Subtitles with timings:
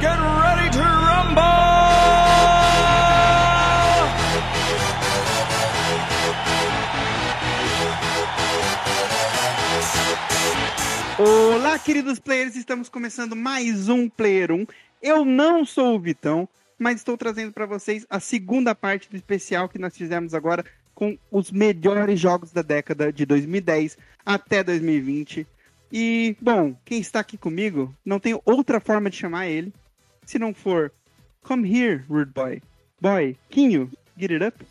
[0.00, 1.42] get ready to rumble!
[11.18, 14.66] Olá, queridos players, estamos começando mais um Player 1.
[15.02, 16.48] Eu não sou o Vitão,
[16.78, 20.64] mas estou trazendo para vocês a segunda parte do especial que nós fizemos agora
[20.94, 25.46] com os melhores jogos da década de 2010 até 2020.
[25.92, 29.74] E, bom, quem está aqui comigo, não tem outra forma de chamar ele,
[30.30, 30.92] se não for
[31.42, 32.62] Come here, rude boy.
[33.00, 34.64] Boy, Quinho, get it up.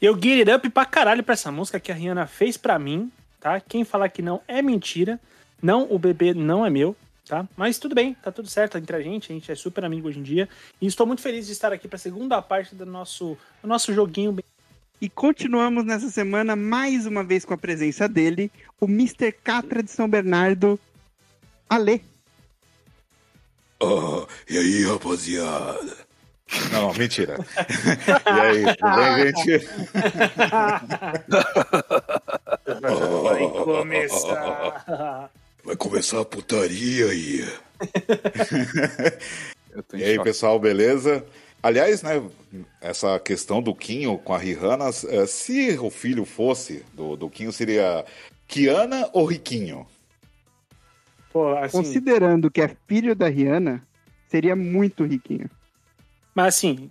[0.00, 3.10] Eu get it up pra caralho pra essa música que a Rihanna fez pra mim,
[3.40, 3.58] tá?
[3.58, 5.18] Quem falar que não é mentira.
[5.60, 6.94] Não, o bebê não é meu,
[7.26, 7.48] tá?
[7.56, 10.18] Mas tudo bem, tá tudo certo entre a gente, a gente é super amigo hoje
[10.18, 10.48] em dia.
[10.80, 14.36] E estou muito feliz de estar aqui pra segunda parte do nosso, do nosso joguinho
[15.00, 19.32] E continuamos nessa semana mais uma vez com a presença dele, o Mr.
[19.32, 20.78] Catra de São Bernardo,
[21.68, 22.11] Ale.
[23.82, 25.96] Ah, e aí, rapaziada?
[26.70, 27.38] Não, mentira.
[28.26, 29.66] e aí, tudo bem, gente?
[33.22, 35.30] Vai começar.
[35.64, 37.48] Vai começar a putaria aí.
[39.74, 40.28] Eu tô em E aí, choque.
[40.28, 41.24] pessoal, beleza?
[41.62, 42.22] Aliás, né,
[42.80, 47.52] essa questão do Quinho com a Rihanna, eh, se o filho fosse do, do Quinho,
[47.52, 48.04] seria
[48.46, 49.86] Kiana ou Riquinho?
[51.32, 53.82] Pô, assim, Considerando que é filho da Rihanna,
[54.28, 55.48] seria muito riquinho.
[56.34, 56.90] mas assim,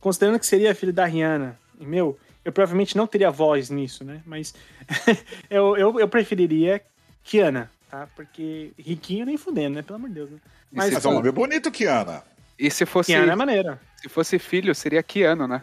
[0.00, 4.20] considerando que seria filho da Rihanna, e meu, eu provavelmente não teria voz nisso, né?
[4.26, 4.54] Mas
[5.48, 6.82] eu, eu, eu preferiria
[7.22, 8.08] Kiana, tá?
[8.16, 9.82] Porque riquinho nem fudendo, né?
[9.82, 10.30] Pelo amor de Deus.
[10.30, 10.38] Né?
[10.72, 12.22] Mas é um assim, nome bonito, Kiana.
[12.58, 13.80] E se fosse, Kiana é maneira.
[13.96, 15.62] se fosse filho, seria Kiano, né?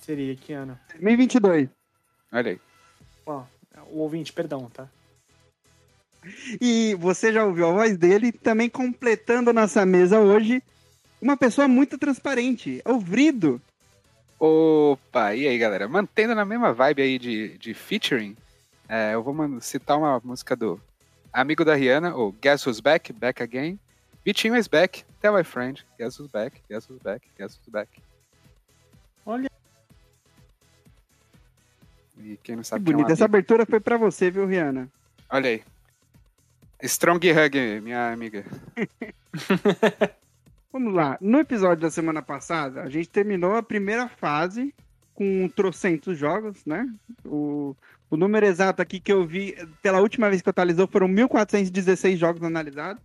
[0.00, 0.80] Seria Kiana.
[0.90, 1.68] 2022.
[2.32, 2.60] Olha aí.
[3.24, 3.44] Ó,
[3.90, 4.88] o ouvinte, perdão, tá?
[6.60, 10.62] E você já ouviu a voz dele, também completando a nossa mesa hoje,
[11.20, 13.60] uma pessoa muito transparente, é o Vrido.
[14.38, 15.88] Opa, e aí, galera?
[15.88, 18.36] Mantendo na mesma vibe aí de, de featuring,
[18.88, 20.80] é, eu vou citar uma música do
[21.32, 23.78] amigo da Rihanna, o Guess Who's Back, Back Again.
[24.24, 27.90] Vitinho is back, tell my friend, guess who's back, guess who's back, guess who's back.
[29.26, 29.50] Olha.
[32.18, 33.10] E quem não Que sabe quem é um.
[33.10, 34.88] Essa abertura foi pra você, viu, Rihanna?
[35.28, 35.62] Olha aí.
[36.84, 38.44] Strong Hug, minha amiga.
[40.72, 41.16] Vamos lá.
[41.20, 44.74] No episódio da semana passada, a gente terminou a primeira fase
[45.14, 46.88] com trocentos jogos, né?
[47.24, 47.76] O,
[48.10, 52.16] o número exato aqui que eu vi pela última vez que eu atualizou foram 1.416
[52.16, 53.02] jogos analisados.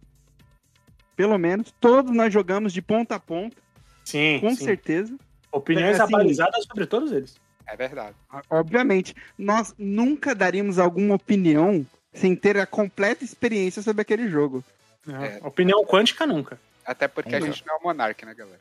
[1.16, 1.72] Pelo menos.
[1.80, 3.58] Todos nós jogamos de ponta a ponta,
[4.04, 4.64] Sim, com sim.
[4.66, 5.16] certeza.
[5.52, 7.40] Opiniões É, assim- atualizadas sobre todos eles.
[7.68, 8.16] É verdade.
[8.50, 9.16] Obviamente.
[9.38, 14.64] Nós nunca daríamos alguma opinião sem ter a completa experiência sobre aquele jogo.
[15.06, 15.40] Não, É.
[15.44, 16.60] Opinião quântica nunca.
[16.86, 18.60] Até porque a gente não é o Monark, né, galera?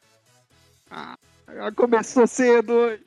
[1.49, 3.03] Já começou cedo hoje.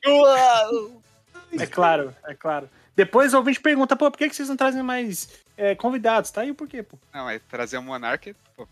[1.59, 2.69] É claro, é claro.
[2.95, 6.31] Depois o ouvinte pergunta, pô, por que que vocês não trazem mais é, convidados?
[6.31, 6.97] Tá aí o porquê, pô.
[7.13, 8.67] Não, aí trazer o Monark, pô,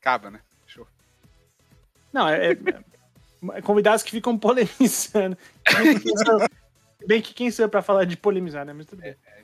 [0.00, 0.40] acaba, né?
[0.66, 0.86] Show.
[2.12, 2.58] Não, é, é-
[3.54, 5.36] é convidados que ficam polemizando.
[7.06, 8.72] Bem que quem sou eu pra falar de polemizar, né?
[8.72, 9.10] Mas tudo bem.
[9.10, 9.16] É.
[9.40, 9.43] Eu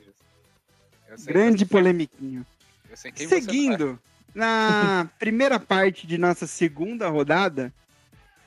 [1.25, 2.45] Grande polemiquinho.
[2.93, 3.99] Seguindo,
[4.33, 7.73] na primeira parte de nossa segunda rodada,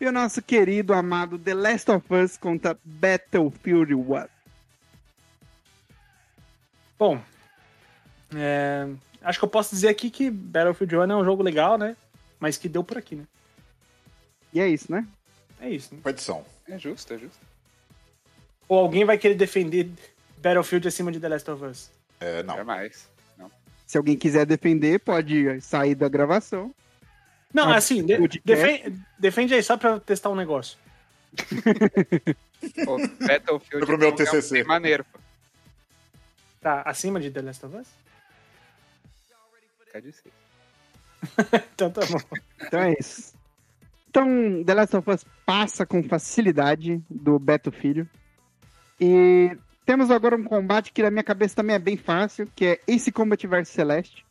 [0.01, 4.27] e o nosso querido, amado The Last of Us contra Battlefield 1.
[6.99, 7.21] Bom,
[8.35, 8.89] é,
[9.23, 11.97] acho que eu posso dizer aqui que Battlefield 1 é um jogo legal, né?
[12.41, 13.25] Mas que deu por aqui, né?
[14.53, 15.07] E é isso, né?
[15.61, 15.95] É isso.
[15.95, 16.01] Né?
[16.03, 16.45] Competição.
[16.69, 17.41] É justo, é justo.
[18.69, 19.91] Ou alguém vai querer defender
[20.39, 21.91] Battlefield acima de The Last of Us?
[22.25, 22.57] É, não.
[22.57, 23.13] Jamais.
[23.87, 26.75] Se alguém quiser defender, pode sair da gravação.
[27.53, 30.79] Não, Ah, assim, de- defende, defende aí só pra testar um negócio.
[32.85, 32.97] Pô,
[33.27, 34.55] Battlefield pro meu é um TCC.
[34.55, 35.19] bem maneiro, pô.
[36.61, 37.89] Tá acima de The Last of Us?
[39.85, 40.33] Fica difícil.
[41.75, 42.19] Então tá bom.
[42.63, 43.35] Então é isso.
[44.09, 48.09] Então, The Last of Us passa com facilidade do Battlefield.
[49.01, 52.81] E temos agora um combate que na minha cabeça também é bem fácil, que é
[52.87, 54.25] Ace Combat vs Celeste.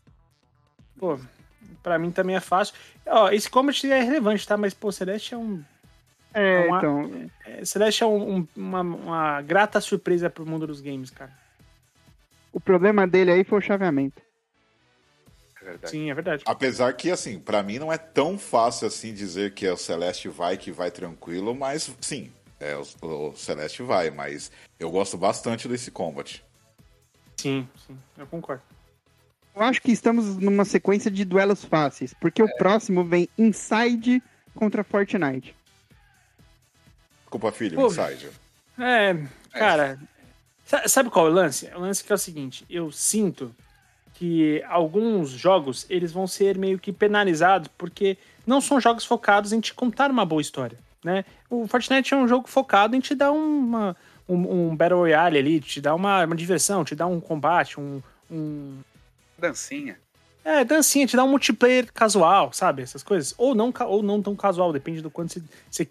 [0.98, 1.20] Pô,
[1.82, 2.76] pra mim também é fácil.
[3.06, 4.56] Ó, esse Combat é relevante, tá?
[4.58, 5.64] Mas, pô, Celeste é um.
[6.34, 10.82] É, Uma- então, é, Celeste é um- um- uma, uma grata surpresa pro mundo dos
[10.82, 11.32] games, cara.
[12.52, 14.22] o problema dele aí foi o chaveamento.
[15.60, 15.90] É verdade.
[15.92, 16.44] Sim, é verdade.
[16.46, 20.28] Apesar que, assim, pra mim não é tão fácil assim dizer que é o Celeste
[20.30, 22.32] vai, que vai tranquilo, mas sim,
[22.64, 26.44] é, o, o Celeste vai, mas eu gosto bastante desse Combat.
[27.38, 28.62] Sim, sim, eu concordo.
[29.56, 34.24] Eu acho que estamos numa sequência de duelos fáceis, porque o próximo vem Inside
[34.56, 35.56] contra Fortnite.
[37.22, 38.30] Desculpa, filho, Pô, Inside.
[38.80, 39.16] É,
[39.52, 40.00] cara,
[40.66, 41.68] sa- sabe qual é o lance?
[41.76, 43.54] O lance que é o seguinte, eu sinto
[44.16, 49.60] que alguns jogos, eles vão ser meio que penalizados, porque não são jogos focados em
[49.60, 51.26] te contar uma boa história, né?
[51.50, 53.96] O Fortnite é um jogo focado em te dar uma,
[54.28, 58.02] um, um Battle Royale ali, te dar uma, uma diversão, te dar um combate, um...
[58.32, 58.80] um...
[59.38, 59.98] Dancinha.
[60.46, 62.82] É, dancinha, te dá um multiplayer casual, sabe?
[62.82, 63.34] Essas coisas.
[63.38, 65.90] Ou não, ou não tão casual, depende do quanto você-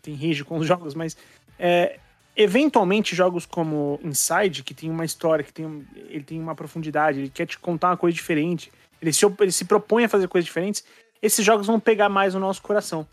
[0.00, 1.16] tem rage com os jogos, mas
[1.58, 1.98] é,
[2.36, 7.30] eventualmente jogos como Inside, que tem uma história, que tem, ele tem uma profundidade, ele
[7.30, 10.82] quer te contar uma coisa diferente, ele se, ele se propõe a fazer coisas diferentes,
[11.20, 13.06] esses jogos vão pegar mais no nosso coração.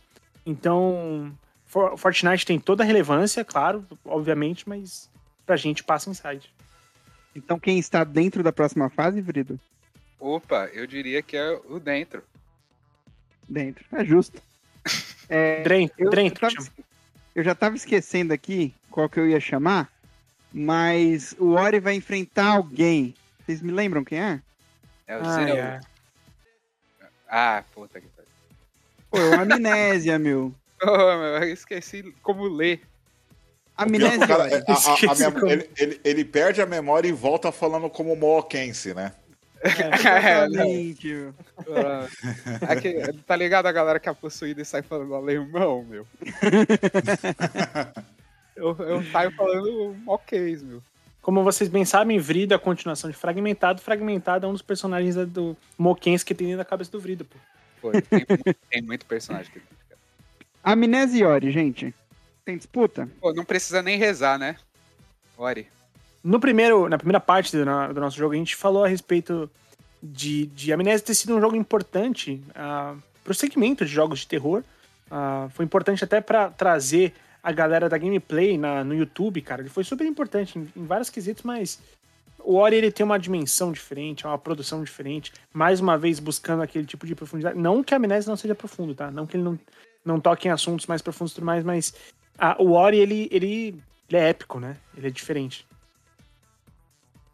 [0.45, 1.35] Então,
[1.65, 5.09] For- Fortnite tem toda a relevância, claro, obviamente, mas
[5.45, 6.51] pra gente passa Inside.
[7.35, 9.59] Então quem está dentro da próxima fase, Vrido?
[10.19, 12.23] Opa, eu diria que é o dentro.
[13.47, 13.85] Dentro.
[13.91, 14.41] É justo.
[15.33, 16.69] É, Drento, eu, Drento, eu, tava,
[17.35, 19.89] eu já tava esquecendo aqui qual que eu ia chamar,
[20.51, 23.15] mas o Ori vai enfrentar alguém.
[23.45, 24.41] Vocês me lembram quem é?
[25.07, 25.61] É o Ai, Zero.
[25.61, 25.79] ai.
[27.29, 28.20] Ah, puta que pariu.
[29.11, 30.51] Pô, é Amnésia, meu.
[30.83, 32.81] Oh, meu, eu esqueci como ler.
[33.77, 34.27] É que Amnésia.
[34.27, 37.51] cara- a- a- a Esqueci minha- como- ele, ele- ele perde a memória e volta
[37.51, 39.11] falando como Mookense, né?
[39.63, 41.35] Exatamente, meu.
[41.69, 42.07] Ah,
[42.67, 42.95] Aqui,
[43.27, 46.07] tá ligado a galera que é possuída e sai falando alemão, meu?
[48.55, 50.81] eu, eu saio falando moquês, meu.
[51.21, 53.79] Como vocês bem sabem, Vrido é a continuação de Fragmentado.
[53.81, 57.37] Fragmentado é um dos personagens do Mokens que tem dentro da cabeça do Vrido, pô.
[57.81, 59.59] Pô, tem, mu- tem muito personagem aqui.
[59.59, 59.99] dentro, cara.
[60.63, 61.93] Amnésia e Ori, gente.
[62.45, 63.09] Tem disputa?
[63.19, 64.55] Pô, não precisa nem rezar, né?
[65.37, 65.67] Ori.
[66.23, 67.63] No primeiro, na primeira parte do,
[67.93, 69.49] do nosso jogo, a gente falou a respeito
[70.01, 74.27] de, de Amnésia ter sido um jogo importante uh, para o segmento de jogos de
[74.27, 74.63] terror.
[75.09, 77.13] Ah, foi importante até para trazer
[77.43, 79.61] a galera da gameplay na, no YouTube, cara.
[79.61, 81.79] Ele foi super importante em, em vários quesitos, mas
[82.43, 85.31] o Ori ele tem uma dimensão diferente, é uma produção diferente.
[85.53, 87.57] Mais uma vez buscando aquele tipo de profundidade.
[87.57, 89.09] Não que a Amnésia não seja profundo, tá?
[89.11, 89.59] Não que ele não,
[90.03, 91.93] não toque em assuntos mais profundos e tudo mais, mas
[92.38, 94.77] ah, o Ori ele, ele, ele é épico, né?
[94.95, 95.67] Ele é diferente.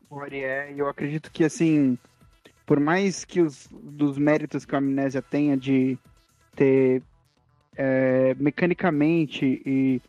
[0.09, 1.97] Ori é, e eu acredito que, assim,
[2.65, 5.97] por mais que os dos méritos que a Amnésia tenha de
[6.55, 7.01] ter
[7.75, 10.01] é, mecanicamente e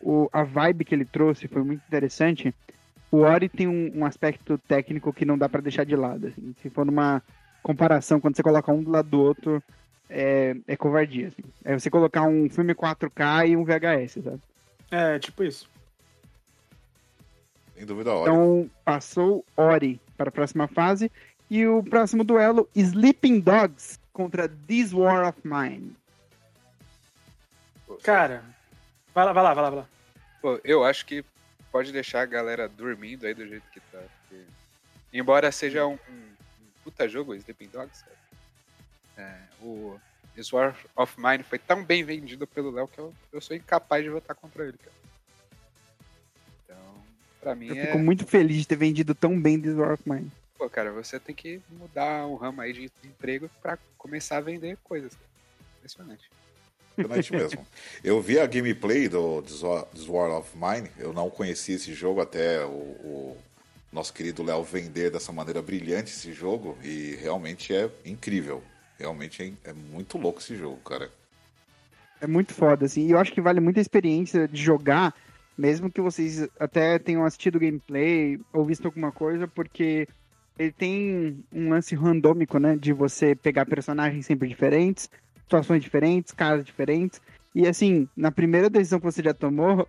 [0.00, 2.54] o, a vibe que ele trouxe foi muito interessante,
[3.10, 6.28] o Ori tem um, um aspecto técnico que não dá pra deixar de lado.
[6.28, 6.54] assim.
[6.62, 7.22] Se for numa
[7.62, 9.62] comparação, quando você coloca um do lado do outro,
[10.08, 11.28] é, é covardia.
[11.28, 11.42] Assim.
[11.64, 14.40] É você colocar um filme 4K e um VHS, sabe?
[14.90, 15.68] É, tipo isso.
[17.74, 18.30] Sem dúvida, olha.
[18.30, 21.10] Então, passou Ori para a próxima fase.
[21.48, 25.96] E o próximo duelo, Sleeping Dogs contra This War of Mine.
[28.04, 28.44] Cara,
[29.12, 29.86] vai lá, vai lá, vai lá, vai lá.
[30.40, 31.24] Pô, eu acho que
[31.70, 33.98] pode deixar a galera dormindo aí do jeito que tá.
[34.28, 34.44] porque-
[35.12, 36.32] Embora seja um, um-
[36.62, 38.04] um puta jogo, o Sleeping Dogs.
[39.16, 39.98] É, o
[40.34, 44.02] This War of Mine foi tão bem vendido pelo Léo que eu, eu sou incapaz
[44.04, 44.92] de votar contra ele, cara.
[46.64, 47.04] Então,
[47.40, 47.86] pra mim Eu é.
[47.86, 50.30] fico muito feliz de ter vendido tão bem This War of Mine.
[50.56, 54.76] Pô, cara, você tem que mudar o ramo aí de emprego pra começar a vender
[54.84, 55.12] coisas.
[55.14, 55.26] Cara.
[55.78, 56.30] Impressionante.
[57.00, 57.66] Impressionante mesmo.
[58.02, 59.62] Eu vi a gameplay do This
[60.08, 63.36] War- of Mine, eu não conhecia esse jogo até o, o
[63.92, 68.62] nosso querido Léo vender dessa maneira brilhante esse jogo e realmente é incrível.
[68.98, 71.10] Realmente é, é muito louco esse jogo, cara.
[72.20, 73.06] É muito foda, assim.
[73.06, 75.14] E eu acho que vale muito a experiência de jogar,
[75.56, 80.06] mesmo que vocês até tenham assistido gameplay ou visto alguma coisa, porque
[80.58, 82.76] ele tem um lance randômico, né?
[82.76, 85.08] De você pegar personagens sempre diferentes,
[85.50, 87.20] situações diferentes, caras diferentes.
[87.52, 89.88] E assim, na primeira decisão que você já tomou,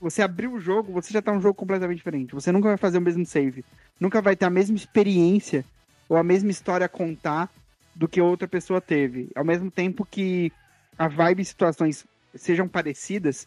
[0.00, 2.34] você abriu o jogo, você já tá um jogo completamente diferente.
[2.34, 3.64] Você nunca vai fazer o mesmo save.
[4.00, 5.64] Nunca vai ter a mesma experiência
[6.08, 7.48] ou a mesma história a contar
[7.94, 9.30] do que outra pessoa teve.
[9.36, 10.52] Ao mesmo tempo que
[10.98, 12.04] a vibe e situações
[12.34, 13.46] sejam parecidas,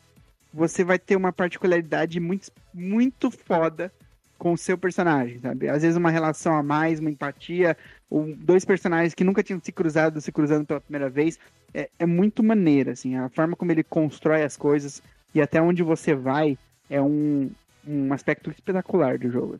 [0.53, 3.91] você vai ter uma particularidade muito, muito foda
[4.37, 5.67] com o seu personagem, sabe?
[5.67, 7.75] Às vezes uma relação a mais, uma empatia,
[8.09, 11.39] dois personagens que nunca tinham se cruzado, se cruzando pela primeira vez.
[11.73, 15.01] É, é muito maneiro, assim, a forma como ele constrói as coisas
[15.33, 16.57] e até onde você vai
[16.89, 17.51] é um,
[17.85, 19.59] um aspecto espetacular do jogo.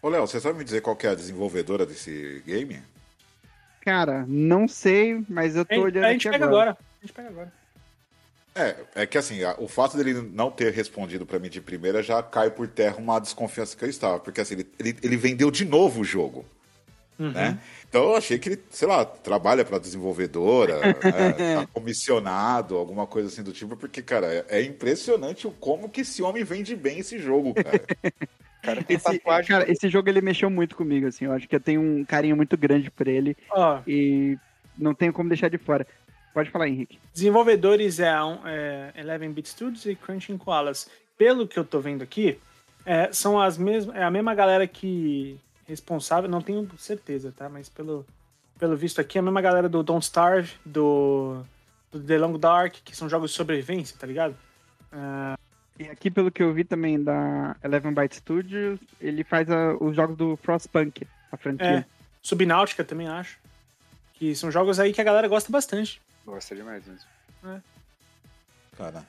[0.00, 2.80] Ô, Léo, você sabe me dizer qual que é a desenvolvedora desse game?
[3.80, 6.70] Cara, não sei, mas eu tô olhando a gente aqui pega agora.
[6.70, 6.78] agora.
[7.00, 7.52] A gente pega agora.
[8.54, 12.22] É, é que assim, o fato dele não ter respondido pra mim de primeira já
[12.22, 14.20] cai por terra uma desconfiança que eu estava.
[14.20, 16.44] Porque assim, ele, ele, ele vendeu de novo o jogo.
[17.26, 17.32] Uhum.
[17.32, 17.58] né?
[17.88, 20.92] Então eu achei que ele, sei lá, trabalha para desenvolvedora, né?
[21.60, 26.00] tá comissionado, alguma coisa assim do tipo, porque, cara, é, é impressionante o como que
[26.00, 27.80] esse homem vende bem esse jogo, cara.
[28.62, 29.48] Cara, tem Esse, tatuagem.
[29.48, 31.24] cara, esse jogo ele mexeu muito comigo, assim.
[31.24, 34.38] Eu acho que eu tenho um carinho muito grande por ele Ó, e
[34.78, 35.84] não tenho como deixar de fora.
[36.32, 36.96] Pode falar, Henrique.
[37.12, 40.88] desenvolvedores é, um, é 11-bit Studios e Crunching Koalas.
[41.18, 42.38] Pelo que eu tô vendo aqui,
[42.86, 47.48] é, são as mesmas, é a mesma galera que responsável, não tenho certeza, tá?
[47.48, 48.06] Mas pelo,
[48.58, 51.42] pelo visto aqui, é a mesma galera do Don't Starve, do,
[51.90, 54.36] do The Long Dark, que são jogos de sobrevivência, tá ligado?
[55.78, 59.96] E aqui, pelo que eu vi também da Eleven Byte Studios, ele faz a- os
[59.96, 61.86] jogos do Frostpunk, a É, franquia.
[62.22, 63.38] Subnáutica também acho.
[64.14, 66.00] Que são jogos aí que a galera gosta bastante.
[66.24, 67.08] Gosta demais mesmo.
[68.76, 69.04] Cara,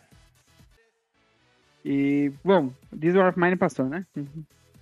[1.85, 4.05] E, bom, This War of Mine passou, né?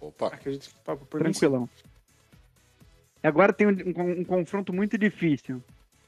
[0.02, 0.28] Opa.
[0.28, 1.20] Acredito que por por.
[1.22, 1.70] Tranquilão.
[3.24, 5.62] E agora tem um, um- um confronto muito difícil,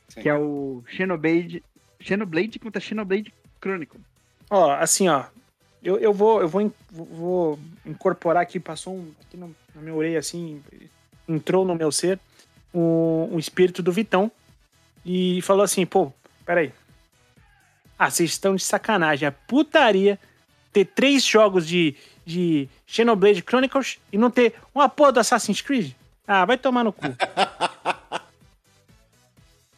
[0.09, 0.21] Sim.
[0.21, 1.63] que é o Xenoblade,
[1.99, 3.99] Xenoblade contra Xenoblade Chronicle.
[4.49, 5.25] Ó, assim, ó.
[5.83, 9.81] Eu, eu vou, eu vou, in- vou- vou incorporar aqui, passou um, aqui no- na
[9.81, 10.63] minha orelha, assim,
[11.27, 12.19] entrou no meu ser
[12.73, 14.31] um, um espírito do Vitão
[15.05, 16.11] e falou assim, pô,
[16.45, 16.71] peraí.
[17.99, 19.27] Ah, vocês estão de sacanagem.
[19.27, 20.17] É putaria
[20.73, 25.93] ter três jogos de, de Xenoblade Chronicles e não ter uma porra do Assassin's Creed?
[26.27, 27.05] Ah, vai tomar no cu.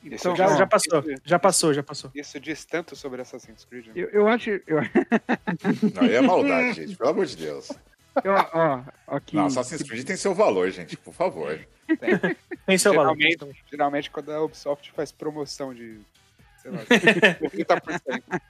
[0.03, 2.11] Então, Já, já passou, já passou, já passou.
[2.13, 3.87] Isso diz tanto sobre Assassin's Creed.
[3.87, 3.93] né?
[3.95, 4.51] Eu, eu acho.
[4.67, 4.77] Eu,
[5.95, 7.71] Não, aí é maldade, gente, pelo amor de Deus.
[8.23, 11.59] eu- ó, aqui, Não, Assassin's Creed tem seu valor, gente, por favor.
[12.67, 13.17] Tem seu valor.
[13.17, 15.99] Geralmente, geralmente, quando a Ubisoft faz promoção de.
[16.61, 18.41] Sei lá, 30%.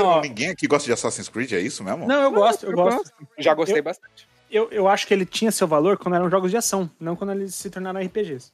[0.00, 0.20] Ó.
[0.20, 2.06] ninguém aqui gosta de Assassin's Creed, é isso mesmo?
[2.06, 3.12] Não, eu gosto, eu, eu gosto.
[3.38, 4.28] Já gostei Eu- bastante.
[4.50, 7.32] Eu, eu acho que ele tinha seu valor quando eram jogos de ação, não quando
[7.32, 8.52] eles se tornaram RPGs.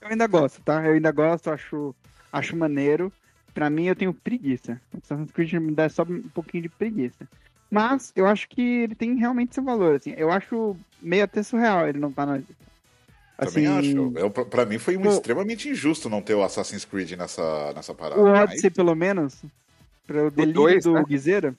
[0.00, 0.84] Eu ainda gosto, tá?
[0.86, 1.94] Eu ainda gosto, acho,
[2.32, 3.12] acho maneiro.
[3.52, 4.80] Pra mim, eu tenho preguiça.
[5.02, 7.26] Assassin's Creed me dá só um pouquinho de preguiça.
[7.70, 10.14] Mas eu acho que ele tem realmente seu valor, assim.
[10.16, 12.54] Eu acho meio até surreal ele não tá na lista.
[13.38, 14.30] Também Assim, acho.
[14.46, 15.08] Pra mim foi um Pô.
[15.10, 18.20] extremamente injusto não ter o Assassin's Creed nessa, nessa parada.
[18.20, 19.42] O Mas- Odyssey, pelo menos,
[20.06, 21.04] para o delírio dois, do né?
[21.06, 21.54] Guizeira,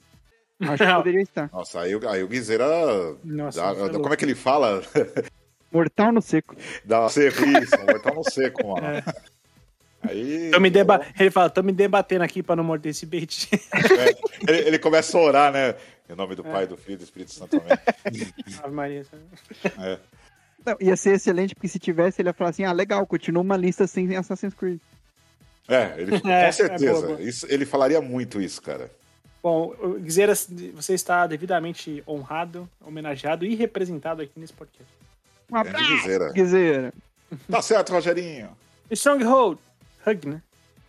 [0.60, 1.50] acho que poderia estar.
[1.53, 2.65] Nossa, aí, o- aí o Guizeira.
[3.24, 4.00] Nossa, dá- é louco.
[4.01, 4.81] como é que ele fala?
[5.72, 6.55] Mortal no seco.
[6.84, 8.88] Dá seco isso, mortal no seco, mano.
[8.88, 9.03] É.
[10.01, 10.50] Aí.
[10.51, 11.05] Tô me deba...
[11.19, 13.50] Ele fala, tô me debatendo aqui pra não morder esse bait.
[13.53, 15.75] É, ele, ele começa a orar, né?
[16.10, 17.77] Em nome do Pai, do Filho e do Espírito Santo também.
[18.63, 19.03] Ave Maria.
[19.03, 19.24] sabe?
[19.86, 20.00] É.
[20.67, 23.55] Não, ia ser excelente, porque se tivesse, ele ia falar assim, ah, legal, continua uma
[23.55, 24.81] lista sem Assassin's Creed.
[25.65, 27.07] É, ele, É, com é certeza.
[27.07, 27.21] boa.
[27.21, 28.91] Isso, ele falaria muito isso, cara.
[29.41, 34.91] Bom, o Guizeira, você está devidamente honrado, homenageado e representado aqui nesse podcast.
[35.50, 36.31] Um Grande abraço, Guizeira.
[36.33, 36.93] Guizeira.
[37.50, 38.50] Tá certo, Rogerinho.
[38.91, 39.57] Stronghold!
[40.05, 40.41] Hug, né?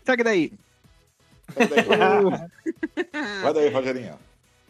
[0.04, 0.52] Segue daí.
[1.54, 1.84] Vai daí,
[3.42, 4.18] Vai daí, Rogerinho.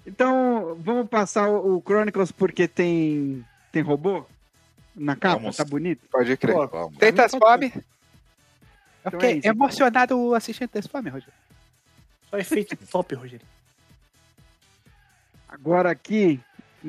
[0.07, 4.27] Então, vamos passar o o Chronicles porque tem, tem robô
[4.99, 5.57] na capa, Vamos.
[5.57, 6.07] tá bonito?
[6.11, 6.55] Pode crer.
[6.55, 6.99] Pô, Vamos.
[6.99, 7.65] Tem Transform?
[7.65, 7.83] Então
[9.05, 9.49] Eu é fiquei isso.
[9.49, 11.35] emocionado assistindo Transform, Rogério.
[12.31, 13.47] Só efeito top, Rogério.
[15.49, 16.41] Agora aqui,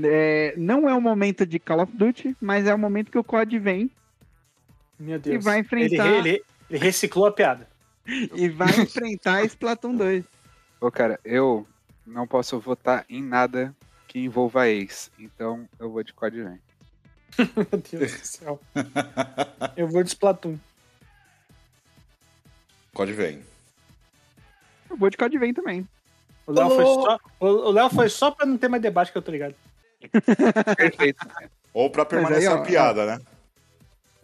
[0.04, 3.24] é, não é o momento de Call of Duty, mas é o momento que o
[3.24, 3.90] COD vem
[5.00, 5.44] Meu Deus.
[5.44, 7.68] vai enfrentar- Ele, ele- ele reciclou a piada.
[8.36, 10.26] e vai enfrentar Splatoon 2.
[10.82, 11.68] Ô, cara, eu
[12.06, 13.74] não posso votar em nada
[14.08, 15.12] que envolva ex.
[15.20, 16.60] Então eu vou de Code Vein.
[17.56, 18.60] Meu Deus do céu.
[19.78, 20.58] Eu vou de Splatoon.
[22.94, 23.44] Code vem.
[24.90, 25.88] Eu vou de COD vem também.
[26.48, 29.22] O Léo foi só, o Léo foi só pra não ter mais debate que eu
[29.22, 29.54] tô ligado.
[30.76, 31.28] Perfeito.
[31.74, 33.22] Ou pra aí, permanecer ó, a piada, né?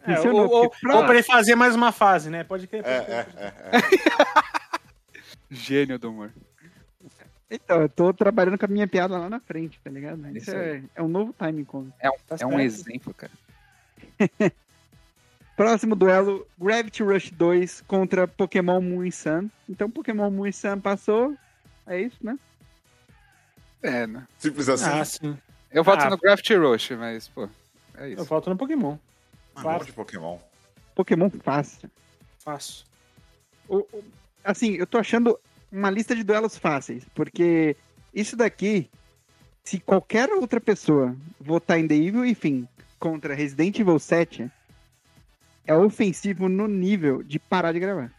[0.07, 2.43] É, Funcionou, ou, ou, porque pra- ou pra ele fazer mais uma fase, né?
[2.43, 2.83] Pode crer.
[2.85, 3.47] É, é, é.
[3.77, 3.81] é.
[5.49, 6.31] Gênio do humor.
[7.49, 10.19] Então, eu tô trabalhando com a minha piada lá na frente, tá ligado?
[10.29, 11.87] Isso, Isso é, é um novo timing com.
[11.99, 13.31] É um, Tá é um exemplo, cara.
[15.55, 19.49] Próximo duelo, Gravity Rush 2 contra Pokémon Moon Sun.
[19.69, 21.35] Então, Pokémon Moon Sun passou.
[21.87, 22.37] É isso, né?
[23.81, 24.27] É, né?
[24.37, 24.89] Simples assim.
[24.89, 25.37] Ah, sim.
[25.71, 26.09] Eu voto Ah.
[26.09, 27.47] no Gravity Rush, mas, pô,
[27.95, 28.25] é Eu isso.
[28.25, 28.97] volto no Pokémon.
[29.55, 29.79] Ah, claro.
[29.79, 30.37] não de Pokémon.
[30.95, 31.89] Pokémon fácil.
[32.39, 32.85] Fácil.
[33.69, 34.03] O- o-
[34.43, 35.39] assim, eu tô achando
[35.75, 37.75] uma lista de duelos fáceis, porque
[38.13, 38.89] isso daqui,
[39.63, 42.67] se qualquer outra pessoa votar em The Evil e Fim
[42.99, 44.49] contra Resident Evil 7,
[45.67, 48.11] é ofensivo no nível de parar de gravar.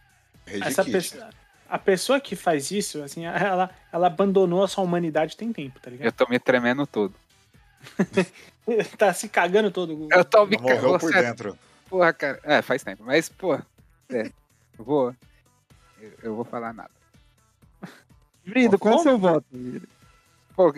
[0.46, 1.30] Essa pessoa,
[1.68, 5.90] a pessoa que faz isso, assim, ela, ela abandonou a sua humanidade tem tempo, tá
[5.90, 6.06] ligado?
[6.06, 7.14] Eu tô me tremendo todo.
[8.98, 10.08] tá se cagando todo.
[10.10, 11.58] Eu tô me Morreu por você- dentro.
[11.88, 12.40] Porra, cara.
[12.42, 13.04] É, faz tempo.
[13.04, 13.54] Mas, pô,
[14.08, 14.30] é.
[14.78, 15.14] Eu vou.
[16.00, 16.90] Eu, eu vou falar nada.
[18.46, 19.44] Vrido, qual é o seu voto?
[20.54, 20.72] Pô,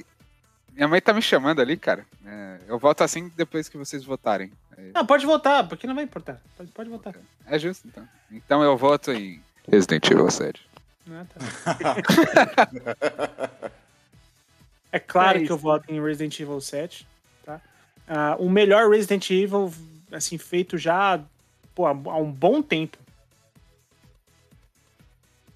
[0.72, 2.04] minha mãe tá me chamando ali, cara.
[2.24, 4.50] É, eu voto assim depois que vocês votarem.
[4.76, 6.40] É, Não, pode votar, porque não vai importar.
[6.56, 7.14] Pode, pode votar.
[7.46, 8.08] é justo, então.
[8.30, 10.66] Então eu voto em Resident Evil 7.
[11.10, 11.38] Ah, tá.
[14.90, 17.06] É claro É que eu voto em Resident Evil 7,
[17.44, 17.60] tá?
[18.06, 19.70] Ah, o melhor Resident Evil,
[20.10, 21.20] assim, feito já
[21.74, 22.96] pô, há um bom tempo.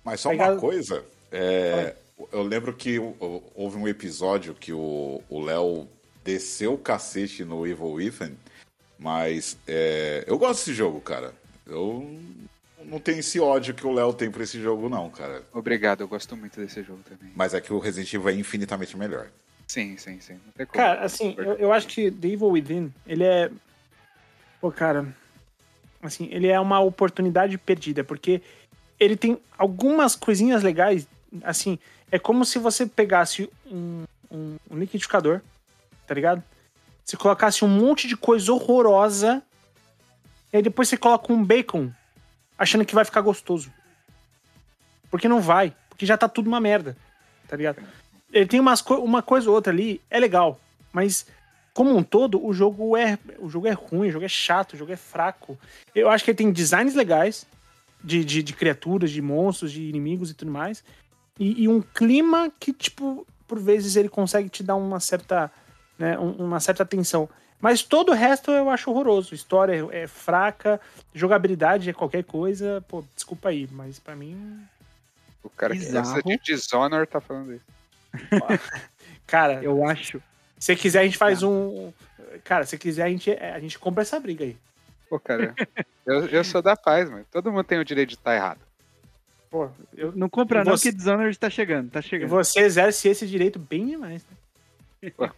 [0.05, 1.97] Mas só Pegado- uma coisa, é,
[2.33, 2.99] eu lembro que
[3.55, 5.89] houve um episódio que o Léo
[6.25, 8.37] desceu o cacete no Evil Within,
[8.99, 11.35] mas é, eu gosto desse jogo, cara.
[11.67, 12.19] Eu
[12.85, 15.43] não tenho esse ódio que o Léo tem por esse jogo, não, cara.
[15.53, 17.33] Obrigado, eu gosto muito desse jogo também.
[17.35, 19.29] Mas é que o Resident Evil é infinitamente melhor.
[19.67, 20.39] Sim, sim, sim.
[20.73, 23.51] Cara, assim, eu, eu acho que The Evil Within, ele é.
[24.61, 25.07] Pô, cara.
[26.03, 28.43] Assim, ele é uma oportunidade perdida, porque
[28.99, 31.07] ele tem algumas coisinhas legais.
[31.43, 31.79] Assim,
[32.13, 35.41] é como se você pegasse um, um, um liquidificador,
[36.07, 36.43] tá ligado?
[37.05, 39.43] Você colocasse um monte de coisa horrorosa,
[40.53, 41.91] e aí depois você coloca um bacon,
[42.57, 43.73] achando que vai ficar gostoso.
[45.11, 46.97] Porque não vai, porque já tá tudo uma merda,
[47.49, 47.83] tá ligado?
[48.33, 50.59] ele tem umas co- uma coisa ou outra ali, é legal,
[50.91, 51.27] mas
[51.75, 54.77] como um todo, o jogo é o jogo é ruim, o jogo é chato, o
[54.77, 55.59] jogo é fraco.
[55.95, 57.45] Eu acho que ele tem designs legais
[58.03, 60.83] de, de, de criaturas, de monstros, de inimigos e tudo mais,
[61.43, 65.51] e, e um clima que, tipo, por vezes ele consegue te dar uma certa,
[65.99, 67.29] né, um- uma certa atenção.
[67.61, 69.35] Mas todo o resto eu acho horroroso.
[69.35, 70.81] História é, é fraca,
[71.15, 72.85] jogabilidade é qualquer coisa.
[72.89, 74.61] Pô, desculpa aí, mas pra mim
[75.45, 76.07] O cara que Bizarro.
[76.13, 77.65] gosta de Dishonor tá falando isso.
[79.27, 80.21] Cara, Eu acho.
[80.59, 81.93] se quiser, a gente faz um.
[82.45, 84.57] Cara, se quiser, a gente, a gente compra essa briga aí.
[85.09, 85.55] Pô, cara,
[86.07, 87.25] eu, eu sou da paz, mano.
[87.31, 88.61] Todo mundo tem o direito de estar errado.
[89.53, 92.31] Pô, eu, Não compra não, você- que Dishonored tá chegando, tá chegando.
[92.31, 94.27] você exerce esse direito bem demais.
[95.03, 95.13] Né?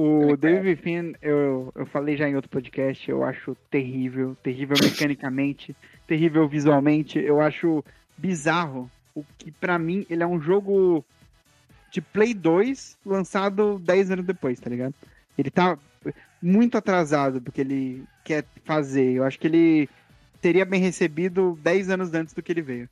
[0.00, 5.74] O David Finn, eu, eu falei já em outro podcast, eu acho terrível, terrível mecanicamente,
[6.06, 7.84] terrível visualmente, eu acho
[8.16, 11.04] bizarro, o que pra mim ele é um jogo
[11.90, 14.94] de Play 2 lançado 10 anos depois, tá ligado?
[15.36, 15.76] Ele tá
[16.40, 19.88] muito atrasado do que ele quer fazer, eu acho que ele
[20.40, 22.88] teria bem recebido 10 anos antes do que ele veio.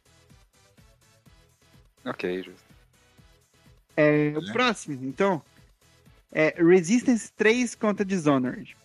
[2.05, 2.67] Ok, justo.
[3.97, 5.43] É, o próximo, então,
[6.31, 8.77] é Resistance 3 contra Dishonored.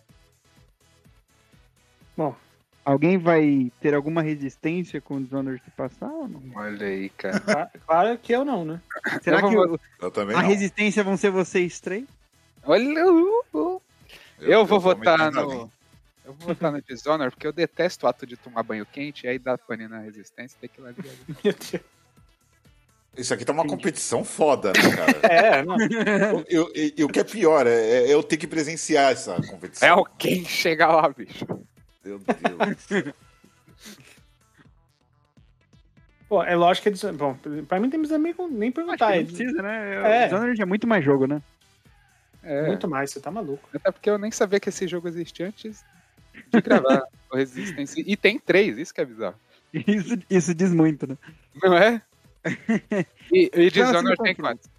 [2.15, 2.36] Bom.
[2.84, 6.41] Alguém vai ter alguma resistência com o Dishonored se passar ou não?
[6.56, 7.39] Olha aí, cara.
[7.39, 8.82] Cla- Claro que eu não, né?
[9.21, 10.50] Será Eu que vou- Eu também a não.
[10.50, 12.06] resistência vão ser vocês três?
[12.63, 13.82] Olha uh, uh.
[14.39, 15.71] Eu, vou sou votar no.
[16.23, 19.29] Eu vou votar no Dishonor porque eu detesto o ato de tomar banho quente e
[19.29, 20.93] aí dá pane na resistência tem que ir lá.
[21.43, 21.84] Meu Deus.
[23.17, 25.19] Isso aqui tá uma competição foda, né, cara?
[25.29, 25.75] É, não.
[26.49, 26.71] E o-
[27.03, 29.88] o que é pior, é, é eu ter que presenciar essa competição.
[29.88, 31.45] É alguém chegar lá, bicho.
[32.05, 33.13] Meu Deus.
[36.29, 37.12] Pô, é lógico que é.
[37.12, 37.36] Bom,
[37.67, 39.12] pra mim não tem nem, nem perguntar.
[39.12, 39.95] que É não precisa, né?
[39.95, 40.21] É.
[40.21, 41.41] O Dishonored é muito mais jogo, né?
[42.41, 43.67] É, muito mais, você tá maluco.
[43.75, 45.84] até porque eu nem sabia que esse jogo existia antes
[46.49, 48.01] de gravar o Resistance.
[48.06, 49.36] E tem três, isso que é bizarro.
[49.73, 51.17] Isso, isso diz muito, né?
[51.62, 52.01] Não é?
[53.34, 54.41] E, e Dishonored Próximo tem confronto.
[54.41, 54.69] quantos?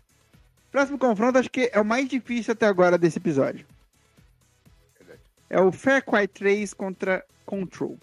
[0.70, 3.64] Próximo confronto, acho que é o mais difícil até agora desse episódio.
[4.98, 5.20] Verdade.
[5.48, 7.98] É o Far Cry 3 contra Control.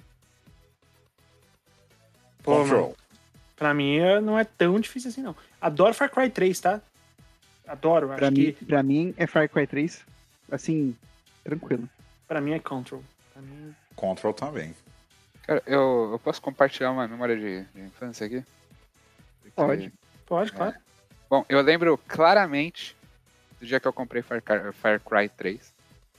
[2.44, 2.82] Pô, Control.
[2.82, 2.96] mano,
[3.56, 5.36] pra mim é- não é tão difícil assim, não.
[5.62, 6.82] Adoro Far Cry 3, tá?
[7.68, 8.08] Adoro.
[8.08, 10.04] Pra Acho mim, que pra mim é Far Cry 3,
[10.52, 10.96] assim,
[11.44, 11.88] tranquilo.
[12.28, 13.04] pra mim é Control.
[13.42, 14.76] Mim, Control também.
[15.46, 18.44] Cara, eu, eu posso compartilhar uma memória de, de infância aqui?
[19.42, 19.94] Porque- Pode.
[20.26, 20.76] pode, claro.
[21.30, 22.96] Bom, eu lembro claramente
[23.60, 25.74] do dia que eu comprei Far Cry, Far Cry 3.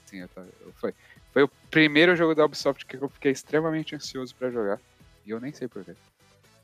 [0.06, 0.94] Sim, eu eu- foi,
[1.33, 4.78] foi o primeiro jogo da Ubisoft que eu fiquei extremamente ansioso pra jogar.
[5.24, 5.94] E eu nem sei porquê.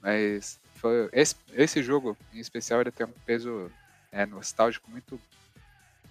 [0.02, 3.70] Mas foi, esse, esse jogo, em especial, ele tem um peso
[4.12, 5.20] é, nostálgico muito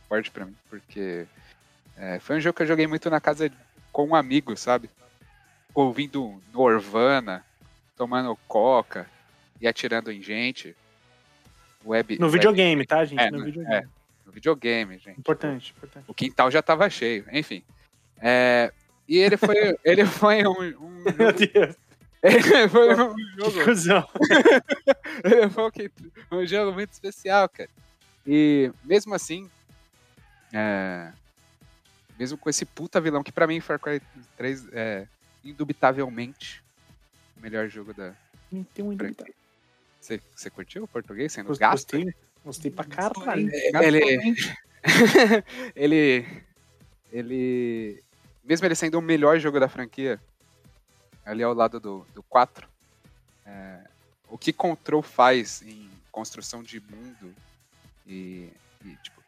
[0.07, 0.55] forte pra mim.
[0.69, 1.25] Porque
[1.97, 3.57] é, foi um jogo que eu joguei muito na casa de-
[3.95, 4.89] com um amigo, sabe?
[5.73, 7.45] Ouvindo Norvana,
[7.95, 9.09] tomando coca
[9.61, 10.75] e atirando em gente.
[11.85, 13.21] Web, No web- videogame, tá, gente?
[13.21, 13.73] É, no no- videogame.
[13.73, 13.87] é.
[14.25, 15.17] no videogame, gente.
[15.17, 16.03] Importante, importante.
[16.09, 17.63] O quintal já tava cheio, enfim.
[18.19, 18.73] É,
[19.07, 19.55] e ele foi,
[19.85, 21.75] ele foi um, um Meu Deus,
[22.21, 24.09] ele foi um que jogo, cuzão.
[25.23, 27.69] ele foi um um jogo muito especial, cara.
[28.27, 29.49] E mesmo assim,
[30.51, 31.11] é,
[32.17, 34.01] Mesmo com esse puta vilão, que pra mim Far Cry
[34.37, 35.07] 3 é
[35.43, 36.63] indubitavelmente
[37.37, 38.13] o melhor jogo da
[38.73, 38.97] Tem um.
[39.99, 41.97] Você, você curtiu o português sendo gasto?
[41.97, 43.49] gostei, gostei pra caralho.
[43.81, 44.35] Ele,
[45.75, 46.25] ele,
[47.11, 48.03] ele,
[48.43, 50.19] mesmo ele sendo o melhor jogo da franquia,
[51.25, 52.69] ali ao lado do, do 4,
[53.45, 53.79] é,
[54.29, 57.33] o que Control faz em construção de mundo
[58.05, 58.49] e,
[58.83, 59.21] e, tipo,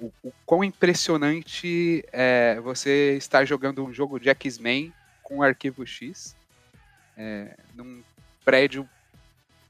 [0.00, 6.34] o, o quão impressionante é você estar jogando um jogo de X-Men com arquivo X
[7.16, 8.02] é, num
[8.44, 8.88] prédio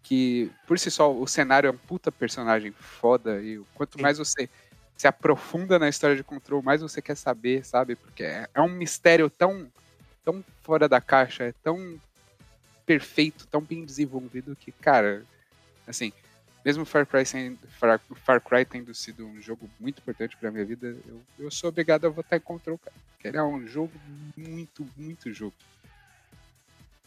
[0.02, 4.02] que, por si só, o cenário é um puta personagem foda e o quanto Sim.
[4.02, 4.48] mais você
[4.96, 7.96] se aprofunda na história de Control, mais você quer saber, sabe?
[7.96, 9.66] Porque é, é um mistério tão,
[10.24, 11.98] tão fora da caixa, é tão
[12.84, 15.24] perfeito, tão bem desenvolvido que, cara,
[15.86, 16.12] assim,
[16.64, 20.64] mesmo Far Cry, sendo, Far, Far Cry tendo sido um jogo muito importante pra minha
[20.64, 22.96] vida, eu, eu sou obrigado a votar em Control, cara.
[23.22, 23.92] Ele é um jogo
[24.36, 25.54] muito, muito jogo.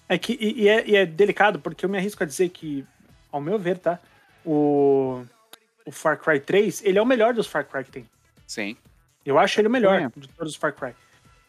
[0.07, 2.85] É que e, e é, e é delicado, porque eu me arrisco a dizer que,
[3.31, 3.99] ao meu ver, tá?
[4.45, 5.23] O,
[5.85, 8.09] o Far Cry 3, ele é o melhor dos Far Cry que tem.
[8.45, 8.77] Sim.
[9.25, 10.11] Eu acho ele o melhor É.
[10.15, 10.93] de todos os Far Cry.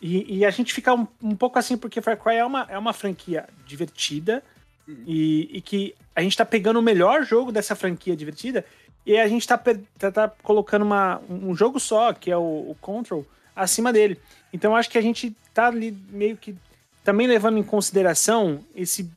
[0.01, 2.79] E, e a gente fica um, um pouco assim, porque Far Cry é uma, é
[2.79, 4.43] uma franquia divertida
[4.87, 5.03] Uhum.
[5.07, 8.65] e, e que a gente tá pegando o melhor jogo dessa franquia divertida
[9.07, 9.59] e a gente tá,
[9.99, 14.19] tá, tá colocando uma, um jogo só, que é o, o Control, acima dele.
[14.53, 16.57] Então acho que a gente tá ali meio que
[17.03, 19.11] também levando em consideração esse,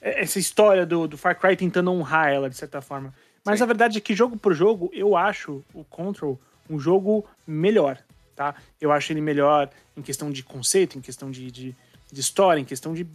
[0.00, 3.14] essa história do, do Far Cry tentando honrar ela, de certa forma.
[3.44, 3.64] Mas Sim.
[3.64, 6.38] a verdade é que jogo por jogo, eu acho o Control
[6.68, 7.98] um jogo melhor,
[8.34, 8.54] tá?
[8.80, 11.76] Eu acho ele melhor em questão de conceito, em questão de, de,
[12.12, 13.06] de história, em questão de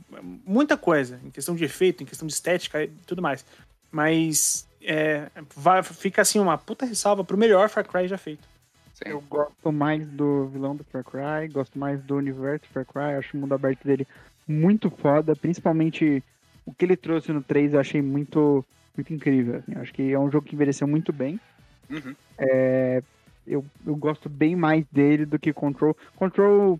[0.45, 3.45] muita coisa, em questão de efeito, em questão de estética e tudo mais.
[3.91, 8.47] Mas é, vai- fica assim uma puta ressalva pro melhor Far Cry já feito.
[8.95, 9.10] Sim.
[9.12, 13.15] Eu gosto mais do vilão do Far Cry, gosto mais do universo do Far Cry,
[13.19, 14.07] acho o mundo aberto dele
[14.47, 16.23] muito foda, principalmente
[16.65, 19.57] o que ele trouxe no 3 eu achei muito, muito incrível.
[19.57, 21.39] assim, acho que é um jogo que envelheceu muito bem.
[21.89, 22.15] Uhum.
[23.45, 25.95] Eu, eu gosto bem mais dele do que Control.
[26.15, 26.79] Control,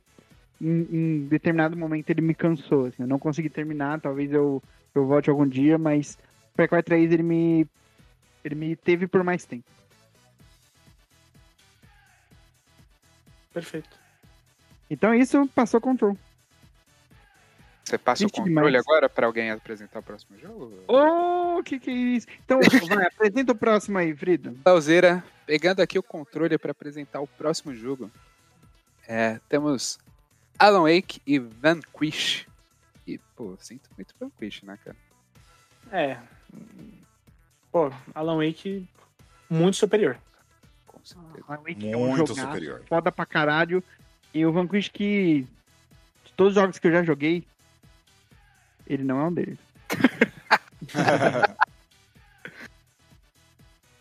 [0.62, 2.86] em, em determinado momento, ele me cansou.
[2.86, 4.62] Assim, eu não consegui terminar, talvez eu,
[4.94, 6.18] eu volte algum dia, mas
[6.56, 7.68] Far Cry 3 ele me,
[8.44, 9.66] ele me teve por mais tempo.
[13.54, 13.98] Perfeito.
[14.90, 16.18] Então isso passou Control.
[17.84, 18.86] Você passa o controle demais.
[18.86, 20.74] agora pra alguém apresentar o próximo jogo?
[20.90, 22.28] Ô, que que é isso?
[22.44, 24.54] Então, vai, apresenta o próximo aí, Frida.
[24.66, 28.12] Lauzeira, pegando aqui o controle para apresentar o próximo jogo,
[29.08, 29.98] é, temos
[30.60, 32.48] Alan Wake e Vanquish.
[33.06, 34.98] E, pô, sinto muito Vanquish, né, cara?
[35.92, 36.18] É.
[37.72, 38.88] Pô, Alan Wake
[39.50, 40.18] muito superior.
[40.86, 41.46] Com certeza.
[41.48, 42.84] Alan Wake é um Muito jogaço, superior.
[42.88, 43.84] Foda pra caralho.
[44.34, 45.48] E o Vanquish que,
[46.26, 47.46] de todos os jogos que eu já joguei,
[48.86, 49.60] ele não é um deles.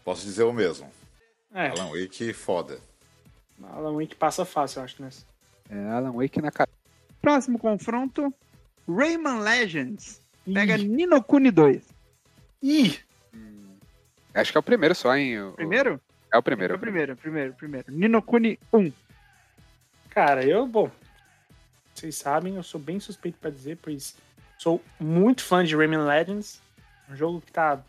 [0.05, 0.91] Posso dizer o mesmo.
[1.53, 2.81] É, Alan Wake, foda.
[3.63, 5.25] Alan Wake passa fácil, eu acho, nessa.
[5.71, 6.71] É, Alan Wake na cara.
[7.21, 8.33] Próximo confronto,
[8.89, 10.21] Rayman Legends.
[10.53, 11.83] Pega Ih, Nino Kuni 2.
[12.63, 12.99] Ih,
[13.35, 13.77] Hum,
[14.35, 15.41] acho que é o primeiro só, hein?
[15.43, 16.01] o- Primeiro?
[16.33, 16.75] É o primeiro.
[16.75, 17.87] É o primeiro, primeiro, primeiro.
[17.93, 18.93] Nino Kuni 1.
[20.11, 20.91] cara, eu, bom,
[21.95, 24.15] vocês sabem, eu sou bem suspeito pra dizer, pois
[24.59, 26.61] sou muito fã de Rayman Legends,
[27.11, 27.81] um jogo que tá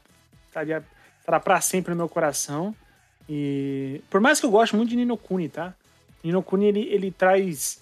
[0.48, 0.84] estaria
[1.20, 2.76] estará pra sempre no meu coração.
[3.30, 5.74] E por mais que eu goste muito de Nino Kuni, tá?
[6.28, 7.80] Nino Kuni ele, ele traz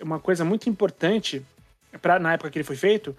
[0.00, 1.44] uma coisa muito importante
[2.20, 3.14] na época que ele foi feito,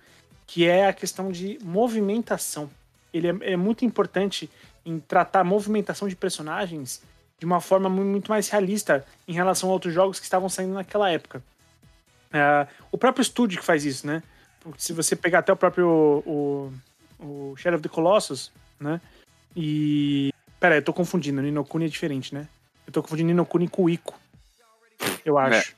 [0.47, 2.69] que é a questão de movimentação.
[3.13, 4.49] Ele é, é muito importante
[4.83, 7.01] em tratar a movimentação de personagens
[7.39, 10.73] de uma forma mu- muito mais realista em relação a outros jogos que estavam saindo
[10.73, 11.43] naquela época.
[12.31, 14.23] É, o próprio estúdio que faz isso, né?
[14.77, 16.73] Se você pegar até o próprio o,
[17.19, 18.99] o Shadow of the Colossus, né?
[19.55, 20.33] E.
[20.59, 21.41] Pera aí, eu tô confundindo.
[21.41, 22.47] Nino Kuni é diferente, né?
[22.87, 24.19] Eu tô confundindo Nino Kuni com Ico.
[25.25, 25.75] Eu acho.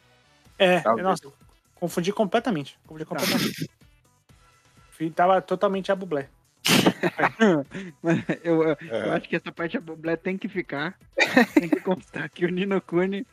[0.58, 1.06] É, Talvez.
[1.08, 1.34] nossa, eu
[1.76, 2.78] confundi completamente.
[2.86, 3.70] Confundi completamente.
[4.92, 6.30] Fui- Tava totalmente a bublé.
[8.44, 9.08] eu, eu- É.
[9.08, 10.98] eu acho que essa parte da Boblé tem que ficar.
[11.54, 13.26] Tem que constar que o Nino Kuni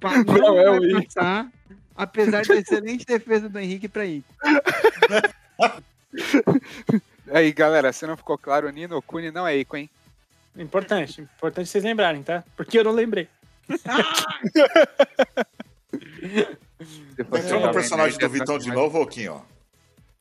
[0.00, 1.48] pa- não, é vai passar,
[1.94, 4.34] apesar da excelente defesa do Henrique pra Ico.
[7.32, 9.88] Aí, galera, se não ficou claro, o Nino Kuni não é Ico, hein?
[10.56, 12.44] Importante, importante vocês lembrarem, tá?
[12.56, 13.28] Porque eu não lembrei.
[17.18, 18.98] Entrou no personagem do Vitão de novo,
[19.28, 19.42] ó.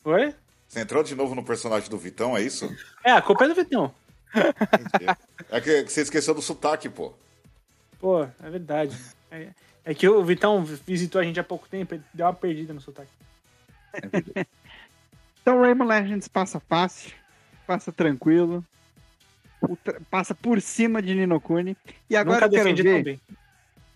[0.06, 0.36] Oi?
[0.68, 2.74] Você entrou de novo no personagem do Vitão, é isso?
[3.04, 3.94] É, a culpa é do Vitão.
[5.50, 7.14] É que você esqueceu do sotaque, pô.
[8.00, 8.98] Pô, é verdade.
[9.30, 9.50] É,
[9.86, 12.82] é que o Vitão visitou a gente há pouco tempo, ele deu uma perdida no
[12.82, 13.12] sotaque.
[15.42, 17.12] Então Rayman Legends passa fácil,
[17.68, 18.64] passa tranquilo,
[20.10, 21.76] passa por cima de Ninokuni.
[22.10, 23.20] E agora Nunca eu quero ver,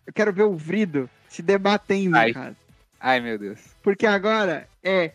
[0.06, 2.34] eu quero ver o Vrido se debatendo, Ai.
[2.34, 2.56] cara.
[2.99, 3.60] Ai, meu Deus.
[3.84, 5.12] Porque agora é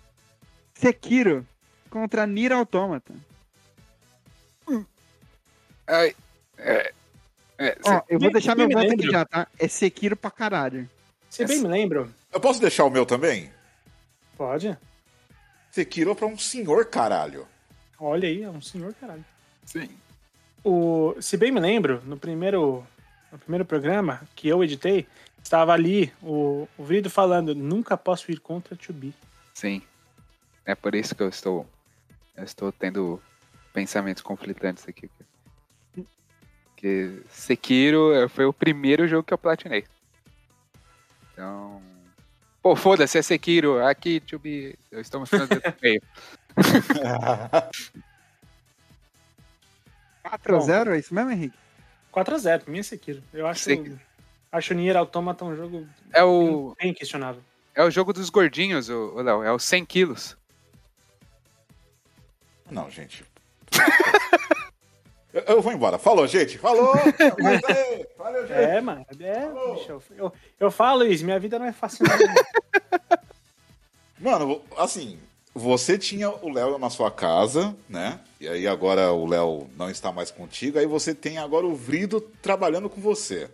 [0.74, 1.46] Sekiro
[1.90, 3.12] contra Nier Automata.
[5.86, 6.14] Ai.
[6.58, 6.92] É,
[7.58, 9.46] é, Ó, eu vou me- deixar meu me voto aqui já, tá?
[9.58, 10.88] É Sekiro pra caralho.
[11.28, 13.50] Se bem me lembro, Eu posso deixar o meu também?
[14.36, 14.76] pode.
[15.70, 17.46] Sekiro pra um senhor caralho.
[17.98, 19.24] Olha aí, é um senhor caralho.
[19.64, 19.88] sim.
[20.64, 22.86] O, se bem me lembro, no primeiro,
[23.30, 25.06] no primeiro programa que eu editei,
[25.42, 29.12] estava ali o, o Vrido falando: nunca posso ir contra To Be.
[29.52, 29.82] Sim.
[30.64, 31.66] É por isso que eu estou.
[32.36, 33.20] Eu estou tendo
[33.72, 35.10] pensamentos conflitantes aqui.
[36.76, 39.84] Que Sekiro eh, foi o primeiro jogo que eu platinei.
[41.32, 41.82] Então.
[42.62, 43.84] Pô, foda-se, é Sekiro.
[43.84, 44.78] Aqui, to be.
[44.90, 46.02] Eu estou mostrando o meio.
[50.38, 51.58] 4x0, é isso mesmo, Henrique?
[52.12, 53.22] 4x0, pra mim é Sekiro.
[53.32, 53.98] Eu acho, Sekiro.
[54.50, 57.42] acho o Nier Automata um jogo É o, bem questionável.
[57.74, 59.42] é o jogo dos gordinhos, o o Léo.
[59.42, 60.36] É o 100 quilos.
[62.70, 63.24] Não, gente.
[65.32, 65.98] eu, eu vou embora.
[65.98, 66.58] Falou, gente.
[66.58, 66.94] Falou.
[68.16, 68.58] Valeu, gente.
[68.58, 69.04] É, mano.
[69.20, 72.16] É, bicho, eu, eu, eu falo isso, minha vida não é fácil não.
[74.18, 75.18] Mano, assim,
[75.54, 78.18] você tinha o Léo na sua casa, né?
[78.40, 82.20] E aí agora o Léo não está mais contigo, aí você tem agora o Vrido
[82.20, 83.48] trabalhando com você.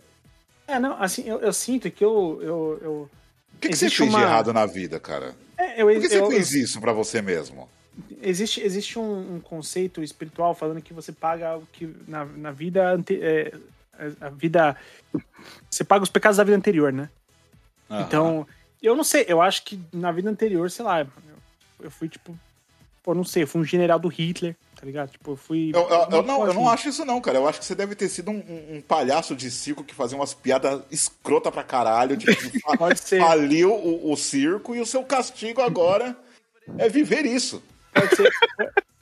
[0.67, 2.39] é, não, assim, eu, eu sinto que eu...
[2.41, 3.09] eu, eu
[3.55, 5.35] O que, que você fez uma- de errado na vida, cara?
[5.57, 7.67] é, eu, Por que você fez isso pra você mesmo?
[8.21, 12.89] Existe, existe um, um conceito espiritual falando que você paga o que na, na vida
[12.89, 13.51] ante, é,
[14.21, 14.77] a vida
[15.69, 17.09] você paga os pecados da vida anterior, né?
[17.89, 18.05] Aham.
[18.05, 18.47] Então,
[18.81, 21.05] eu não sei, eu acho que na vida anterior, sei lá,
[21.81, 22.37] eu, fui tipo,
[23.03, 25.09] pô, não sei, eu fui um general do Hitler, tá ligado?
[25.11, 25.71] Tipo, eu fui.
[25.73, 27.37] Eu, eu- eu não, eu não acho isso não, cara.
[27.37, 28.37] Eu acho que você deve ter sido um,
[28.77, 32.17] um- palhaço de circo que fazia umas piadas escrota pra caralho.
[32.17, 32.31] Tipo,
[32.77, 33.19] Pode ser.
[33.19, 36.15] faliu o, o circo e o seu castigo agora
[36.77, 37.61] é viver isso.
[37.93, 38.29] Pode ser.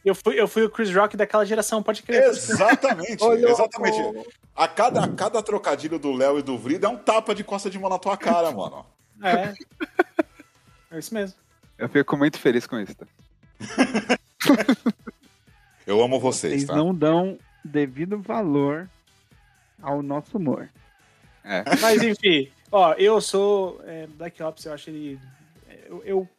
[0.06, 2.24] Eu fui, eu fui o Chris Rock daquela geração, pode crer.
[2.24, 3.98] Exatamente, exatamente.
[4.56, 7.70] A cada, a cada trocadilho do Léo e do Vrido é um tapa de costa
[7.70, 8.86] de mão na tua cara, mano.
[9.22, 9.54] É.
[10.92, 11.36] É isso mesmo.
[11.78, 12.96] Eu fico muito feliz com isso.
[12.96, 13.08] Tá?
[15.86, 16.76] Eu amo vocês, Eles tá?
[16.76, 18.90] não dão devido valor
[19.82, 20.70] ao nosso humor.
[21.44, 21.64] É.
[21.80, 25.18] Mas enfim, ó, eu sou é, Black Ops, eu acho ele.
[25.88, 26.30] Eu, eu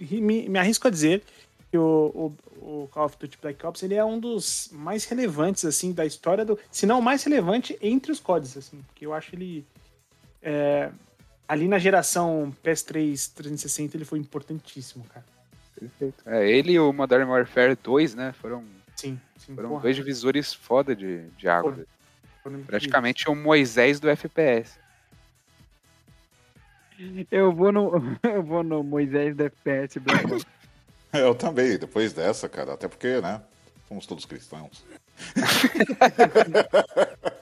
[0.00, 1.22] me, me arrisco a dizer
[1.70, 5.66] que o, o, o Call of Duty Black Ops ele é um dos mais relevantes
[5.66, 6.58] assim da história do.
[6.70, 9.66] Se não o mais relevante entre os códigos, assim, porque eu acho ele.
[10.42, 10.90] é,
[11.48, 15.24] ali na geração PS3 360 ele foi importantíssimo, cara.
[15.78, 16.22] Perfeito.
[16.26, 18.32] É, ele e o Modern Warfare 2, né?
[18.40, 19.54] Foram, Sim, sim.
[19.54, 21.76] foram porra, dois divisores foda de, de água.
[22.44, 22.66] Incríveis.
[22.66, 24.78] Praticamente o Moisés do FPS.
[27.30, 27.90] Eu vou no,
[28.22, 30.46] eu vou no Moisés da FPS Black Ops.
[31.12, 32.72] Eu também, depois dessa, cara.
[32.72, 33.42] Até porque, né?
[33.86, 34.82] Somos todos cristãos.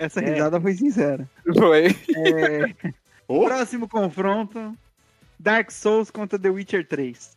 [0.00, 0.30] Essa É.
[0.32, 1.28] risada foi sincera.
[1.54, 1.88] Foi.
[1.88, 2.94] É,
[3.28, 4.74] Ô, próximo confronto:
[5.38, 7.36] Dark Souls contra The Witcher 3.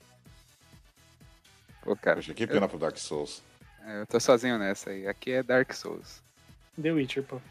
[1.81, 3.43] Pô, cara, Poxa, que pena pro Dark Souls.
[3.85, 5.05] é, eu tô sozinho nessa aí.
[5.07, 6.21] Aqui é Dark Souls.
[6.81, 7.41] The Witcher, pô.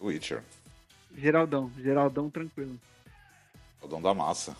[0.00, 0.42] Witcher.
[1.14, 2.80] Geraldão, Geraldão tranquilo.
[3.82, 4.56] O dom da massa.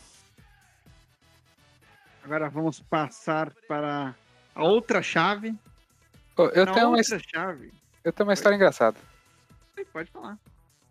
[2.22, 4.14] Agora vamos passar para
[4.54, 5.54] a outra chave.
[6.36, 7.72] Pô, eu, tenho uma, outra chave.
[8.04, 8.98] eu tenho uma história engraçada.
[9.92, 10.38] Pode falar.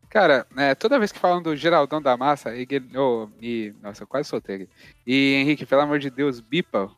[0.09, 4.07] Cara, é, toda vez que falam do Geraldão da Massa, e, oh, e nossa, eu
[4.07, 4.69] quase soltei aqui.
[5.05, 6.91] E Henrique, pelo amor de Deus, bipa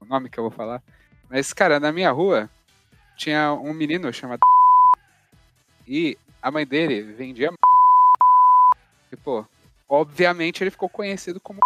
[0.00, 0.82] o nome que eu vou falar.
[1.30, 2.50] Mas, cara, na minha rua
[3.16, 4.40] tinha um menino chamado
[5.86, 7.52] e a mãe dele vendia
[9.12, 9.46] e, pô,
[9.88, 11.60] obviamente ele ficou conhecido como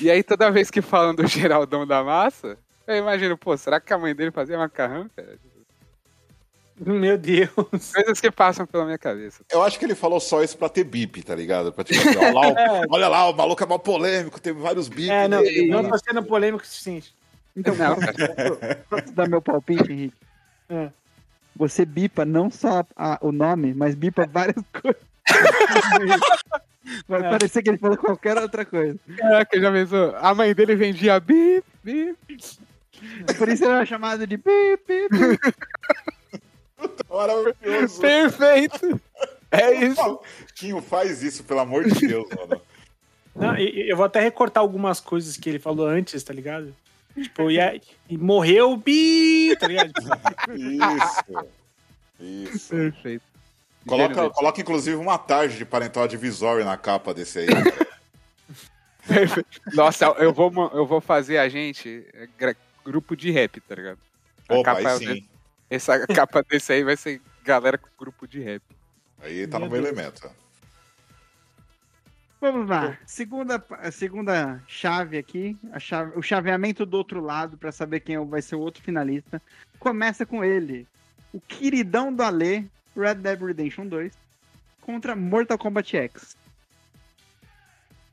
[0.00, 3.92] E aí toda vez que falam do Geraldão da Massa, eu imagino, pô, será que
[3.92, 5.38] a mãe dele fazia macarrão, cara?
[6.80, 7.50] Meu Deus.
[7.94, 9.44] Coisas que passam pela minha cabeça.
[9.50, 11.72] Eu acho que ele falou só isso pra ter bip, tá ligado?
[11.72, 12.82] Pra tipo assim, olha lá, o, É.
[12.90, 15.08] olha lá, o maluco é mal polêmico, teve vários bips.
[15.08, 15.90] É, não, dele, não mano.
[15.90, 17.14] tô sendo polêmico o suficiente.
[17.56, 17.94] Então, Não,
[18.90, 20.16] posso dar meu palpite, Henrique?
[20.68, 20.88] É.
[21.54, 25.00] Você bipa não só a- o nome, mas bipa várias coisas.
[27.08, 27.30] Vai É.
[27.30, 28.98] parecer que ele falou qualquer outra coisa.
[29.16, 30.16] Caraca, já pensou?
[30.16, 32.18] A mãe dele vendia bip, bip.
[33.38, 34.50] Por isso ele era chamado de bip,
[34.88, 35.38] bip, bip.
[37.08, 38.00] Maravilhoso.
[38.00, 39.00] Perfeito!
[39.50, 40.20] É isso.
[40.56, 42.60] Quinho, faz isso, pelo amor de Deus, mano.
[43.34, 46.74] Não, eu vou até recortar algumas coisas que ele falou antes, tá ligado?
[47.14, 49.92] Tipo, e, aí- e morreu, bi, tá ligado?
[50.56, 51.46] Isso.
[52.20, 52.68] Isso.
[52.74, 53.22] Perfeito.
[53.86, 57.46] Coloca, coloca inclusive uma tarde de parental advisório na capa desse aí.
[59.06, 59.60] Perfeito.
[59.74, 63.98] Nossa, eu vou, eu vou fazer a gente é, grupo de rap, tá ligado?
[64.48, 65.28] A Opa, capa, aí sim.
[65.74, 68.62] Essa capa desse aí vai ser galera com grupo de rap.
[69.20, 69.92] Aí tá Meu no meu Deus.
[69.92, 70.30] elemento.
[72.40, 72.98] Vamos lá.
[73.06, 78.42] Segunda, segunda chave aqui, a chave, o chaveamento do outro lado para saber quem vai
[78.42, 79.40] ser o outro finalista.
[79.78, 80.86] Começa com ele,
[81.32, 84.12] o queridão do Alê, Red Dead Redemption 2,
[84.82, 86.36] contra Mortal Kombat X.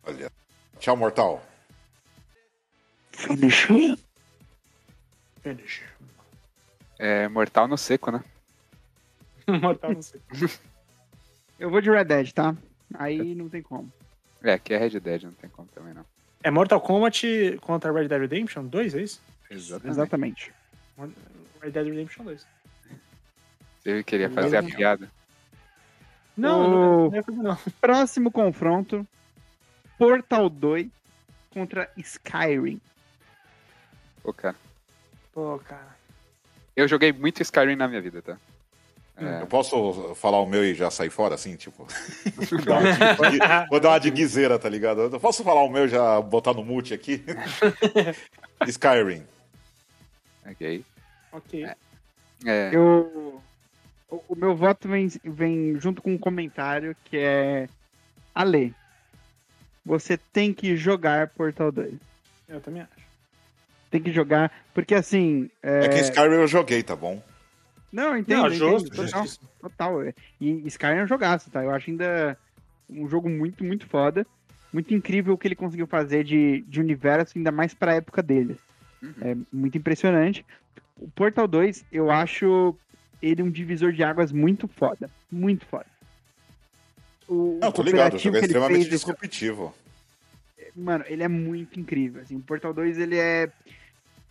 [0.04, 0.32] Olha.
[0.80, 1.46] Tchau, mortal.
[3.12, 3.68] Finish.
[5.44, 5.91] Finish.
[7.04, 8.24] É mortal no seco, né?
[9.60, 10.22] Mortal, não sei.
[11.60, 12.56] Eu vou de Red Dead, tá?
[12.94, 13.92] Aí não tem como.
[14.44, 16.06] É, aqui é Red Dead, não tem como também não.
[16.44, 19.20] É Mortal Kombat contra Red Dead Redemption 2, é isso?
[19.50, 19.92] Exatamente.
[19.92, 20.54] Exatamente.
[21.60, 22.48] Red Dead Redemption 2.
[23.80, 25.12] Você queria fazer a piada.
[26.38, 27.58] Não, O- não, é não.
[27.82, 29.06] Próximo confronto:
[29.98, 30.88] Portal 2
[31.50, 32.80] contra Skyrim.
[34.22, 34.56] Pô, cara.
[35.34, 36.00] Pô, cara.
[36.76, 38.38] Eu joguei muito Skyrim na minha vida, tá?
[39.18, 41.86] É, Eu posso falar o meu e já sair fora, assim, tipo?
[42.66, 45.02] Dar uma de- Vou dar uma de guiseira, tá ligado?
[45.02, 47.24] Eu posso falar o meu e já botar no mute aqui?
[48.68, 49.24] Skyrim.
[50.46, 50.84] ok.
[51.32, 51.66] Ok.
[52.46, 53.42] É, Eu.
[54.10, 57.70] O, o meu voto vem, vem junto com um comentário que é.
[58.34, 58.74] Ale,
[59.86, 61.94] você tem que jogar Portal 2.
[62.50, 63.02] Eu também acho.
[63.92, 65.50] Tem que jogar, porque assim.
[65.62, 67.22] É, que Skyrim eu joguei, tá bom?
[67.92, 68.44] Não, entendo.
[68.44, 69.28] Não, justo, entendo, total,
[69.60, 70.04] total.
[70.04, 70.14] é.
[70.40, 71.62] E Skyrim é um jogaço, tá?
[71.64, 72.38] Eu acho ainda
[72.90, 74.26] um jogo muito, muito foda.
[74.74, 78.58] Muito incrível o que ele conseguiu fazer de, de universo, ainda mais pra época dele.
[79.04, 79.14] Uhum.
[79.22, 80.46] É muito impressionante.
[80.96, 82.74] O Portal 2, eu acho
[83.22, 85.10] ele um divisor de águas muito foda.
[85.30, 85.86] Muito foda.
[87.28, 89.76] O, Não, tô ligado, o jogo é extremamente fez, disruptivo.
[90.76, 92.22] Mano, ele é muito incrível.
[92.22, 93.50] Assim, o Portal 2 ele é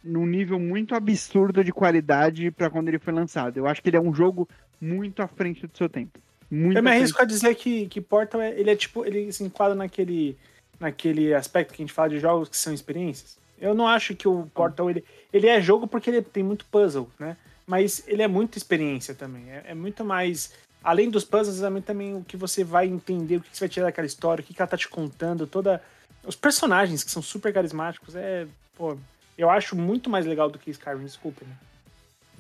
[0.02, 3.56] num nível muito absurdo de qualidade pra quando ele foi lançado.
[3.56, 4.48] Eu acho que ele é um jogo
[4.80, 6.18] muito à frente do seu tempo.
[6.50, 9.44] Muito Eu me arrisco a dizer que, que Portal é, ele é tipo, ele se
[9.44, 10.36] enquadra naquele,
[10.80, 13.38] naquele aspecto que a gente fala de jogos que são experiências.
[13.60, 17.08] Eu não acho que o Portal ele, ele é jogo porque ele tem muito puzzle,
[17.18, 17.36] né?
[17.66, 19.48] Mas ele é muito experiência também.
[19.48, 20.52] É, é muito mais.
[20.82, 23.86] Além dos puzzles, é também o que você vai entender, o que você vai tirar
[23.86, 25.80] daquela história, o que, que ela tá te contando, toda.
[26.24, 28.46] Os personagens que são super carismáticos, é.
[28.76, 28.96] Pô,
[29.40, 31.56] eu acho muito mais legal do que Skyrim, desculpa, né?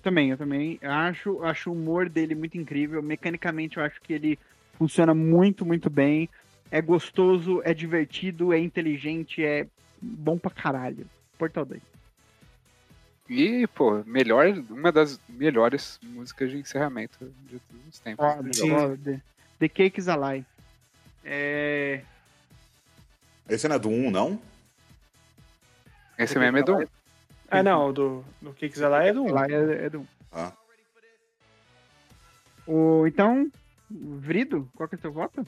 [0.02, 3.02] Também, eu também acho, acho o humor dele muito incrível.
[3.02, 4.38] Mecanicamente, eu acho que ele
[4.74, 6.28] funciona muito, muito bem.
[6.70, 9.66] É gostoso, é divertido, é inteligente, é
[10.00, 11.06] bom pra caralho.
[11.38, 11.80] Portal 2.
[13.28, 18.26] E, pô, melhor, uma das melhores músicas de encerramento de todos os tempos.
[18.56, 18.68] Jogo.
[18.68, 18.98] foda.
[19.04, 19.20] The,
[19.58, 20.44] The Cake is a Lie.
[21.24, 22.02] É...
[23.48, 24.40] Esse não é do 1, não?
[26.22, 26.88] Esse mesmo é do.
[27.50, 29.32] Ah, não, o do, do que quiser lá é do 1.
[29.32, 30.06] Lá é, é do...
[30.32, 30.52] Ah.
[32.66, 33.50] O, então,
[33.90, 35.44] Vrido, qual que é o seu voto?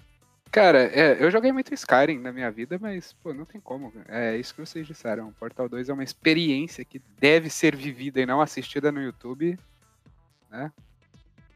[0.51, 3.93] Cara, é, eu joguei muito Skyrim na minha vida, mas, pô, não tem como.
[4.09, 5.33] É isso que vocês disseram.
[5.33, 9.57] Portal 2 é uma experiência que deve ser vivida e não assistida no YouTube.
[10.51, 10.71] Né,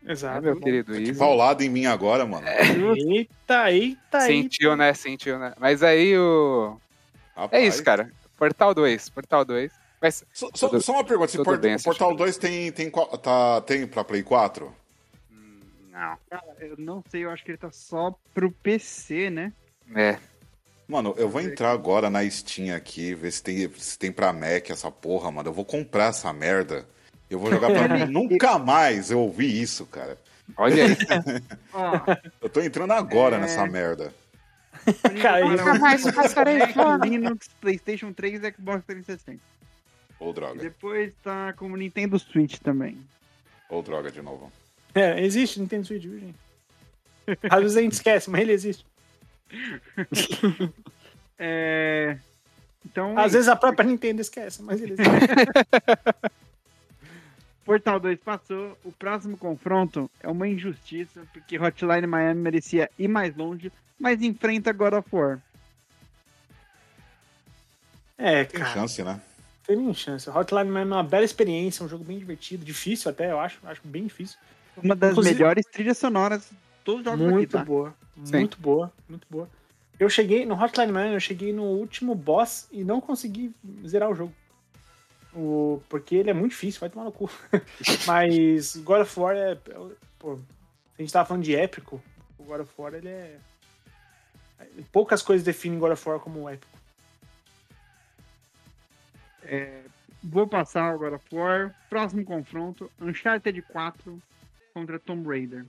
[0.06, 0.40] Exato.
[0.40, 1.18] meu querido Que Ivo?
[1.18, 2.46] paulado em mim agora, mano.
[2.48, 4.94] Eita, eita, Sentiu, né?
[4.94, 5.52] Sentiu, né?
[5.58, 6.80] Mas aí o.
[7.36, 7.64] É Rapaz.
[7.64, 8.10] isso, cara.
[8.36, 9.72] Portal 2, Portal 2.
[10.00, 12.16] Mas Só, só- Tudo- só uma pergunta, se bem o Portal assistido.
[12.16, 12.90] 2 tem, tem,
[13.22, 14.72] tá, tem pra Play 4?
[15.32, 16.16] hum, não.
[16.28, 19.52] Cara, eu não sei, eu acho que ele tá só pro PC, né?
[19.94, 20.18] É.
[20.86, 24.70] Mano, eu vou entrar agora na Steam aqui, ver se tem, se tem pra Mac
[24.70, 25.48] essa porra, mano.
[25.48, 26.86] Eu vou comprar essa merda.
[27.28, 30.16] Eu vou jogar pra nunca mais eu ouvi isso, cara.
[30.56, 30.96] Olha aí.
[32.40, 33.40] Eu tô entrando agora É.
[33.40, 34.14] nessa merda.
[35.22, 35.48] Caiu.
[35.50, 37.08] Nunca mais passarei fome.
[37.10, 39.40] Linux, Playstation 3 e Xbox 360.
[40.18, 42.98] Ô E droga, depois tá como Nintendo Switch também.
[43.68, 44.50] ô droga de novo.
[44.94, 46.36] É, existe Nintendo Switch, viu, gente?
[47.50, 48.84] Às vezes a gente esquece, mas ele existe.
[51.38, 52.16] É...
[52.84, 55.10] Então, Às vezes a própria Nintendo esquece, mas ele existe.
[57.66, 58.78] Portal 2 passou.
[58.84, 64.72] O próximo confronto é uma injustiça, porque Hotline Miami merecia ir mais longe, mas enfrenta
[64.72, 65.40] God of War.
[68.16, 69.20] É, Tem cara, chance, né?
[69.66, 70.30] tem nem chance.
[70.30, 73.58] Hotline Miami é uma bela experiência, um jogo bem divertido, difícil até, eu acho.
[73.64, 74.38] Acho bem difícil.
[74.82, 77.64] Uma das Inclusive- melhores trilhas sonoras de todos os jogos aqui, Muito tá?
[77.64, 77.94] boa.
[78.24, 78.36] Sim.
[78.38, 79.50] Muito boa, muito boa.
[79.98, 83.52] Eu cheguei no Hotline Miami, eu cheguei no último boss e não consegui
[83.86, 84.32] zerar o jogo.
[85.36, 87.30] O, porque ele é muito difícil, vai tomar no cu.
[88.06, 89.52] Mas God of War é.
[89.52, 89.58] é-
[90.18, 90.38] Pô,
[90.98, 92.02] a gente tava falando de épico.
[92.38, 93.38] O God of War ele é.
[94.90, 96.76] Poucas coisas definem God of War como épico.
[100.22, 101.74] Vou passar o God of War.
[101.88, 104.20] Próximo confronto: Uncharted 4
[104.74, 105.66] contra Tomb Raider.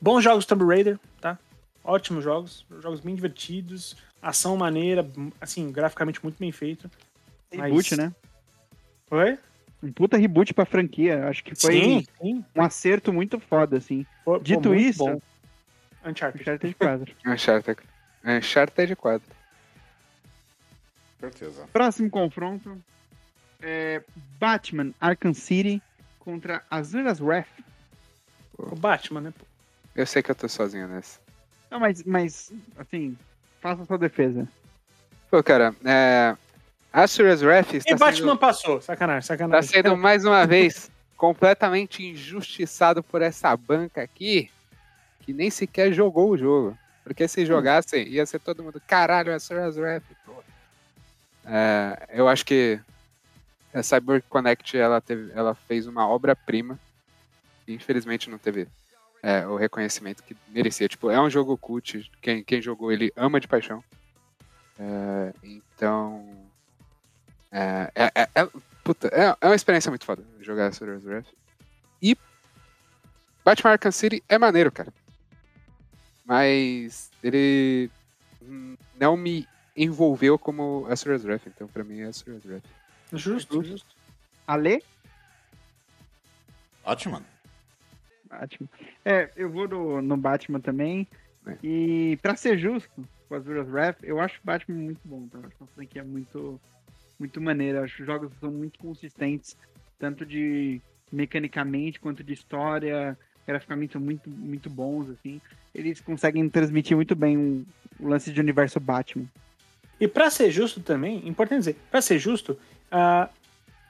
[0.00, 1.38] Bons jogos Tomb Raider, tá?
[1.84, 2.64] Ótimos jogos.
[2.80, 3.96] Jogos bem divertidos.
[4.28, 5.08] Ação maneira,
[5.40, 6.90] assim, graficamente muito bem feito.
[7.52, 8.14] Reboot, Mas- né?
[9.10, 9.38] Oi?
[9.80, 11.28] Um puta reboot pra franquia.
[11.28, 12.44] Acho que foi Sim, sim.
[12.56, 14.04] um acerto muito foda, assim.
[14.24, 15.20] Pô, Dito pô, isso- bom.
[16.04, 16.42] Uncharted.
[16.42, 17.14] Uncharted 4.
[17.24, 17.78] Uncharted.
[18.24, 19.36] Uncharted 4.
[21.20, 21.68] Certeza.
[21.72, 22.82] Próximo confronto:
[23.62, 24.02] é
[24.40, 25.80] Batman Arkham City
[26.18, 27.46] contra Azura's Wrath.
[28.58, 29.34] O Batman, né?
[29.94, 31.20] Eu sei que eu tô sozinho nessa.
[31.70, 33.16] Não, mas, mas, assim,
[33.66, 34.46] faça sua defesa.
[35.28, 36.36] Pô, cara, é...
[36.92, 39.70] Asura's Wrath E está Batman sendo, passou, sacanagem, tá sacanagem.
[39.70, 44.50] sendo mais uma vez completamente injustiçado por essa banca aqui,
[45.22, 46.78] que nem sequer jogou o jogo.
[47.02, 50.32] Porque se jogassem, ia ser todo mundo, caralho, Asura's Wrath, pô.
[51.44, 52.80] É, eu acho que
[53.74, 56.78] a Cyber Connect, ela, teve, ela fez uma obra-prima,
[57.66, 58.66] infelizmente não teve
[59.26, 60.88] é, o reconhecimento que merecia.
[60.88, 63.82] Tipo, é um jogo cult, quem, quem jogou ele ama de paixão.
[64.78, 66.46] É, então.
[67.50, 68.48] É, é, é, é-
[68.84, 71.26] puta, é, é uma experiência muito foda jogar Asura's Wrath.
[72.00, 72.16] E
[73.44, 74.94] Batman Arkham City é maneiro, cara.
[76.24, 77.90] Mas ele
[78.94, 79.44] não me
[79.76, 82.64] envolveu como Asura's Wrath, então pra mim é Asura's Wrath.
[83.12, 83.88] Justo, justo.
[84.46, 84.84] Ale?
[86.84, 87.24] Batman.
[88.38, 88.68] Batman.
[89.04, 91.06] É, eu vou no, no Batman também.
[91.46, 91.56] É.
[91.62, 92.90] E pra ser justo
[93.28, 95.26] com as Azura's Wrath, eu acho o Batman muito bom.
[95.28, 95.38] Tá?
[95.38, 96.60] Eu acho uma franquia muito,
[97.18, 97.78] muito maneira.
[97.78, 99.56] Eu acho que os jogos são muito consistentes,
[99.98, 100.80] tanto de
[101.10, 103.16] mecanicamente quanto de história.
[103.46, 105.40] Graficamente são muito, muito bons, assim.
[105.74, 107.64] Eles conseguem transmitir muito bem um,
[108.00, 109.26] o lance de universo Batman.
[110.00, 112.58] E pra ser justo também, importante dizer, pra ser justo,
[112.90, 113.30] a,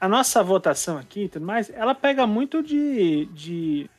[0.01, 3.91] a nossa votação aqui e tudo mais, ela pega muito de, de,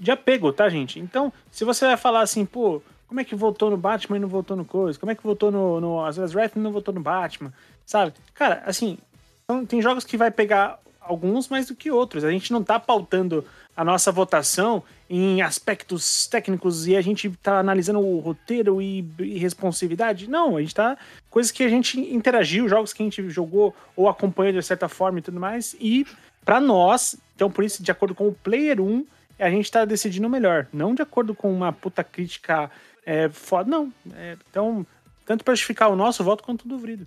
[0.00, 0.98] de apego, tá, gente?
[0.98, 4.28] Então, se você vai falar assim, pô, como é que votou no Batman e não
[4.28, 4.98] votou no Coisa?
[4.98, 7.52] Como é que votou no, no Wrath e não votou no Batman?
[7.84, 8.14] Sabe?
[8.34, 8.96] Cara, assim,
[9.44, 12.24] então, tem jogos que vai pegar alguns mais do que outros.
[12.24, 13.44] A gente não tá pautando
[13.76, 19.38] a nossa votação em aspectos técnicos e a gente tá analisando o roteiro e, e
[19.38, 20.30] responsividade.
[20.30, 20.96] Não, a gente tá.
[21.28, 25.18] Coisas que a gente interagiu, jogos que a gente jogou ou acompanhou de certa forma
[25.18, 25.74] e tudo mais.
[25.80, 26.06] E
[26.44, 29.04] pra nós, então por isso, de acordo com o Player 1,
[29.40, 30.66] a gente tá decidindo o melhor.
[30.72, 32.70] Não de acordo com uma puta crítica
[33.04, 33.68] é, foda.
[33.70, 33.92] Não.
[34.14, 34.86] É, então,
[35.24, 37.06] tanto pra justificar o nosso voto quanto o do Vrido.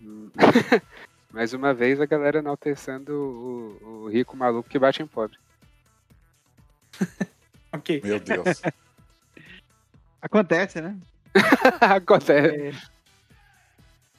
[1.32, 5.38] Mais uma vez a galera enaltecendo o, o rico maluco que bate em pobre.
[7.72, 8.00] Ok.
[8.02, 8.60] Meu Deus.
[10.20, 10.96] Acontece, né?
[11.80, 12.76] Acontece.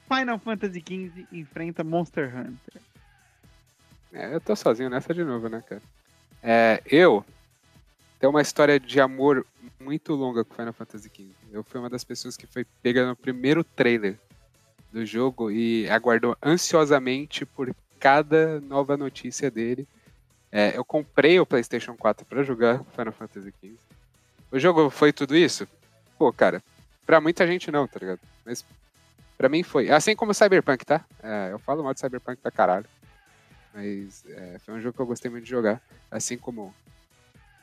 [0.08, 2.82] Final Fantasy XV enfrenta Monster Hunter.
[4.14, 5.82] É, eu tô sozinho nessa de novo, né, cara?
[6.42, 7.26] É, eu
[8.22, 9.44] tenho uma história de amor
[9.80, 11.32] muito longa com Final Fantasy XV.
[11.52, 14.16] Eu fui uma das pessoas que foi pega no primeiro trailer
[14.94, 19.88] do jogo e aguardou ansiosamente por cada nova notícia dele.
[20.52, 23.76] É, eu comprei o PlayStation 4 pra jogar Final Fantasy XV.
[24.52, 25.68] O jogo foi tudo isso?
[26.16, 26.62] Pô, cara,
[27.08, 28.20] pra muita gente não, tá ligado?
[28.46, 28.64] Mas
[29.36, 29.90] pra mim foi.
[29.90, 31.04] Assim como o Cyberpunk, tá?
[31.24, 32.86] É, eu falo mal de Cyberpunk pra caralho.
[33.74, 35.82] Mas é, foi um jogo que eu gostei muito de jogar.
[36.12, 36.72] Assim como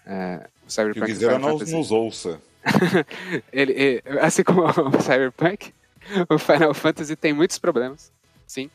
[0.09, 0.99] é, o Que Cyberpunk.
[1.01, 1.77] o e o Guizeira Final nos, Fantasy.
[1.77, 2.41] nos ouça.
[3.53, 5.73] Ele, ele- assim como o Cyberpunk,
[6.29, 8.11] o Final Fantasy tem muitos problemas,
[8.47, 8.71] sim.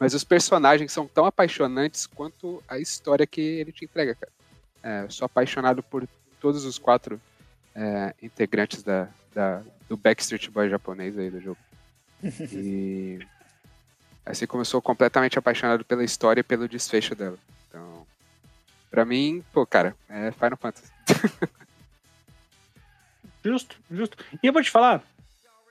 [0.00, 4.32] Mas os personagens são tão apaixonantes quanto a história que ele te entrega, cara.
[4.82, 6.06] É, sou apaixonado por
[6.40, 7.20] todos os quatro
[7.74, 11.58] é, integrantes da, da- do Backstreet Boy japonês aí do jogo.
[12.52, 13.18] E
[14.26, 17.38] assim como eu sou completamente apaixonado pela história e pelo desfecho dela.
[17.68, 18.06] Então,
[18.90, 20.92] pra mim, pô, cara, é Final Fantasy.
[23.44, 24.16] Justo, justo.
[24.42, 25.02] E eu vou te falar,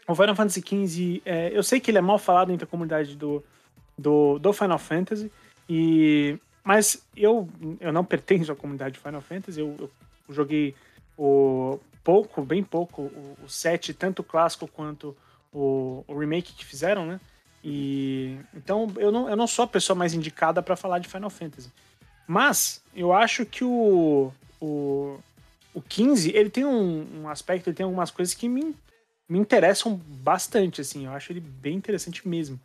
[0.07, 3.15] o Final Fantasy XV, é, eu sei que ele é mal falado entre a comunidade
[3.15, 3.43] do,
[3.97, 5.31] do, do Final Fantasy,
[5.69, 7.47] e, mas eu,
[7.79, 9.91] eu não pertenço à comunidade de Final Fantasy, eu, eu
[10.29, 10.75] joguei
[11.17, 15.15] o pouco, bem pouco, o, o 7, tanto o clássico quanto
[15.51, 17.19] o, o remake que fizeram, né?
[17.63, 21.29] E então eu não, eu não sou a pessoa mais indicada para falar de Final
[21.29, 21.69] Fantasy.
[22.27, 25.17] Mas eu acho que o, o,
[25.73, 28.75] o 15, ele tem um, um aspecto, ele tem algumas coisas que me,
[29.29, 31.05] me interessam bastante, assim.
[31.05, 32.59] Eu acho ele bem interessante mesmo.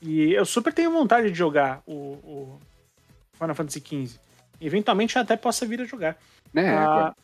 [0.00, 2.60] E eu super tenho vontade de jogar o, o
[3.34, 4.18] Final Fantasy XV.
[4.60, 6.16] Eventualmente eu até possa vir a jogar.
[6.52, 7.16] Né, Ah, agora,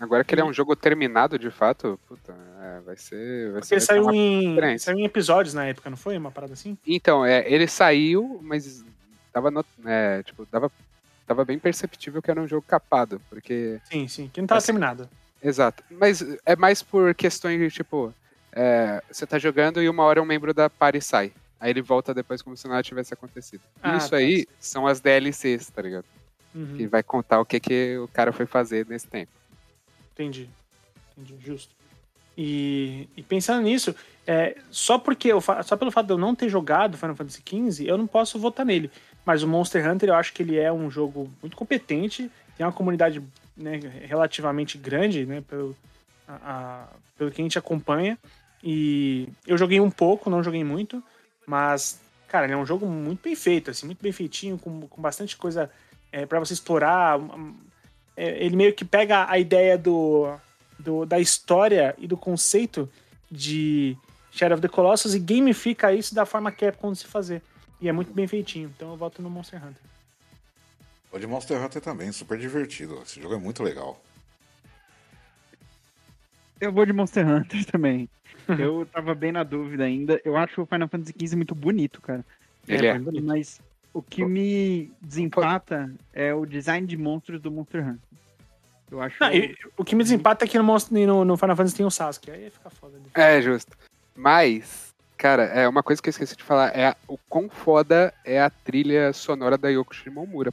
[0.00, 3.52] agora que ele é um jogo terminado de fato, puta, é, vai ser.
[3.52, 6.16] Vai porque ser ele saiu em, saiu em episódios na época, não foi?
[6.16, 6.76] Uma parada assim?
[6.86, 8.84] Então, é, ele saiu, mas
[9.32, 10.70] tava, no, é, tipo, tava,
[11.26, 14.30] tava bem perceptível que era um jogo capado, porque Sim, sim.
[14.32, 15.08] Que não tava Assim, terminado.
[15.42, 15.82] Exato.
[15.90, 18.12] Mas é mais por questões de, tipo,
[18.52, 21.32] é, você tá jogando e uma hora um membro da party sai.
[21.60, 23.62] Aí ele volta depois como se nada tivesse acontecido.
[23.82, 24.16] Ah, Isso tá.
[24.16, 26.04] aí são as DLCs, tá ligado?
[26.54, 29.32] Uhum, Que vai contar o que, que o cara foi fazer nesse tempo.
[30.12, 30.48] Entendi.
[31.16, 31.74] Entendi, justo.
[32.36, 33.94] E, e pensando nisso,
[34.26, 37.86] é, só porque eu, só pelo fato de eu não ter jogado Final Fantasy XV,
[37.88, 38.90] eu não posso votar nele.
[39.26, 42.72] Mas o Monster Hunter eu acho que ele é um jogo muito competente, tem uma
[42.72, 43.20] comunidade
[43.56, 45.76] né, relativamente grande, né, pelo,
[46.28, 48.16] a- a- pelo que a gente acompanha.
[48.62, 51.02] E eu joguei um pouco, não joguei muito,
[51.46, 55.02] mas, cara, ele é um jogo muito bem feito, assim, muito bem feitinho, com, com
[55.02, 55.68] bastante coisa
[56.12, 57.18] é, para você explorar.
[58.16, 60.32] é, ele meio que pega a ideia do,
[60.78, 62.88] do- da história e do conceito
[63.30, 63.96] de
[64.30, 67.42] Shadow of the Colossus e gamifica isso da forma Capcom de se fazer.
[67.80, 69.82] E é muito bem feitinho, então eu voto no Monster Hunter.
[71.12, 73.00] O de Monster Hunter também, super divertido.
[73.02, 74.02] Esse jogo é muito legal.
[76.60, 78.08] Eu vou de Monster Hunter também.
[78.58, 80.20] Eu tava bem na dúvida ainda.
[80.24, 82.24] Eu acho o Final Fantasy XV muito bonito, cara.
[82.66, 82.98] Ele é.
[82.98, 83.24] bonito.
[83.24, 83.60] Mas
[83.92, 88.00] o que me desempata é o design de monstros do Monster Hunter.
[88.90, 89.16] Eu acho.
[89.20, 91.86] Não, e- o que me desempata é que no, Monster- no, no Final Fantasy tem
[91.86, 92.96] o Sasuke, aí fica foda.
[92.98, 93.04] né?
[93.14, 93.76] É, justo.
[94.14, 94.85] Mas,
[95.16, 98.40] cara, é uma coisa que eu esqueci de falar, é a- o quão foda é
[98.40, 100.52] a trilha sonora da Yoko Shimomura.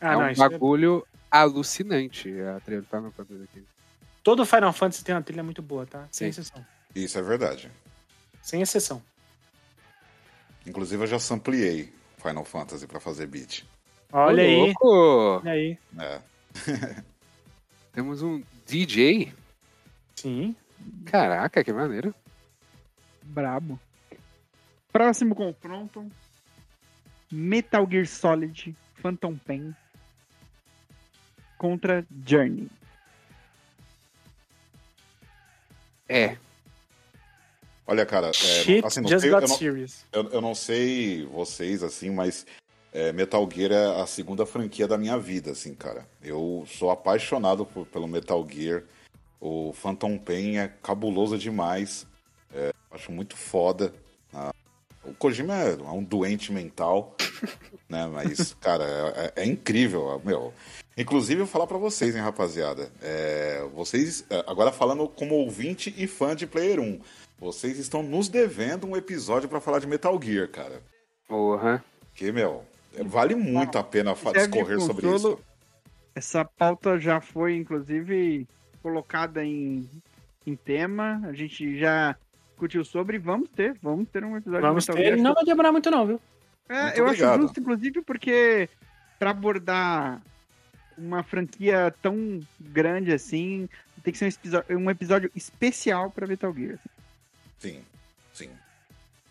[0.00, 3.64] Ah, é não, um é- bagulho alucinante a trilha do Final Fantasy aqui.
[4.22, 6.06] Todo Final Fantasy tem uma trilha muito boa, tá?
[6.10, 6.40] Sem Sim.
[6.40, 6.66] exceção.
[6.94, 7.70] Isso é verdade.
[8.42, 9.02] Sem exceção.
[10.66, 13.64] Inclusive eu já sampleei Final Fantasy pra fazer beat.
[14.12, 14.56] Olha Ô, aí.
[14.56, 15.40] louco!
[15.42, 15.78] Olha aí.
[15.98, 16.20] É.
[17.92, 19.32] Temos um DJ.
[20.16, 20.54] Sim.
[21.06, 22.14] Caraca, que maneiro.
[23.22, 23.78] Brabo.
[24.92, 26.10] Próximo confronto:
[27.30, 29.74] Metal Gear Solid Phantom Pain
[31.56, 32.68] contra Journey.
[36.08, 36.36] É,
[37.86, 40.04] Olha, cara, é, Shit assim, não just sei- got eu, não, serious.
[40.12, 42.46] eu- eu não sei vocês, assim, mas
[42.92, 46.06] é, Metal Gear é a segunda franquia da minha vida, assim, cara.
[46.22, 48.84] Eu sou apaixonado por- pelo Metal Gear.
[49.40, 52.06] O Phantom Pain é cabuloso demais.
[52.52, 53.94] É, acho muito foda.
[55.10, 57.16] O Kojima é, um doente mental,
[57.88, 58.06] né?
[58.06, 60.52] Mas, cara, é, é- é incrível, meu.
[60.96, 62.90] Inclusive, eu vou falar pra vocês, hein, rapaziada.
[63.00, 67.00] É, vocês, é, agora falando como ouvinte e fã de Player 1,
[67.38, 70.82] vocês estão nos devendo um episódio pra falar de Metal Gear, cara.
[71.28, 71.84] porra.
[72.14, 72.64] Que, meu,
[72.96, 75.38] é, vale muito a pena discorrer sobre isso.
[76.16, 78.44] Essa pauta já foi, inclusive,
[78.82, 79.88] colocada em,
[80.44, 81.22] em tema.
[81.28, 82.16] A gente já
[82.58, 83.18] discutiu sobre.
[83.18, 85.14] Vamos ter, vamos ter um episódio Vamos de Metal ter.
[85.14, 85.22] Gear.
[85.22, 86.20] Não vai demorar muito, não, viu?
[86.68, 87.30] É, Muito eu obrigado.
[87.30, 88.68] acho justo, inclusive, porque
[89.18, 90.20] para abordar
[90.98, 93.68] uma franquia tão grande assim,
[94.02, 96.78] tem que ser um episódio, um episódio especial para Metal Gear.
[97.58, 97.80] Sim,
[98.34, 98.50] sim.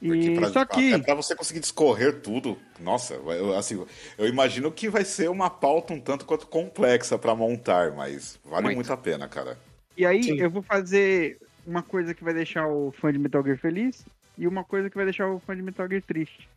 [0.02, 3.84] E pra, só que até pra você conseguir discorrer tudo, nossa, eu, assim,
[4.18, 8.64] eu imagino que vai ser uma pauta um tanto quanto complexa pra montar, mas vale
[8.66, 8.76] Muito.
[8.78, 8.94] muito.
[8.94, 9.58] a pena, cara.
[9.96, 10.40] e aí Sim.
[10.40, 14.06] eu vou fazer uma coisa que vai deixar o fã de Metal Gear feliz
[14.38, 16.50] e uma coisa que vai deixar o fã de Metal Gear triste.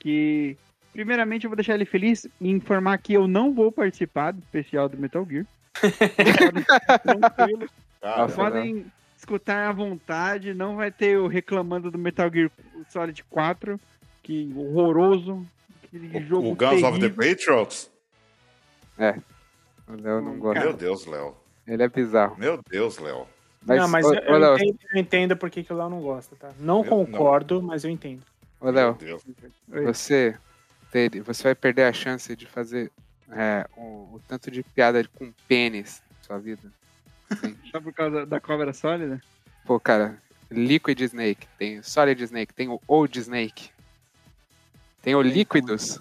[0.00, 0.56] Que
[0.92, 4.88] primeiramente eu vou deixar ele feliz e informar que eu não vou participar do especial
[4.88, 5.46] do Metal Gear.
[7.04, 7.70] Podem tranquilos.
[8.00, 8.86] Cara, Nossa, Podem
[9.16, 12.50] escutar à vontade, não vai ter o reclamando do Metal Gear
[12.88, 13.80] Solid 4,
[14.24, 15.46] que horroroso,
[15.84, 17.36] aquele o, jogo o Guns of the terrível.
[17.36, 17.90] Patriots?
[19.86, 20.64] O Léo não gosta.
[20.64, 21.36] Meu Deus, Léo.
[21.66, 22.36] Ele é bizarro.
[22.36, 23.26] Meu Deus, Léo.
[23.64, 25.88] Mas, não, mas ô, eu, ô, Léo, entendo, eu entendo por que que o Léo
[25.88, 26.50] não gosta, tá?
[26.58, 28.22] Não Eu- concordo, mas eu entendo.
[28.60, 28.96] ô, Léo,
[29.84, 30.36] você,
[30.90, 32.90] ter- você vai perder a chance de fazer
[33.30, 36.70] é, o, o tanto de piada com pênis na sua vida.
[37.40, 37.56] Sim.
[37.70, 39.20] Só por causa da cobra sólida?
[39.64, 40.18] Pô, cara,
[40.50, 43.70] Liquid Snake, tem Solid Snake, tem o Old Snake,
[45.00, 46.00] tem o Líquidos.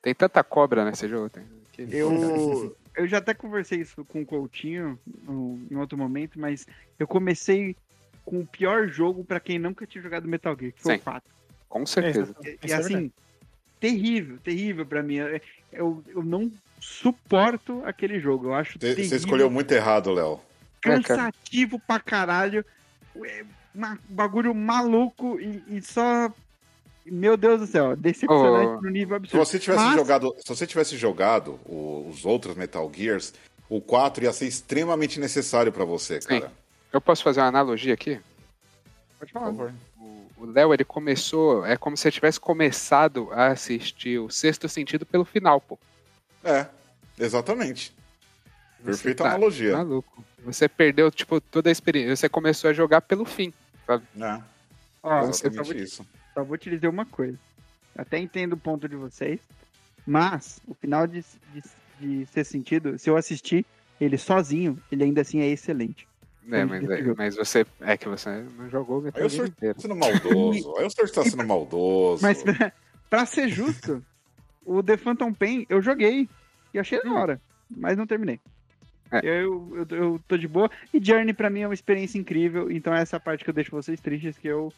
[0.00, 1.28] Tem tanta cobra nesse jogo.
[1.28, 4.98] Tem, que- Eu, eu já até conversei isso com o Coutinho
[5.70, 6.66] em outro momento, mas
[6.98, 7.76] eu comecei
[8.24, 11.00] com o pior jogo pra quem nunca tinha jogado Metal Gear, que foi Sim.
[11.00, 11.30] o 4.
[11.68, 12.34] Com certeza.
[12.44, 13.12] E, Isso e é assim, verdade.
[13.78, 15.16] terrível, terrível pra mim.
[15.72, 18.48] Eu, eu, não suporto aquele jogo.
[18.48, 20.40] Eu acho Você terrível, você escolheu muito errado, Léo.
[20.80, 22.64] cansativo pra caralho.
[23.24, 26.32] É um bagulho maluco e, e só.
[27.10, 28.82] Meu Deus do céu, decepcionante Oh.
[28.82, 29.44] no nível Se absurdo.
[29.44, 33.34] você tivesse Mas- jogado, se você tivesse jogado o- os outros Metal Gears,
[33.68, 36.28] o 4 ia ser extremamente necessário pra você, Sim.
[36.40, 36.52] cara.
[36.92, 38.20] Eu posso fazer uma analogia aqui?
[39.18, 39.46] Pode Por falar.
[39.46, 39.72] favor.
[40.36, 41.66] O Léo, ele começou.
[41.66, 45.78] É como se ele tivesse começado a assistir o sexto sentido pelo final, pô.
[46.42, 46.66] É,
[47.18, 47.92] exatamente.
[48.78, 49.76] Você Perfeita tá analogia.
[49.76, 50.24] Maluco.
[50.44, 52.16] Você perdeu, tipo, toda a experiência.
[52.16, 53.52] Você começou a jogar pelo fim.
[53.86, 54.40] É, eu só
[55.02, 56.06] vou, exatamente isso.
[56.34, 57.38] Só vou te dizer uma coisa.
[57.96, 59.40] Até entendo o ponto de vocês,
[60.06, 61.62] mas o final de, de,
[62.00, 63.66] de ser sentido, se eu assistir
[64.00, 66.08] ele sozinho, ele ainda assim é excelente.
[66.42, 67.14] Né, Como mas, é- jogo.
[67.18, 67.66] mas você.
[67.80, 69.74] É que você não jogou o Metal Aí o Gear senhor inteiro.
[69.74, 70.74] tá sendo maldoso.
[70.78, 72.22] Aí o senhor está sendo maldoso.
[72.22, 72.42] Mas
[73.10, 74.02] pra ser justo,
[74.64, 76.28] o The Phantom Pain eu joguei
[76.72, 78.40] e achei da hora, mas não terminei.
[79.12, 79.18] É.
[79.24, 80.70] Eu, eu, eu tô de boa.
[80.94, 83.70] E Journey pra mim é uma experiência incrível, então é essa parte que eu deixo
[83.72, 84.72] vocês tristes que eu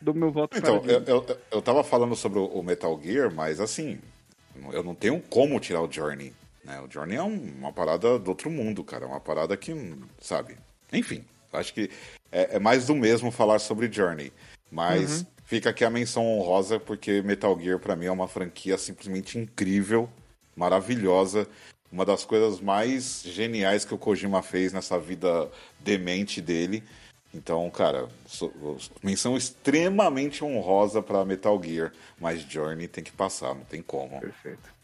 [0.00, 3.60] dou meu voto Então, para eu, eu, eu tava falando sobre o Metal Gear, mas
[3.60, 3.98] assim,
[4.72, 6.32] eu não tenho como tirar o Journey.
[6.64, 6.80] Né?
[6.80, 9.04] O Journey é um- uma parada do outro mundo, cara.
[9.04, 9.72] É uma parada que,
[10.20, 10.56] sabe?
[10.92, 11.90] Enfim, acho que
[12.32, 14.32] é, é mais do mesmo falar sobre Journey.
[14.70, 19.38] Mas fica aqui a menção honrosa, porque Metal Gear pra mim é uma franquia simplesmente
[19.38, 20.08] incrível,
[20.56, 21.46] maravilhosa.
[21.92, 26.82] Uma das coisas mais geniais que o Kojima fez nessa vida demente dele.
[27.36, 28.52] Então, cara, so-
[29.02, 34.18] menção extremamente honrosa pra Metal Gear, mas Journey tem que passar, não tem como.
[34.20, 34.74] Perfeito.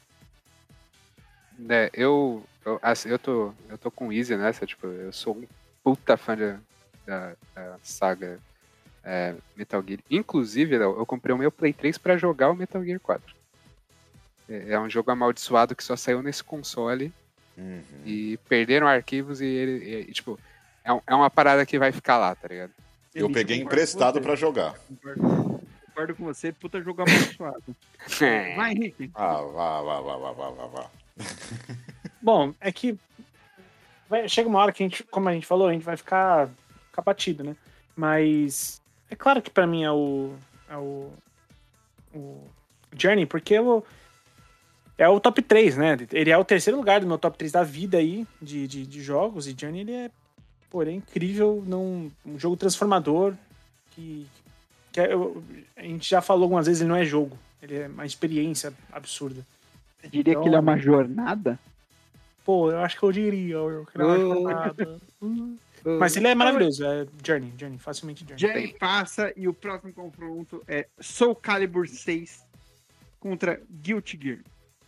[1.69, 5.47] É, eu, eu, assim, eu, tô, eu tô com Easy nessa, tipo, eu sou um
[5.83, 6.59] puta fã de-
[7.07, 8.39] da, da saga
[9.05, 10.01] é, Metal Gear.
[10.11, 13.35] Inclusive, eu comprei o meu Play 3 pra jogar o Metal Gear 4.
[14.49, 17.13] É, é um jogo amaldiçoado que só saiu nesse console
[17.57, 17.83] Uhum.
[18.07, 20.39] e perderam arquivos e ele, e, tipo,
[20.85, 22.72] é, é uma parada que vai ficar lá, tá ligado?
[23.14, 24.74] Eu peguei emprestado pra jogar.
[24.89, 27.62] Concordo, concordo com você, puta jogo amaldiçoado.
[28.57, 29.11] Vai, Henrique.
[29.14, 30.91] Ah, vá, vá, vá, vá, vá, vá, vá.
[32.22, 32.97] Bom, é que
[34.09, 36.49] vai- chega uma hora que a gente, como a gente falou, a gente vai ficar,
[36.87, 37.55] ficar batido, né?
[37.95, 38.80] Mas
[39.11, 40.35] é claro que pra mim é o,
[40.70, 41.12] é o,
[42.14, 42.49] o
[42.97, 43.85] Journey, porque eu,
[44.97, 45.97] é o top 3, né?
[46.12, 49.03] Ele é o terceiro lugar do meu top 3 da vida aí, de, de, de
[49.03, 50.11] jogos, e Journey ele é,
[50.73, 53.35] pô, ele é incrível, não, um jogo transformador,
[53.91, 54.27] que,
[54.91, 55.45] que é- eu-
[55.77, 59.45] a gente já falou algumas vezes, ele não é jogo, ele é uma experiência absurda.
[60.01, 61.59] Você diria que ele é uma jornada?
[62.43, 63.55] Pô, eu acho que eu diria.
[63.57, 63.99] Eu Oh.
[63.99, 64.99] jornada.
[65.20, 65.57] Hum.
[65.99, 68.39] Mas ele é maravilhoso, é Journey, Journey, facilmente Journey.
[68.39, 72.43] Jerry passa e o próximo confronto é Soul Calibur 6
[73.20, 74.39] contra Guilty Gear.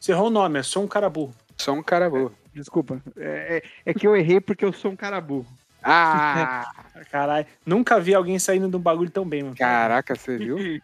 [0.01, 1.35] Você errou o nome, é só um cara burro.
[1.59, 2.33] Sou um cara burro.
[2.55, 5.47] Desculpa, é, é- é que eu errei porque eu sou um cara burro.
[5.85, 6.73] Ah,
[7.11, 9.57] Caralho, nunca vi alguém saindo de um bagulho tão bem, mano.
[9.57, 10.57] caraca, você viu?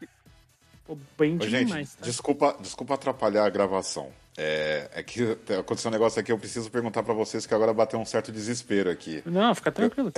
[0.86, 2.04] Pô, bem Ô, gente, demais, tá?
[2.04, 4.10] desculpa, desculpa atrapalhar a gravação.
[4.36, 7.98] É, é que aconteceu um negócio aqui, eu preciso perguntar pra vocês que agora bateu
[7.98, 9.22] um certo desespero aqui.
[9.24, 10.12] Não, fica tranquilo.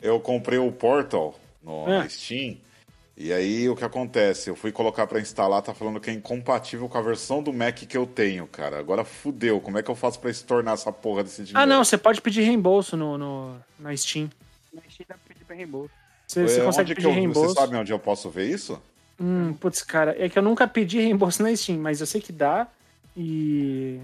[0.00, 2.56] Eu comprei o Portal no, na Steam.
[3.20, 4.48] E aí o que acontece?
[4.48, 7.74] Eu fui colocar pra instalar, tá falando que é incompatível com a versão do Mac
[7.76, 8.78] que eu tenho, cara.
[8.78, 9.60] Agora fudeu.
[9.60, 11.58] Como é que eu faço pra estornar essa porra desse dinheiro?
[11.58, 14.30] ah, não, você pode pedir reembolso no, no, na Steam.
[14.72, 15.90] Mas dá pra pedir pra reembolso.
[16.28, 17.48] Você, É, você onde consegue que pedir eu, reembolso.
[17.48, 18.80] Você sabe onde eu posso ver isso?
[19.20, 22.30] Hum, putz, cara, é que eu nunca pedi reembolso na Steam, mas eu sei que
[22.30, 22.68] dá.
[23.16, 23.98] E.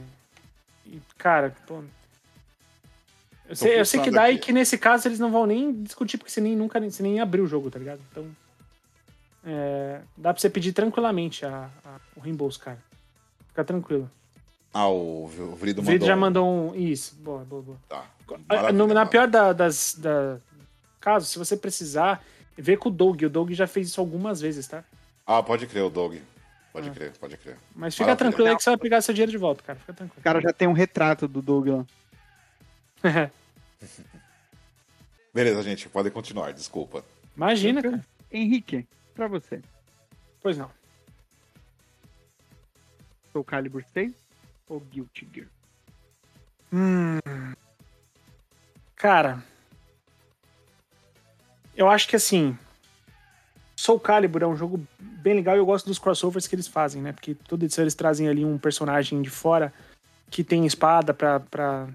[0.84, 1.84] e, cara, pô.
[3.48, 6.18] Eu sei, eu sei que dá e que nesse caso eles não vão nem discutir,
[6.18, 8.00] porque você nem nunca você nem abriu o jogo, tá ligado?
[8.10, 8.26] Então.
[9.46, 12.78] É, dá pra você pedir tranquilamente a, a- o reembolso, cara.
[13.48, 14.10] Fica tranquilo.
[14.72, 15.92] Ah, o, o Vrido O mandou.
[15.92, 16.18] vídeo já um.
[16.20, 16.74] mandou um.
[16.74, 17.78] Isso, boa, boa, boa.
[17.88, 18.04] Tá.
[18.72, 20.38] No- na pior da- das, da-
[21.00, 22.24] casos, se você precisar,
[22.56, 23.22] vê com o Doug.
[23.22, 24.82] O Doug já fez isso algumas vezes, tá?
[25.26, 26.16] Ah, pode crer, o Doug.
[26.72, 26.92] Pode Ah.
[26.92, 27.56] crer, pode crer.
[27.76, 28.16] Mas fica Maravilha.
[28.30, 29.78] tranquilo aí que você vai pegar seu dinheiro de volta, cara.
[29.78, 30.20] Fica tranquilo.
[30.20, 31.86] O cara já tem um retrato do Doug lá.
[35.32, 37.04] Beleza, gente, podem continuar, desculpa.
[37.36, 38.04] Imagina, cara.
[38.32, 39.60] Henrique, pra você,
[40.44, 40.70] Pois não.
[43.32, 44.12] Soul Calibur 6
[44.68, 45.48] ou Guilty Gear?
[46.70, 47.18] Hum.
[48.94, 49.42] Cara.
[51.74, 52.56] Eu acho que assim.
[53.74, 57.00] Soul Calibur é um jogo bem legal e eu gosto dos crossovers que eles fazem,
[57.00, 57.12] né?
[57.12, 59.72] Porque toda edição eles trazem ali um personagem de fora
[60.30, 61.88] que tem espada pra, pra,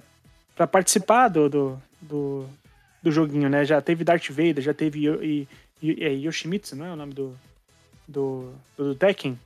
[0.56, 2.50] pra participar do, do, do,
[3.04, 3.64] do joguinho, né?
[3.64, 5.48] Já teve Darth Vader, já teve
[5.82, 7.36] é, Yoshimitsu, não é o nome do,
[8.08, 9.40] do, do, Tekken?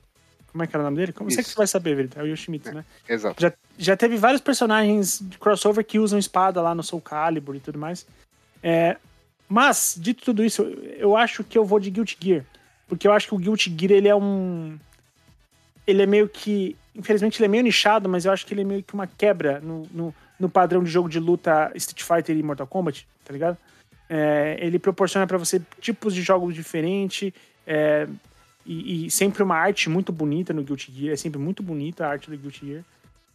[0.50, 1.12] Como é que era o nome dele?
[1.12, 2.18] Como você que vai saber, Verito?
[2.18, 2.84] É o Yoshimitsu, né?
[3.08, 3.40] Exato.
[3.40, 7.60] Já, já teve vários personagens de crossover que usam espada lá no Soul Calibur e
[7.60, 8.06] tudo mais.
[8.62, 8.96] É,
[9.48, 12.44] mas, dito tudo isso, eu, eu acho que eu vou de Guilty Gear.
[12.88, 14.78] Porque eu acho que o Guilty Gear, ele é um...
[15.86, 16.76] Ele é meio que...
[16.94, 19.60] Infelizmente, ele é meio nichado, mas eu acho que ele é meio que uma quebra
[19.60, 23.58] no, no, no padrão de jogo de luta Street Fighter e Mortal Kombat, tá ligado?
[24.08, 27.32] É, ele proporciona pra você tipos de jogos diferentes,
[27.66, 28.06] é,
[28.66, 31.12] e, e sempre uma arte muito bonita no Guilty Gear.
[31.12, 32.84] É sempre muito bonita a arte do Guilty Gear.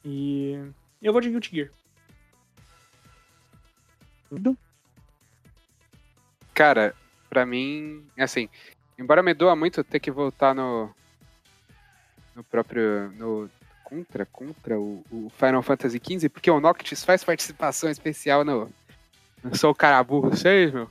[0.03, 0.59] E
[1.01, 1.69] eu vou de Guilty Gear.
[6.53, 6.93] Cara,
[7.29, 8.49] pra mim, assim,
[8.97, 10.93] embora me doa muito ter que voltar no.
[12.35, 13.11] No próprio.
[13.17, 13.49] No,
[13.83, 18.71] contra, contra o, o Final Fantasy XV, porque o Noctis faz participação especial no.
[19.43, 20.89] No Sou Caraburro 6, meu.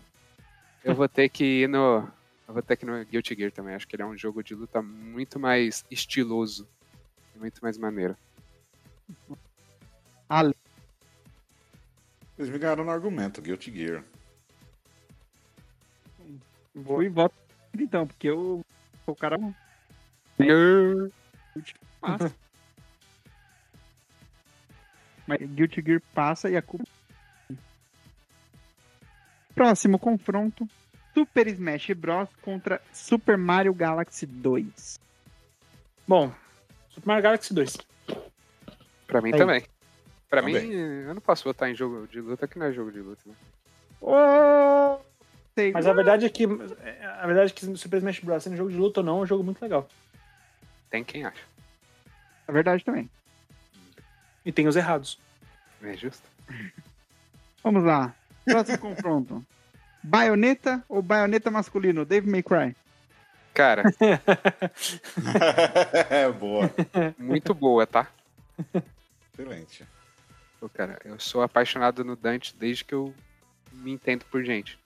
[0.84, 2.08] Eu vou ter que ir no.
[2.46, 3.74] Eu vou ter que ir no Guilty Gear também.
[3.74, 6.66] Acho que ele é um jogo de luta muito mais estiloso.
[7.36, 8.16] Muito mais maneiro.
[10.28, 10.54] Ale.
[12.38, 14.04] Eles me ganharam no argumento, Guilty Gear.
[16.84, 17.34] Fui e voto
[17.78, 18.64] então, porque eu
[19.04, 19.38] sou o cara
[22.00, 22.34] passa.
[25.26, 26.97] Mas Guilty Gear passa e a culpa.
[29.58, 30.68] Próximo confronto:
[31.12, 32.28] Super Smash Bros.
[32.42, 35.00] contra Super Mario Galaxy 2.
[36.06, 36.32] Bom,
[36.90, 37.76] Super Mario Galaxy 2.
[39.06, 39.38] Pra mim Aí.
[39.38, 39.64] também.
[40.30, 40.72] Pra mim, Também.
[40.72, 43.34] eu não posso votar em jogo de luta que não é jogo de luta, né?
[44.00, 44.98] Oh!
[45.54, 46.44] Sei- Mas a verdade é que.
[46.44, 48.42] A verdade é que Super Smash Bros.
[48.44, 49.88] sendo jogo de luta ou não, é um jogo muito legal.
[50.90, 51.42] Tem quem acha.
[52.46, 53.10] É verdade também.
[54.44, 55.18] E tem os errados.
[55.80, 56.22] Não é justo?
[57.64, 58.14] Vamos lá.
[58.48, 59.44] Próximo confronto.
[60.02, 62.04] Baioneta ou baioneta masculino?
[62.04, 62.74] Dave May Cry.
[63.54, 63.82] Cara,
[66.08, 66.70] é boa.
[67.18, 68.06] muito boa, tá?
[69.32, 69.84] Excelente.
[70.60, 73.12] Pô, cara, eu sou apaixonado no Dante desde que eu
[73.72, 74.78] me entendo por gente.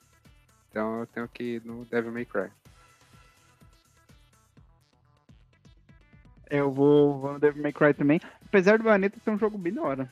[0.69, 2.49] Então eu tenho que ir no Devil May Cry.
[6.49, 8.19] Eu vou, vou no Devil May Cry também.
[8.45, 10.11] Apesar do Baioneta ser um jogo bem da hora.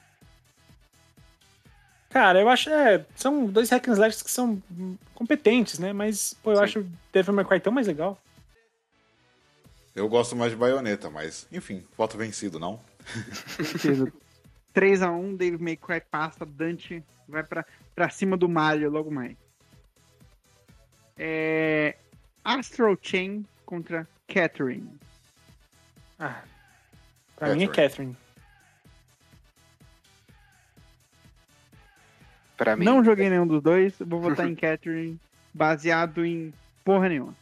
[2.11, 2.69] Cara, eu acho.
[2.69, 4.61] É, são dois hack and slashes que são
[5.15, 5.93] competentes, né?
[5.93, 6.63] Mas, pô, eu Sim.
[6.63, 8.19] acho o Devil May Cry tão mais legal.
[9.95, 12.79] Eu gosto mais de baioneta, mas, enfim, voto vencido, não?
[13.57, 14.11] Certeza.
[14.75, 19.35] 3x1, Devil May Cry passa, Dante vai pra, pra cima do Mario logo mais.
[21.17, 21.95] É...
[22.43, 24.97] Astral Chain contra Catherine.
[26.17, 26.41] Ah,
[27.35, 28.17] pra mim é Catherine.
[32.61, 35.19] Pra mim, Não joguei nenhum dos dois, vou votar em Catherine,
[35.51, 36.53] baseado em
[36.85, 37.33] porra nenhuma.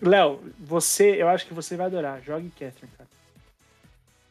[0.00, 2.22] Léo, você, eu acho que você vai adorar.
[2.22, 3.08] Jogue Catherine, cara.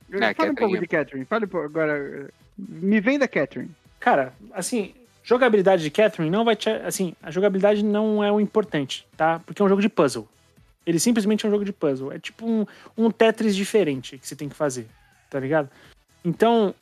[0.09, 2.31] É, Fala um Catherine pouco é- de Catherine, fale um pouco agora.
[2.57, 3.69] Me venda Catherine.
[3.99, 6.67] Cara, assim, jogabilidade de Catherine não vai te.
[6.67, 9.39] Assim, a jogabilidade não é o importante, tá?
[9.45, 10.27] Porque é um jogo de puzzle.
[10.83, 12.11] Ele simplesmente é um jogo de puzzle.
[12.11, 12.65] É tipo um,
[12.97, 14.87] um Tetris diferente que você tem que fazer,
[15.29, 15.69] tá ligado?
[16.25, 16.73] Então,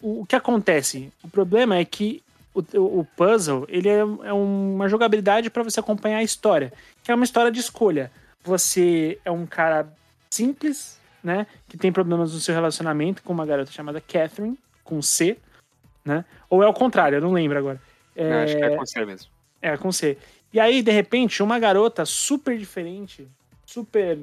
[0.00, 1.12] o, o que acontece?
[1.22, 2.23] O problema é que
[2.54, 7.14] o, o- puzzle, ele é, é uma jogabilidade para você acompanhar a história, que é
[7.14, 8.10] uma história de escolha.
[8.44, 9.88] Você é um cara
[10.30, 11.46] simples, né?
[11.68, 15.36] Que tem problemas no seu relacionamento com uma garota chamada Catherine, com C,
[16.04, 16.24] né?
[16.48, 17.80] Ou é o contrário, eu não lembro agora.
[18.14, 19.30] É, não, acho que é com você mesmo.
[19.60, 20.16] é, com C.
[20.52, 23.26] E aí, de repente, uma garota super diferente,
[23.66, 24.18] super.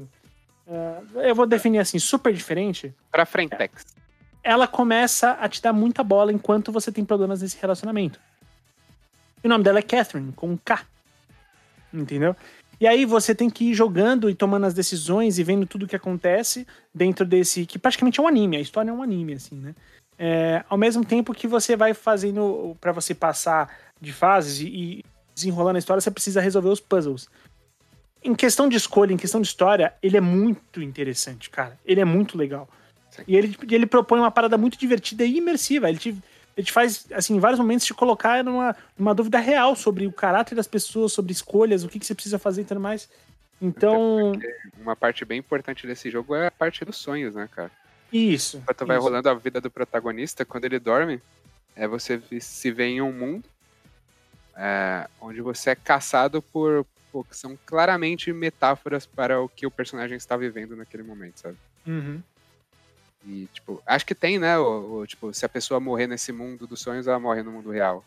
[0.68, 3.84] é, eu vou definir assim, super diferente, Pra Frentex.
[4.44, 8.20] Ela começa a te dar muita bola enquanto você tem problemas nesse relacionamento.
[9.44, 10.86] E o nome dela é Catherine, com um K.
[11.94, 12.36] Entendeu?
[12.80, 15.88] E aí você tem que ir jogando e tomando as decisões e vendo tudo o
[15.88, 17.66] que acontece dentro desse.
[17.66, 19.76] que praticamente é um anime, a história é um anime, assim, né?
[20.18, 25.76] É, ao mesmo tempo que você vai fazendo pra você passar de fases e desenrolando
[25.76, 27.30] a história, você precisa resolver os puzzles.
[28.24, 31.80] Em questão de escolha, em questão de história, ele é muito interessante, cara.
[31.86, 32.68] Ele é muito legal.
[33.28, 35.90] E ele, ele propõe uma parada muito divertida e imersiva.
[35.90, 36.10] Ele te,
[36.56, 40.12] ele te faz, assim, em vários momentos, te colocar numa, numa dúvida real sobre o
[40.12, 43.10] caráter das pessoas, sobre escolhas, o que, que você precisa fazer e tudo mais.
[43.62, 44.32] Então,
[44.80, 47.72] Uma parte bem importante desse jogo é a parte dos sonhos, né, cara?
[48.12, 48.58] isso.
[48.58, 49.06] Enquanto vai isso.
[49.06, 51.22] rolando a vida do protagonista, quando ele dorme,
[51.76, 53.48] é você se vê em um mundo
[54.56, 59.72] é, onde você é caçado por, por que são claramente metáforas para o que o
[59.72, 61.58] personagem está vivendo naquele momento, sabe?
[61.86, 62.22] Uhum.
[63.26, 64.58] E, tipo, acho que tem, né?
[64.58, 67.70] O, o, tipo, se a pessoa morrer nesse mundo dos sonhos, ela morre no mundo
[67.70, 68.04] real.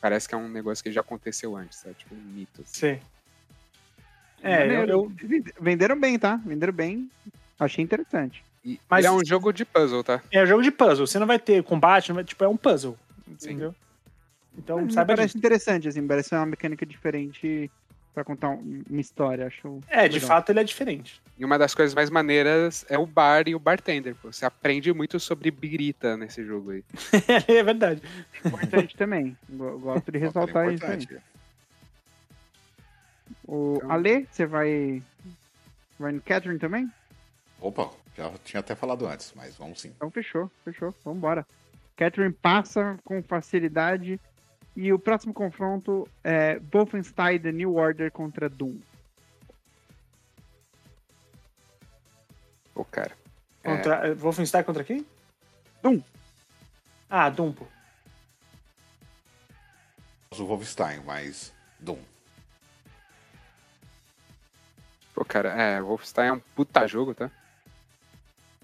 [0.00, 1.94] Parece que é um negócio que já aconteceu antes, sabe?
[1.94, 2.60] Tipo um mito.
[2.62, 2.94] assim.
[2.96, 3.00] Sim.
[4.42, 5.12] É, eu, eu-
[5.60, 6.36] Venderam bem, tá?
[6.36, 7.10] Venderam bem.
[7.58, 8.44] Achei interessante.
[8.64, 10.22] E Mas- ele é um jogo de puzzle, tá?
[10.30, 11.06] É um jogo de puzzle.
[11.06, 12.96] Você não vai ter combate, não vai, tipo, é um puzzle.
[13.26, 13.74] Entendeu?
[14.56, 17.70] Então, Mas saiba parece interessante, assim, parece uma mecânica diferente
[18.14, 19.80] pra contar um- uma história, acho.
[19.88, 20.28] É, de legal.
[20.28, 21.20] fato ele é diferente.
[21.36, 24.14] E uma das coisas mais maneiras é o bar e o bartender.
[24.14, 24.32] Pô.
[24.32, 26.84] Você aprende muito sobre birita nesse jogo aí.
[27.48, 28.00] é verdade.
[28.44, 29.36] Importante também.
[29.50, 31.06] Go- Gosto de ressaltar isso aí.
[33.46, 35.02] O Então- Ale, você vai.
[35.98, 36.90] Vai no Catherine também?
[37.60, 39.92] Opa, já tinha até falado antes, mas vamos sim.
[39.96, 40.94] Então fechou, fechou.
[41.04, 41.46] Vambora.
[41.96, 44.20] Catherine passa com facilidade.
[44.76, 48.78] E o próximo confronto é Wolfenstein The New Order contra Doom.
[52.74, 53.16] Pô, cara.
[53.62, 54.14] É, Contra, é.
[54.14, 55.06] Wolfenstein contra quem?
[55.82, 56.02] Doom.
[57.08, 57.66] Ah, Doom, pô.
[60.32, 61.98] O Wolfenstein, mas Doom.
[65.14, 67.30] Pô, cara, é, Wolfenstein é um puta jogo, tá?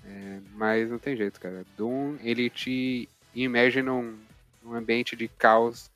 [0.05, 1.65] É, mas não tem jeito, cara.
[1.77, 4.19] Doom, ele te imerge num,
[4.61, 5.89] num ambiente de caos,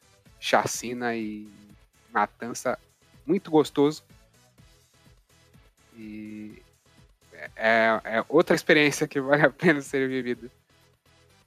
[0.44, 1.48] chacina e
[2.12, 2.78] matança
[3.26, 4.04] muito gostoso.
[5.96, 6.62] E
[7.56, 10.50] é, é outra experiência que vale a pena ser vivida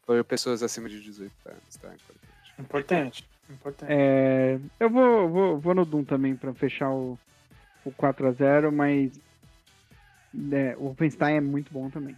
[0.04, 1.93] por pessoas acima de 18 anos, tá?
[1.93, 2.58] Importante.
[2.58, 3.30] Importante.
[3.48, 3.91] Importante.
[3.91, 7.20] É, eu vou, vou, vou no Doom também pra fechar o,
[7.86, 9.12] o 4x0, mas
[10.52, 12.16] é, o Wolfenstein é muito bom também.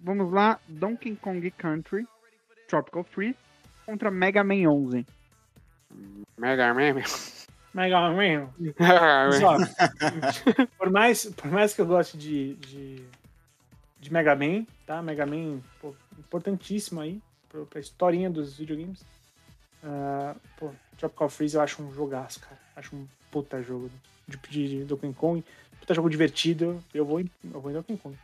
[0.00, 2.06] Vamos lá, Donkey Kong Country,
[2.68, 3.43] Tropical Freeze
[3.84, 5.06] contra Mega Man 11.
[6.38, 7.02] Mega Man.
[7.72, 8.48] Mega Man.
[10.78, 13.04] Por, mais, por mais que eu goste de, de,
[13.98, 15.02] de Mega Man, tá?
[15.02, 19.04] Mega Man, pô, importantíssimo aí pro, pra historinha dos videogames.
[19.82, 22.58] Ah, pô, Tropical Freeze eu acho um jogaço, cara.
[22.76, 23.90] Acho um puta jogo
[24.26, 25.44] de, de, de Donkey Kong.
[25.78, 26.82] Puta jogo divertido.
[26.92, 28.16] Eu vou em, eu vou em Donkey Kong.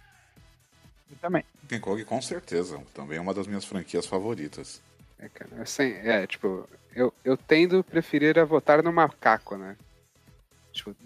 [1.10, 1.44] Eu também.
[1.62, 2.80] Donkey Kong, com certeza.
[2.94, 4.80] Também é uma das minhas franquias favoritas.
[5.20, 9.76] É, cara, assim, é, tipo, eu, eu tendo a preferir a votar no macaco, né?
[10.72, 10.96] Tipo,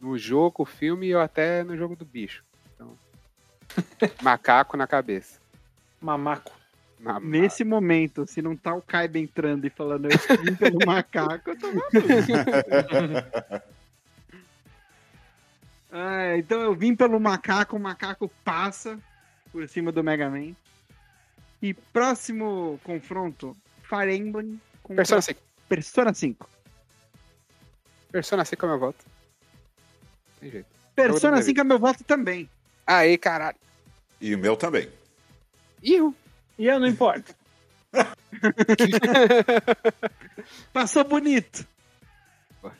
[0.00, 2.44] no jogo, filme ou até no jogo do bicho.
[2.74, 2.96] Então,
[4.22, 5.40] macaco na cabeça.
[6.00, 6.52] Mamaco.
[7.00, 10.84] Ma- ma- Nesse momento, se não tá o Kaiba entrando e falando eu vim pelo
[10.86, 11.90] macaco, eu tô maluco.
[15.90, 18.98] Ah, então eu vim pelo macaco, o macaco passa
[19.50, 20.54] por cima do Mega Man.
[21.60, 23.56] E próximo confronto,
[23.88, 25.40] Fire Emblem contra Persona 5.
[25.68, 26.48] Persona 5.
[28.10, 29.04] Persona 5 é meu voto.
[30.40, 30.66] Tem jeito.
[30.94, 32.48] Persona Jogo do 5 é meu voto também.
[32.86, 33.56] Aí, caralho.
[34.20, 34.88] E o meu também.
[35.82, 36.00] Ih,
[36.58, 37.34] E eu não importa.
[40.72, 41.66] Passou bonito.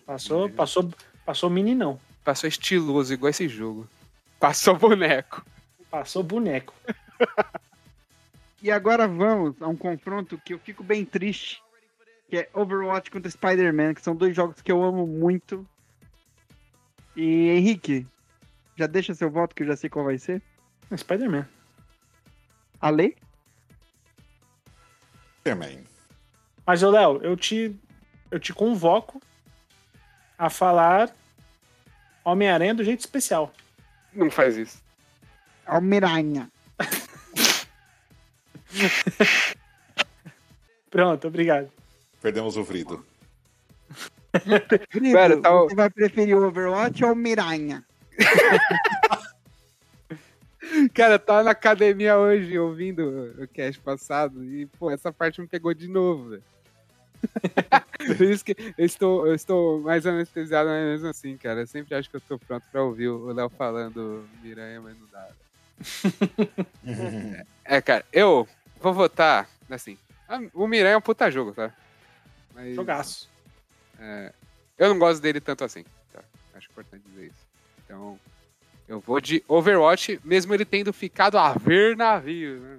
[0.06, 0.90] Passou, passou,
[1.26, 2.00] passou meninão.
[2.24, 3.88] passou estiloso igual esse jogo.
[4.40, 5.44] Passou boneco.
[5.90, 6.72] Passou boneco.
[8.64, 11.62] E agora vamos a um confronto que eu fico bem triste,
[12.30, 15.68] que é Overwatch contra Spider-Man, que são dois jogos que eu amo muito.
[17.14, 18.06] E Henrique,
[18.74, 20.40] já deixa seu voto que eu já sei qual vai ser.
[20.96, 21.46] Spider-Man.
[22.80, 23.14] Ale?
[25.42, 25.84] Também.
[26.66, 27.78] Mas, ô Léo, eu te,
[28.30, 29.20] eu te convoco
[30.38, 31.14] a falar
[32.24, 33.52] Homem-Aranha do jeito especial.
[34.14, 34.82] Não faz isso.
[35.66, 36.50] Almiranha.
[40.90, 41.70] Pronto, obrigado.
[42.20, 43.04] Perdemos o Vrido.
[44.90, 47.84] Querido, Pera, tá o- você vai preferir o Overwatch ou o Miranha?
[50.94, 55.46] Cara, eu tava na academia hoje ouvindo o cast passado e, pô, essa parte me
[55.46, 56.42] pegou de novo, velho.
[58.16, 61.60] Por isso que eu estou, eu estou mais anestesiado, mas mesmo assim, cara.
[61.60, 65.06] Eu sempre acho que eu tô pronto pra ouvir o Léo falando Miranha, mas não
[65.12, 65.28] dá.
[67.64, 68.48] É, cara, eu
[68.84, 69.96] vou votar, assim.
[70.52, 71.72] O Miranha é um puta jogo, tá?
[72.54, 73.28] Mas Jogaço.
[74.78, 76.20] eu não gosto dele tanto assim, tá?
[76.54, 77.46] Acho importante dizer isso.
[77.84, 78.18] Então,
[78.86, 82.78] eu vou de Overwatch, mesmo ele tendo ficado a ver navios, né?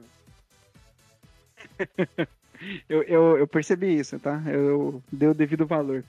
[2.87, 4.41] Eu, eu, eu percebi isso, tá?
[4.47, 6.03] Eu dei o devido valor.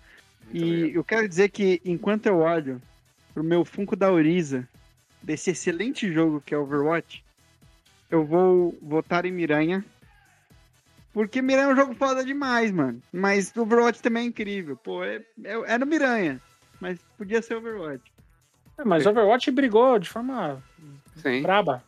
[0.45, 0.91] Muito E legal.
[0.91, 2.81] eu quero dizer que enquanto eu olho
[3.35, 4.67] pro meu Funko da Oriza,
[5.21, 7.23] desse excelente jogo que é Overwatch,
[8.11, 9.85] eu vou votar em Miranha.
[11.13, 13.01] Porque Miranha é um jogo foda demais, mano.
[13.13, 14.77] Mas Overwatch também é incrível.
[14.77, 16.41] Pô, é, é, é no Miranha.
[16.81, 18.13] Mas podia ser Overwatch.
[18.79, 20.63] É, mas Overwatch brigou de forma
[21.17, 21.43] Sim.
[21.43, 21.83] braba.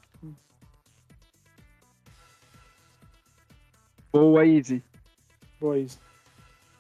[4.11, 4.83] Boa, Easy.
[5.61, 6.01] Pois.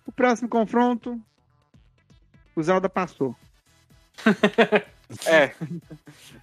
[0.06, 1.20] O próximo confronto.
[2.56, 3.36] O Zelda passou.
[5.24, 5.54] É.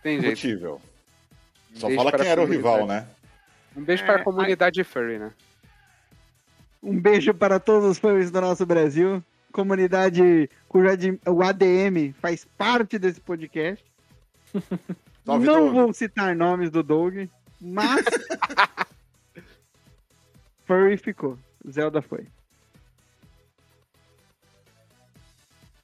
[0.02, 0.34] Tem jeito.
[0.34, 0.82] Discutível.
[1.76, 3.08] Um Só fala quem era o rival, né?
[3.76, 5.32] Um beijo É, para a comunidade furry, né?
[6.82, 9.22] Um beijo para todos os fãs do nosso Brasil,
[9.52, 13.84] comunidade cujo ad- o ADM faz parte desse podcast.
[15.26, 15.74] Salve, Não Doug.
[15.74, 17.28] vou citar nomes do Doug,
[17.60, 18.06] mas.
[20.66, 21.38] Furry ficou.
[21.70, 22.26] Zelda foi.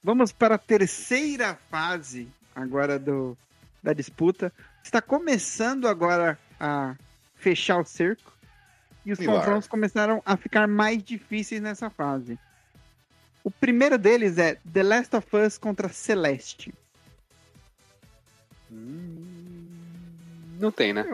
[0.03, 3.37] Vamos para a terceira fase agora do,
[3.83, 4.51] da disputa.
[4.84, 6.95] Está começando agora a
[7.36, 8.32] fechar o cerco.
[9.05, 9.38] E os Pilar.
[9.38, 12.38] confrontos começaram a ficar mais difíceis nessa fase.
[13.43, 16.71] O primeiro deles é The Last of Us contra Celeste.
[20.59, 21.05] Não tem, né?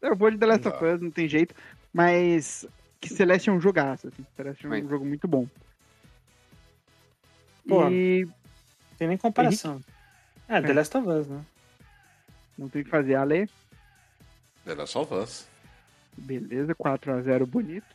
[0.00, 1.54] Eu vou de The Last Não of Us, não tem jeito.
[1.92, 2.64] Mas
[3.00, 4.08] que Celeste é um jogaço.
[4.08, 4.24] Assim.
[4.36, 5.46] Celeste é um Mas- jogo muito bom.
[7.68, 7.88] Pô.
[7.90, 8.26] E
[8.98, 9.80] Tem nem comparação.
[10.48, 10.72] É, The É.
[10.74, 11.44] Last of Us, né?
[12.62, 13.16] Não tem o que fazer.
[13.16, 13.48] Ale,
[14.64, 15.48] The Last of Us.
[16.16, 17.86] beleza, 4x0 bonito.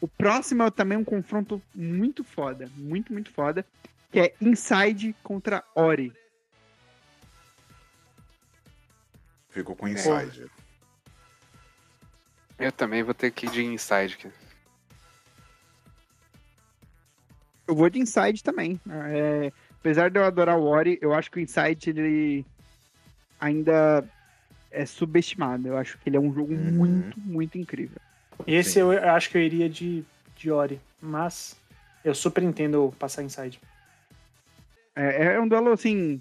[0.00, 2.68] O próximo é também um confronto muito foda.
[2.76, 3.64] Muito, muito foda.
[4.10, 6.12] Que é Inside contra Ori.
[9.48, 10.50] Fico com Inside.
[12.58, 14.30] Eu também vou ter que ir de inside aqui.
[17.66, 18.80] Eu vou de Inside também.
[18.88, 22.46] É, apesar de eu adorar o Ori, eu acho que o Inside ele
[23.42, 24.04] ainda
[24.70, 25.66] é subestimado.
[25.68, 26.72] Eu acho que ele é um jogo Uhum.
[26.72, 27.98] muito, muito incrível.
[28.46, 28.78] Esse Sim.
[28.80, 30.04] eu eu acho que eu iria de,
[30.36, 31.56] de Ori, mas
[32.04, 33.60] eu super entendo passar inside.
[34.94, 36.20] É, é um duelo, assim,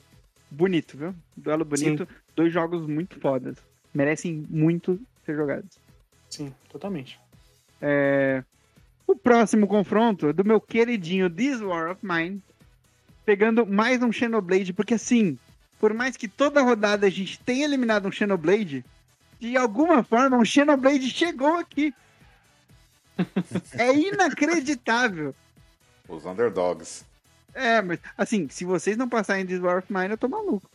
[0.49, 1.13] bonito, viu?
[1.35, 2.07] Duelo bonito.
[2.35, 3.57] Dois jogos muito fodas.
[3.93, 5.77] Merecem muito ser jogados.
[6.29, 7.19] Sim, totalmente.
[7.81, 8.43] É,
[9.07, 12.41] O próximo confronto é do meu queridinho This War of Mine.
[13.25, 15.37] Pegando mais um Xenoblade, porque assim,
[15.81, 18.85] por mais que toda rodada a gente tenha eliminado um Xenoblade,
[19.39, 21.91] de alguma forma um Xenoblade chegou aqui.
[23.73, 25.33] é inacreditável.
[26.07, 27.03] Os Underdogs.
[27.51, 30.69] É, mas assim, se vocês não passarem This War of Mine, eu tô maluco.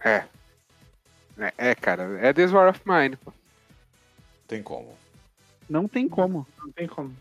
[0.00, 0.24] É.
[1.38, 3.16] É, é, cara, é This War of Mine.
[3.16, 3.32] pô.
[4.48, 4.98] Tem como.
[5.70, 6.44] Não tem como.
[6.58, 7.16] Não tem como.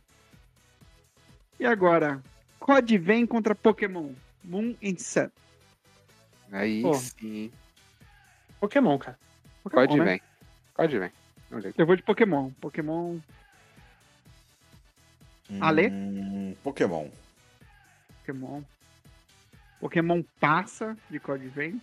[1.59, 2.23] E agora,
[2.59, 4.13] COD vem contra Pokémon.
[4.43, 5.29] Moon and Sun.
[6.51, 6.93] Aí Pô.
[6.93, 7.51] sim.
[8.59, 9.17] Pokémon, cara.
[9.63, 10.05] Pokémon, Pode né?
[10.05, 10.21] vem.
[10.75, 11.11] Pode vem.
[11.77, 12.51] Eu vou de Pokémon.
[12.59, 13.19] Pokémon.
[15.61, 15.89] Ale?
[15.89, 17.09] Hum, Pokémon.
[18.19, 18.61] Pokémon.
[19.79, 21.81] Pokémon passa de COD vem.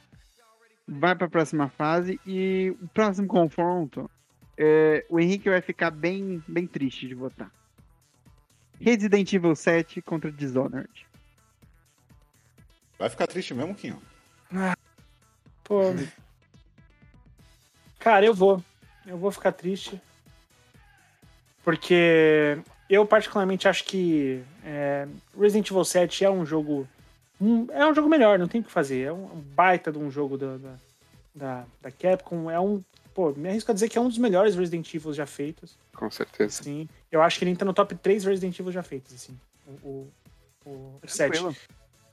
[0.86, 2.20] Vai pra próxima fase.
[2.26, 4.10] E o próximo confronto.
[4.58, 7.50] é, o Henrique vai ficar bem, bem triste de votar.
[8.80, 11.06] Resident Evil 7 contra Dishonored.
[12.98, 14.02] Vai ficar triste mesmo, Quinho?
[15.64, 15.82] Pô.
[17.98, 18.62] Cara, eu vou.
[19.06, 20.00] Eu vou ficar triste.
[21.64, 22.58] Porque
[22.90, 25.06] eu particularmente acho que é,
[25.38, 26.88] Resident Evil 7 é um jogo.
[27.40, 29.02] um- é um jogo melhor, não tem o que fazer.
[29.06, 30.74] É um, baita de um jogo da, da,
[31.34, 32.50] da, da Capcom.
[32.50, 32.82] É um.
[33.14, 35.76] Pô, me arrisco a dizer que é um dos melhores Resident Evil já feitos.
[35.94, 36.62] Com certeza.
[36.62, 36.88] Sim.
[37.10, 39.38] Eu acho que ele entra no top 3 Resident Evil já feitos, assim.
[39.84, 40.08] O,
[40.64, 41.30] o, o 7.
[41.32, 41.56] Tranquilo.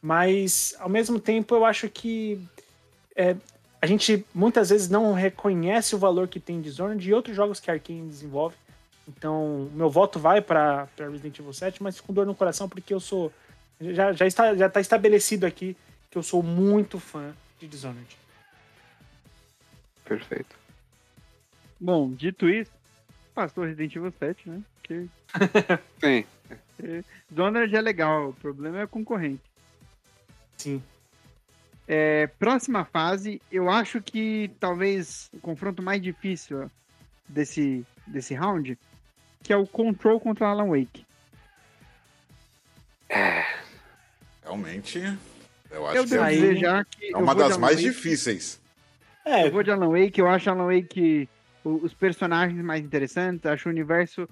[0.02, 2.40] Mas, ao mesmo tempo, eu acho que
[3.20, 3.36] é,
[3.82, 7.70] a gente muitas vezes não reconhece o valor que tem Dishonored e outros jogos que
[7.70, 8.56] a Arkane desenvolve.
[9.06, 13.00] Então, meu voto vai para Resident Evil 7, mas com dor no coração, porque eu
[13.00, 13.32] sou.
[13.82, 15.76] Já, já, está, já está estabelecido aqui
[16.10, 18.18] que eu sou muito fã de Dishonored.
[20.06, 20.56] Perfeito.
[21.80, 22.72] Bom, dito isso,
[23.34, 24.62] passou Resident Evil 7, né?
[24.76, 25.08] Porque
[26.00, 27.04] Sim.
[27.30, 29.44] Dishonored é legal, o problema é a concorrente.
[30.58, 30.82] Sim.
[31.92, 36.70] É, próxima fase, eu acho que talvez o confronto mais difícil
[37.28, 38.78] desse, desse round,
[39.42, 41.04] que é o Control contra Alan Wake.
[44.44, 45.00] Realmente,
[45.72, 47.12] eu acho Eu que é, que.
[47.12, 47.90] é uma das mais Wake.
[47.90, 48.62] difíceis.
[49.26, 51.28] É, Eu vou de Alan Wake, eu acho Alan Wake
[51.64, 54.30] os personagens mais interessantes, acho o universo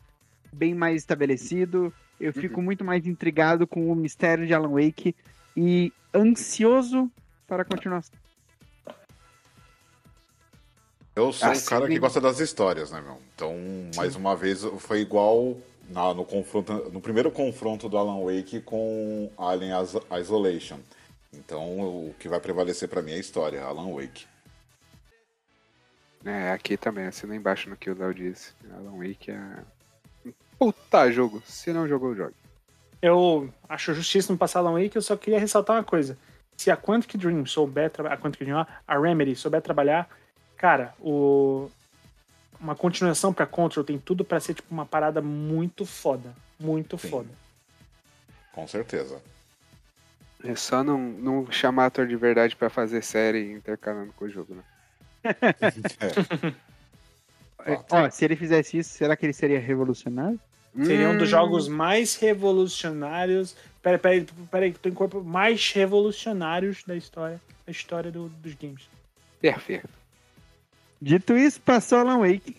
[0.54, 1.92] bem mais estabelecido.
[2.20, 5.16] Eu fico muito mais intrigado com o mistério de Alan Wake
[5.56, 7.12] e ansioso
[7.48, 8.14] para a continuação.
[11.16, 13.20] Eu sou Assim, o cara que gosta das histórias, né, meu?
[13.34, 13.56] Então,
[13.96, 15.58] mais uma vez, foi igual
[15.90, 20.78] na- no, confronto, no primeiro confronto do Alan Wake com Alien Is- Isolation.
[21.34, 24.28] Então, o que vai prevalecer pra mim é a história, Alan Wake.
[26.24, 28.52] É, aqui também, assina embaixo no que o Léo disse.
[28.72, 29.64] Alan Wake é
[30.26, 31.42] um puta jogo.
[31.48, 32.36] Se não jogou, jogue.
[33.02, 36.18] eu acho justíssimo passar Alan Wake, eu só queria ressaltar uma coisa.
[36.58, 40.10] Se a Quantic Dream souber trabalhar, a Quantic Dream, ó, a Remedy souber trabalhar,
[40.58, 41.70] cara, o
[42.60, 47.10] uma continuação pra Control tem tudo pra ser tipo uma parada muito foda, muito Sim.
[47.10, 47.30] foda.
[48.52, 49.22] Com certeza.
[50.44, 54.56] É só não, não chamar ator de verdade pra fazer série intercalando com o jogo,
[54.56, 54.64] né?
[57.66, 57.78] É.
[57.92, 60.40] Ó, se ele fizesse isso, será que ele seria revolucionário?
[60.76, 63.56] Seria um dos Hum, jogos mais revolucionários.
[63.82, 68.88] Peraí, peraí, peraí, tem corpo mais revolucionários da história, da história do- dos games.
[69.42, 69.90] Perfeito.
[71.02, 72.56] Dito isso, passou Alan Wake.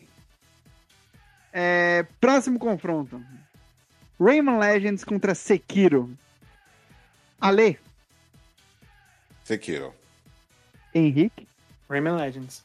[1.52, 3.22] É, próximo confronto.
[4.20, 6.10] Rayman Legends contra Sekiro.
[7.40, 7.78] Ale,
[9.44, 9.94] Sekiro.
[10.94, 11.46] Henrique,
[11.88, 12.64] Rayman Legends.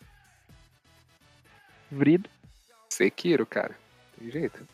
[1.91, 2.29] Vrido.
[2.89, 3.75] Sekiro, cara.
[4.17, 4.67] Tem jeito.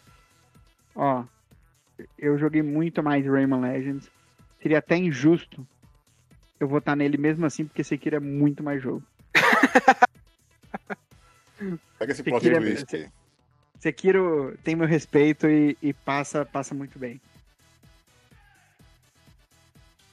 [1.00, 1.24] Ó,
[2.18, 4.12] eu joguei muito mais Rayman Legends.
[4.62, 5.66] Seria até injusto
[6.60, 9.02] eu votar nele mesmo assim, porque Sekiro é muito mais jogo.
[11.97, 13.10] Pega esse Sekiro plot é- twist aí.
[13.80, 17.22] Sekiro tem meu respeito e, e passa, passa muito bem.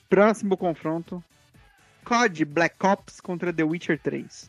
[0.09, 1.23] Próximo confronto.
[2.05, 4.49] COD Black Ops contra The Witcher 3.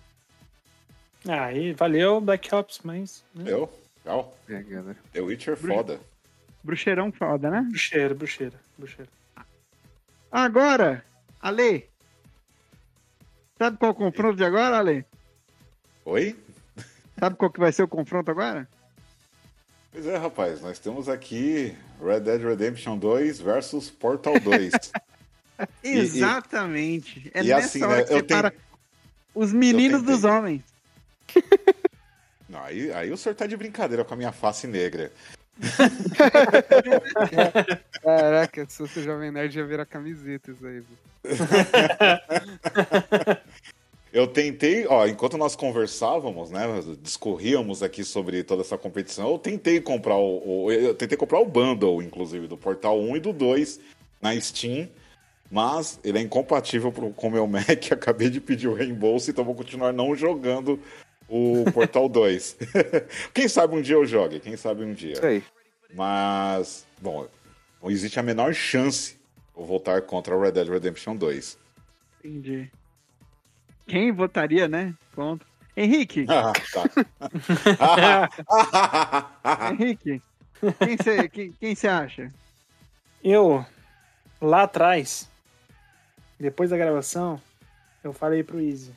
[1.27, 3.25] Aí, valeu, Black Ops, mas.
[3.33, 3.51] Né?
[3.51, 3.67] Eu?
[4.05, 4.37] Legal.
[4.47, 4.97] É, galera.
[5.11, 5.73] The Witcher Bruno.
[5.73, 5.99] foda.
[6.71, 7.61] Bruxeirão foda, né?
[7.69, 9.09] Bruxeira, bruxeira, bruxeira.
[10.29, 11.01] Agora,
[11.39, 11.89] Ale.
[13.57, 15.05] Sabe qual é o confronto de agora, Ale?
[16.03, 16.37] Oi?
[17.17, 18.67] Sabe qual que vai ser o confronto agora?
[19.93, 24.73] Pois é, rapaz, nós temos aqui Red Dead Redemption 2 versus Portal 2.
[25.83, 27.31] E- Exatamente.
[27.33, 28.63] é e nessa assim, hora né, que eu separa tenho-
[29.33, 30.61] os meninos dos homens.
[32.47, 35.11] Não, aí, aí o senhor tá de brincadeira com a minha face negra.
[38.01, 40.83] Caraca, se fosse Jovem Nerd ia virar camiseta isso aí.
[44.13, 46.63] Eu tentei, ó, enquanto nós conversávamos, né,
[47.01, 51.45] discorríamos aqui sobre toda essa competição, eu tentei comprar o, o- eu tentei comprar o
[51.45, 53.79] bundle, inclusive, do Portal 1 e do 2
[54.21, 54.87] na Steam,
[55.51, 59.43] mas ele é incompatível pro, com o meu Mac, acabei de pedir o reembolso, então
[59.43, 60.79] vou continuar não jogando
[61.27, 62.57] o Portal 2.
[63.33, 65.15] quem sabe um dia eu jogue, quem sabe um dia.
[65.23, 65.43] Aí.
[65.93, 67.27] Mas, bom,
[67.81, 71.57] não existe a menor chance de eu voltar contra o Red Dead Redemption 2.
[72.23, 72.69] Entendi.
[73.85, 74.93] Quem votaria, né?
[75.15, 75.47] Contra.
[75.75, 76.25] Henrique,
[77.79, 79.71] Ah, tá.
[79.71, 80.21] Henrique,
[80.79, 82.33] quem você quem, quem cê acha?
[83.23, 83.63] Eu,
[84.41, 85.29] lá atrás,
[86.39, 87.39] depois da gravação,
[88.03, 88.91] eu falei pro Easy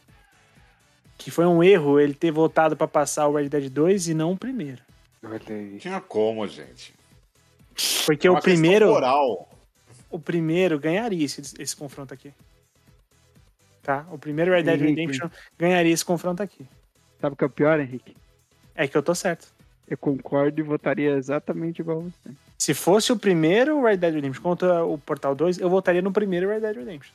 [1.21, 4.33] que foi um erro ele ter voltado pra passar o Red Dead 2 e não
[4.33, 4.81] o primeiro.
[5.23, 5.77] Olha aí.
[5.79, 6.95] Tinha como, gente.
[8.07, 9.49] Porque É o primeiro, moral.
[10.11, 12.33] o primeiro ganharia esse, esse confronto aqui.
[13.83, 14.07] Tá?
[14.11, 15.01] O primeiro Red Dead Henrique.
[15.01, 16.67] Redemption ganharia esse confronto aqui.
[17.21, 18.17] Sabe o que é o pior, Henrique?
[18.75, 19.49] É que eu tô certo.
[19.87, 22.31] Eu concordo e votaria exatamente igual você.
[22.57, 26.49] Se fosse o primeiro Red Dead Redemption contra o Portal 2, eu votaria no primeiro
[26.49, 27.13] Red Dead Redemption.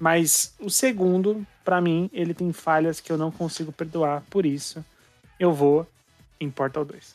[0.00, 4.22] Mas o segundo, pra mim, ele tem falhas que eu não consigo perdoar.
[4.30, 4.82] Por isso,
[5.38, 5.86] eu vou
[6.40, 7.14] em Portal 2.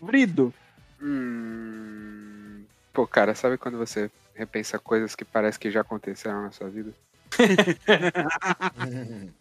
[0.00, 0.52] Vrido,
[1.00, 2.64] Hum...
[2.92, 6.92] Pô, cara, sabe quando você repensa coisas que parece que já aconteceram na sua vida?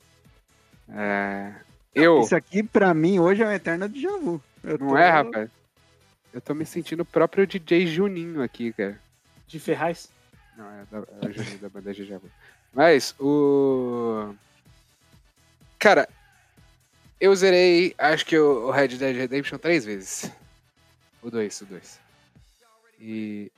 [0.88, 1.52] É...
[1.96, 4.40] Eu, isso aqui pra mim hoje é um eterno déjà vu.
[4.64, 5.50] Eu não tô- é, rapaz?
[6.34, 9.00] Eu tô me sentindo o próprio DJ Juninho aqui, cara.
[9.48, 10.10] De Ferraz?
[10.58, 12.32] Não, é, da, é o Juninho da banda Vu.
[12.74, 14.34] Mas o.
[15.78, 16.08] Cara,
[17.20, 20.32] eu zerei, acho que o Red Dead Redemption três vezes.
[21.22, 22.00] O 2, o 2.
[23.00, 23.52] E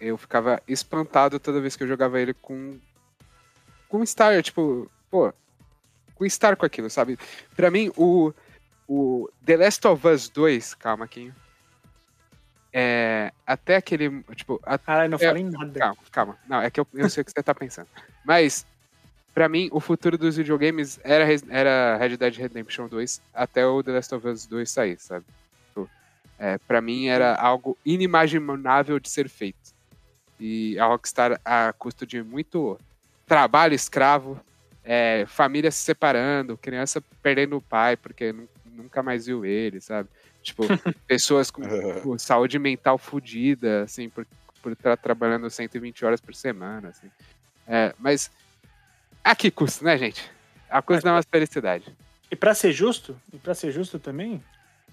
[0.00, 2.78] eu ficava espantado toda vez que eu jogava ele com
[3.88, 5.32] com Star, tipo, pô,
[6.14, 7.18] com Star com aquilo, sabe?
[7.54, 8.32] Pra mim, o,
[8.88, 11.34] o The Last of Us 2, calma, Quinho.
[12.78, 15.78] É, até aquele, tipo, a- Caralho, não É, falei nada.
[15.80, 16.38] Calma, calma.
[16.46, 17.88] Não, é que eu, eu sei o que você tá pensando.
[18.22, 18.66] Mas,
[19.32, 23.92] pra mim, o futuro dos videogames era, era Red Dead Redemption 2 até o The
[23.92, 25.24] Last of Us 2 sair, sabe?
[25.68, 25.88] Tipo,
[26.38, 29.74] é, pra mim era algo inimaginável de ser feito.
[30.38, 32.78] E a Rockstar, a custo de muito
[33.26, 34.38] trabalho escravo,
[34.84, 40.10] é, família se separando, criança perdendo o pai porque nu- nunca mais viu ele, sabe?
[40.46, 40.62] Tipo,
[41.06, 44.26] pessoas com tipo, saúde mental fodida, assim, por
[44.66, 47.08] por estar trabalhando 120 horas por semana, assim.
[47.68, 48.32] É, mas
[49.22, 50.28] a que custo, né, gente?
[50.68, 51.94] A custo da nossa felicidade.
[52.28, 54.42] E pra ser justo, e para ser justo também,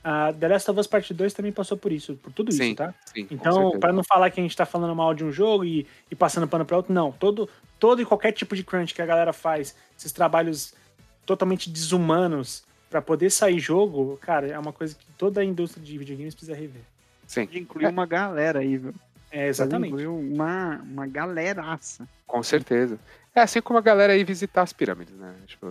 [0.03, 2.75] A The Last of Us Part 2 também passou por isso, por tudo Sim, isso,
[2.75, 2.93] tá?
[3.03, 3.25] sim.
[3.25, 5.87] com Então, pra não falar que a gente tá falando mal de um jogo e,
[6.11, 7.11] e passando pano pra outro, não.
[7.11, 7.49] Todo,
[7.79, 10.75] todo e qualquer tipo de crunch que a galera faz, esses trabalhos
[11.25, 12.63] totalmente desumanos
[12.93, 16.55] pra poder sair jogo, cara, é uma coisa que toda a indústria de videogames precisa
[16.55, 16.83] rever.
[17.25, 18.93] Sim, incluir uma galera aí, viu?
[19.31, 19.87] É, exatamente.
[19.93, 22.07] Incluir uma, uma galeraça.
[22.27, 22.99] com certeza.
[23.33, 25.33] É assim como a galera ir visitar as pirâmides, né?
[25.47, 25.65] Tipo,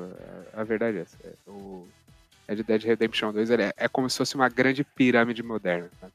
[0.52, 1.16] a, a verdade é essa.
[1.22, 1.86] É, O
[2.48, 5.88] Red Dead Redemption 2 ele é, é como se fosse uma grande pirâmide moderna.
[6.00, 6.08] Tá?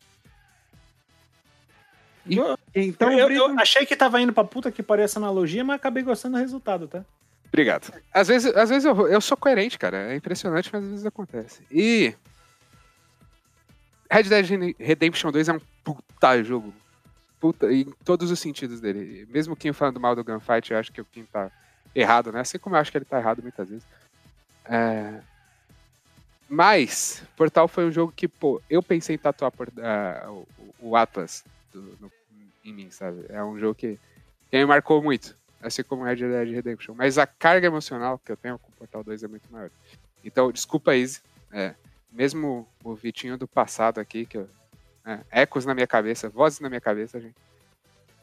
[2.29, 2.37] E-
[2.75, 6.03] Então, eu, eu achei que tava indo pra puta que pariu essa analogia, mas acabei
[6.03, 7.05] gostando do resultado, tá?
[7.47, 7.93] Obrigado.
[8.13, 10.11] Às vezes, às vezes eu, eu sou coerente, cara.
[10.11, 11.61] É impressionante, mas às vezes acontece.
[11.71, 12.13] E.
[14.09, 16.73] Red Dead Redemption 2 é um puta jogo.
[17.39, 19.27] Puta, em todos os sentidos dele.
[19.29, 21.51] Mesmo quem falando mal do Gunfight, eu acho que o Kim tá
[21.93, 22.39] errado, né?
[22.41, 23.85] Assim como eu acho que ele tá errado muitas vezes.
[24.65, 25.19] É...
[26.49, 30.47] Mas, Portal foi um jogo que, pô, eu pensei em tatuar por- ah, o,
[30.79, 31.43] o Atlas
[31.73, 32.11] do- no-
[32.63, 33.25] em mim, sabe?
[33.29, 33.99] É um jogo que,
[34.49, 35.35] que me marcou muito
[35.67, 36.93] assim como Red Dead Redemption.
[36.95, 39.69] Mas a carga emocional que eu tenho com o Portal 2 é muito maior.
[40.23, 41.21] Então, desculpa, Izzy.
[41.51, 41.73] É,
[42.11, 44.49] mesmo o Vitinho do passado aqui, que eu,
[45.05, 47.35] é, ecos na minha cabeça, vozes na minha cabeça, gente,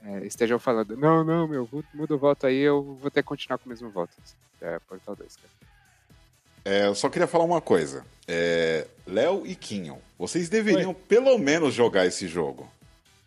[0.05, 3.29] é, estejam falando, não, não, meu, mu- muda o voto aí, eu vou ter que
[3.29, 4.13] continuar com o mesmo voto.
[4.61, 5.49] É, Portal 2, cara.
[6.67, 8.05] É, eu só queria falar uma coisa.
[8.27, 12.71] É, Léo e Kinho, vocês deveriam pelo menos jogar esse jogo.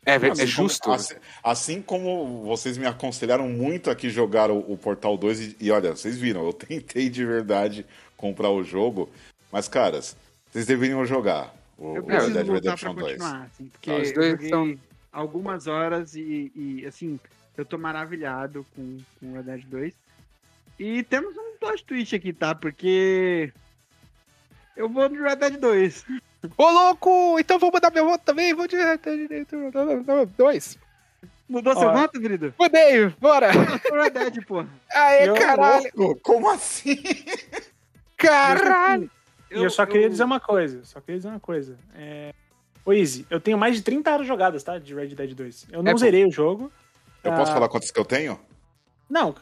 [0.07, 0.89] É, Assim é como- justo.
[0.91, 5.69] assim, assim como vocês me aconselharam muito aqui jogar o, o Portal 2, e, e
[5.71, 7.85] olha, vocês viram, eu tentei de verdade
[8.15, 9.09] comprar o jogo,
[9.51, 10.15] mas, caras,
[10.49, 13.11] vocês deveriam jogar o, eu o Red preciso Dead Redemption 2.
[13.17, 14.79] continuar, assim, porque Os eu dois são-
[15.11, 17.19] algumas horas e, e, assim,
[17.57, 19.93] eu tô maravilhado com, com Red Dead 2.
[20.79, 22.55] E temos um plot twist aqui, tá?
[22.55, 23.51] Porque
[24.75, 26.05] eu vou de Red Dead 2.
[26.57, 27.39] Ô, louco!
[27.39, 29.71] Então vou mudar meu voto também, vou de Red Dead Redemption
[30.37, 30.77] 2.
[31.49, 31.93] Mudou seu Ó.
[31.93, 32.53] voto, querido?
[32.59, 33.49] Mudei, bora!
[33.91, 34.67] Eu Red Dead, porra.
[34.91, 35.89] Aê, Eu- caralho!
[35.95, 37.01] Louco, Como assim?
[38.17, 39.09] Caralho!
[39.49, 41.77] E eu só queria dizer uma coisa, só queria dizer uma coisa.
[41.95, 42.33] É...
[42.85, 44.77] Ô, Easy, eu tenho mais de 30 horas jogadas, tá?
[44.77, 45.67] De Red Dead 2.
[45.71, 46.71] Eu não É zerei o jogo.
[47.23, 48.39] Eu posso Ah, falar quantas que eu tenho?
[49.09, 49.33] Não,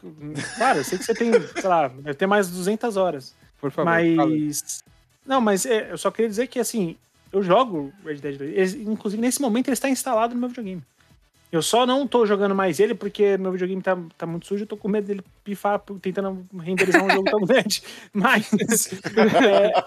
[0.56, 3.34] claro, eu sei que você tem, sei lá, deve ter mais de 200 horas.
[3.60, 4.30] Por favor, fala.
[5.26, 5.28] Mas.
[5.28, 6.96] Não, mas é, eu só queria dizer que, assim,
[7.32, 8.52] eu jogo Red Dead 2.
[8.74, 10.82] Ele- inclusive, nesse momento, ele está instalado no meu videogame.
[11.52, 14.64] Eu só não tô jogando mais ele porque meu videogame tá, tá muito sujo.
[14.64, 17.82] Eu tô com medo dele pifar por- tentando renderizar um jogo tão grande.
[18.12, 18.50] Mas.
[19.38, 19.84] é,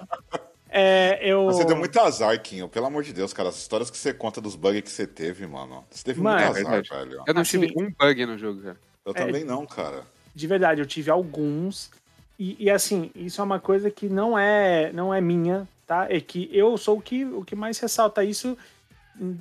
[0.70, 1.46] é, eu.
[1.46, 2.68] Você deu muito azar, Kinho.
[2.70, 3.50] Pelo amor de Deus, cara.
[3.50, 5.84] As histórias que você conta dos bugs que você teve, mano.
[5.90, 6.90] Você teve Mano, muito é azar, verdade.
[7.10, 7.24] velho.
[7.28, 8.78] Eu não assim- tive um bug no jogo, cara.
[9.06, 9.26] Eu É.
[9.26, 10.04] também não, cara.
[10.34, 11.92] De verdade, eu tive alguns.
[12.40, 16.08] E, e, assim, isso é uma coisa que não é, não é minha, tá?
[16.10, 18.58] É que eu sou o que, o que mais ressalta isso.
[19.20, 19.38] hum,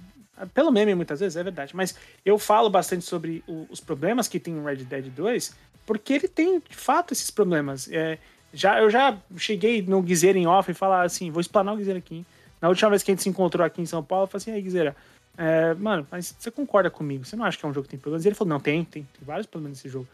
[0.54, 1.74] Pelo meme, muitas vezes, é verdade.
[1.74, 5.54] Mas eu falo bastante sobre o- os problemas que tem o Red Dead 2,
[5.86, 7.88] porque ele tem, de fato, esses problemas.
[7.90, 8.18] É,
[8.52, 11.98] já, eu já cheguei no Guizeira em off e falar assim, vou explanar o Guizeira
[11.98, 12.16] aqui.
[12.16, 12.26] hein?
[12.60, 14.50] Na última vez que a gente se encontrou aqui em São Paulo, eu falei assim,
[14.52, 14.94] aí, Guizeira,
[15.36, 17.24] é, mano, mas você concorda comigo?
[17.24, 18.24] Você não acha que é um jogo que tem problemas?
[18.24, 20.06] E ele falou, não, tem, tem, tem vários problemas nesse jogo.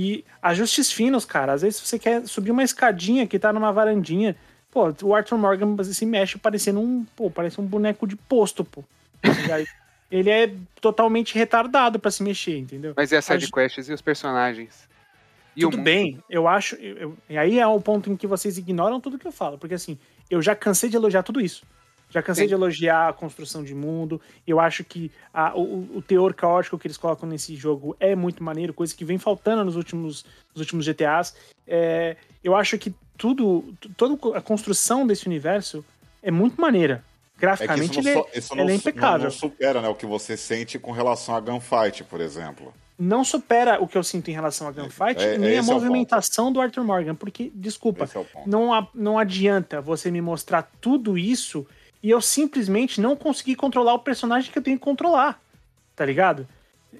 [0.00, 1.52] E ajustes finos, cara.
[1.54, 4.36] Às vezes você quer subir uma escadinha que tá numa varandinha.
[4.70, 7.04] Pô, o Arthur Morgan se mexe parecendo um.
[7.16, 8.84] Pô, parece um boneco de posto, pô.
[9.52, 9.66] Aí,
[10.10, 12.94] Ele é totalmente retardado pra se mexer, entendeu?
[12.96, 14.88] Mas e as sidequests e os personagens?
[15.56, 16.76] E tudo bem, eu acho.
[16.76, 19.58] eu- eu- e aí é o ponto em que vocês ignoram tudo que eu falo.
[19.58, 19.98] Porque assim,
[20.30, 21.62] eu já cansei de elogiar tudo isso.
[22.10, 22.48] Já cansei Sim.
[22.48, 24.20] de elogiar a construção de mundo.
[24.46, 28.42] Eu acho que a- o, o teor caótico que eles colocam nesse jogo é muito
[28.42, 30.24] maneiro, coisa que vem faltando nos últimos,
[30.54, 31.34] nos últimos GTAs.
[31.66, 35.84] É, eu acho que tudo, toda a construção desse universo
[36.22, 36.94] é muito maneira.
[37.04, 39.24] É que Graficamente, isso não, ele, isso ele não é su- não- impecável.
[39.24, 42.72] não supera né, o que você sente com relação a gunfight, por exemplo.
[42.98, 45.70] não supera o que eu sinto em relação a Gunfight, É- é nem a esse
[45.70, 50.68] é movimentação do Arthur Morgan, porque, desculpa, é não, a- não adianta você me mostrar
[50.80, 51.64] tudo isso
[52.02, 55.40] e eu simplesmente não conseguir controlar o personagem que eu tenho que controlar,
[55.96, 56.46] tá ligado?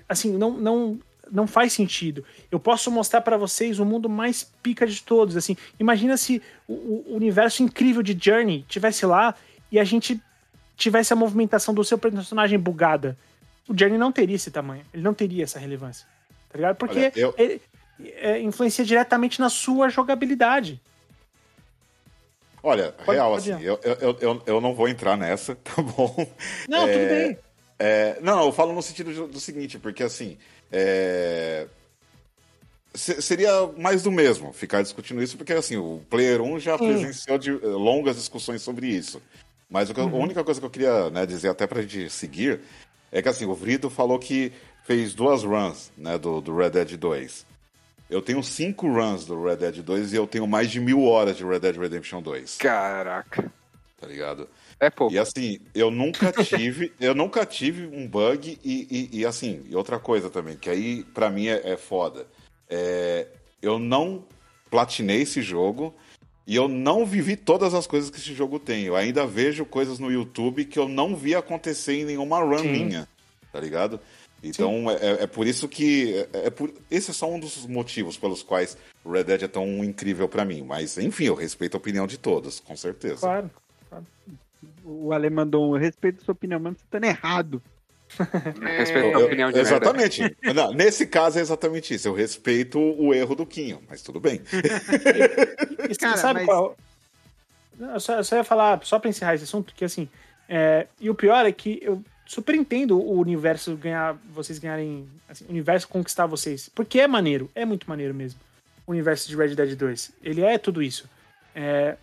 [0.09, 0.99] Assim, não, não,
[1.31, 2.25] não faz sentido.
[2.51, 5.57] Eu posso mostrar pra vocês o mundo mais pica de todos, assim.
[5.79, 9.35] Imagina se o, o universo incrível de Journey tivesse lá
[9.71, 10.21] e a gente
[10.77, 13.17] tivesse a movimentação do seu personagem bugada.
[13.69, 16.07] O Journey não teria esse tamanho, ele não teria essa relevância,
[16.49, 16.77] tá ligado?
[16.77, 17.61] Porque Olha, eu- ele
[18.17, 20.81] é, influencia diretamente na sua jogabilidade.
[22.63, 26.15] Olha, Pode- real, pode assim, eu, eu, eu- eu, não vou entrar nessa, tá bom?
[26.69, 27.39] Não, É, tudo bem.
[27.79, 30.37] É, não, eu falo no sentido do, seguinte, porque assim.
[30.73, 31.67] é,
[32.95, 37.39] se- seria mais do mesmo ficar discutindo isso, porque assim, o Player 1 já presenciou
[37.39, 39.23] de, eh, longas discussões sobre isso.
[39.71, 40.21] Mas eu- a Uhum.
[40.23, 42.61] única coisa que eu queria né, dizer até pra gente seguir
[43.13, 44.53] é que assim, o Vrito falou que
[44.85, 47.47] fez duas runs né, do, do Red Dead 2.
[48.09, 51.37] Eu tenho cinco runs do Red Dead 2 e eu tenho mais de mil horas
[51.37, 53.53] de Red Dead Redemption 2, Caraca.
[54.01, 54.49] tá ligado?
[54.81, 55.13] É pouco.
[55.15, 59.77] E assim, eu nunca tive, eu nunca tive um bug e, e, e, assim, e
[59.77, 62.27] outra coisa também, que aí pra mim é, é foda.
[62.71, 63.27] É,
[63.61, 64.25] eu não
[64.71, 65.95] platinei esse jogo
[66.47, 68.85] e eu não vivi todas as coisas que esse jogo tem.
[68.85, 72.73] Eu ainda vejo coisas no YouTube que eu não vi acontecer em nenhuma run Sim.
[72.73, 73.09] minha,
[73.53, 74.01] tá ligado?
[74.43, 76.27] Então é, é por isso que.
[76.33, 79.49] É, é por, esse é só um dos motivos pelos quais o Red Dead é
[79.49, 80.63] tão incrível pra mim.
[80.63, 83.21] Mas, enfim, eu respeito a opinião de todos, com certeza.
[83.21, 83.51] Claro.
[84.85, 87.63] O Ale mandou um, eu respeito a sua opinião, mas você tá errado.
[88.63, 90.35] Respeito a opinião de exatamente.
[90.55, 92.09] Não, nesse caso é exatamente isso.
[92.09, 94.41] Eu respeito o erro do Quinho, mas tudo bem.
[95.85, 96.77] E você Cara, sabe mas- qual?
[97.79, 100.09] Não, Eu só, eu só ia falar, só pra encerrar esse assunto, que assim.
[100.49, 104.17] é, e o pior é que eu super entendo o universo ganhar.
[104.33, 105.09] Vocês ganharem.
[105.29, 106.69] Assim, o universo conquistar vocês.
[106.69, 108.39] Porque é maneiro, é muito maneiro mesmo.
[108.87, 110.13] O universo de Red Dead 2.
[110.23, 111.09] Ele é tudo isso.
[111.55, 111.97] É,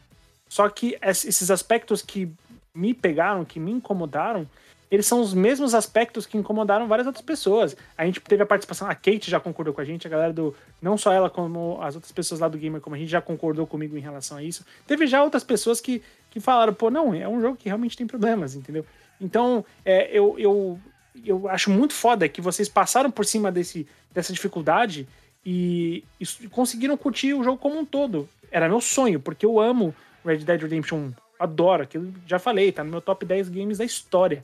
[0.49, 2.29] só que es- esses aspectos que
[2.73, 4.45] me pegaram, que me incomodaram,
[4.91, 7.75] eles são os mesmos aspectos que incomodaram várias outras pessoas.
[7.97, 10.55] A gente teve a participação, a Kate já concordou com a gente, a galera do.
[10.81, 13.65] Não só ela, como as outras pessoas lá do Gamer, como a gente já concordou
[13.65, 14.63] comigo em relação a isso.
[14.85, 18.05] Teve já outras pessoas que, que falaram, pô, não, é um jogo que realmente tem
[18.05, 18.85] problemas, entendeu?
[19.19, 20.79] Então, é, eu, eu,
[21.23, 25.07] eu acho muito foda que vocês passaram por cima desse, dessa dificuldade
[25.45, 28.27] e, e conseguiram curtir o jogo como um todo.
[28.51, 31.13] Era meu sonho, porque eu amo Red Dead Redemption 1.
[31.37, 34.43] Adoro, aquilo já falei, tá no meu top 10 games da história.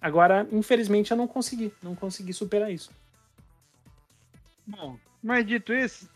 [0.00, 1.72] Agora, infelizmente, eu não consegui.
[1.82, 2.90] Não consegui superar isso.
[4.66, 6.08] Bom, mas dito isso,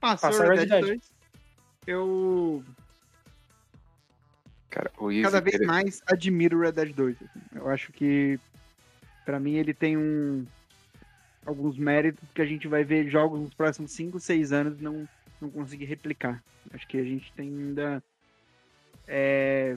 [0.00, 0.80] passou Passa Red Dead.
[0.80, 1.00] 2.
[1.86, 2.64] Eu
[4.70, 7.16] Cara, o Easy, cada vez ele- mais admiro o Red Dead 2.
[7.22, 7.40] assim.
[7.54, 8.38] Eu acho que,
[9.24, 10.46] pra mim, ele tem um
[11.44, 15.08] alguns méritos que a gente vai ver jogos nos próximos 5, 6 anos não,
[15.40, 16.42] não conseguir replicar.
[16.72, 18.02] Acho que a gente tem ainda.
[19.08, 19.76] é,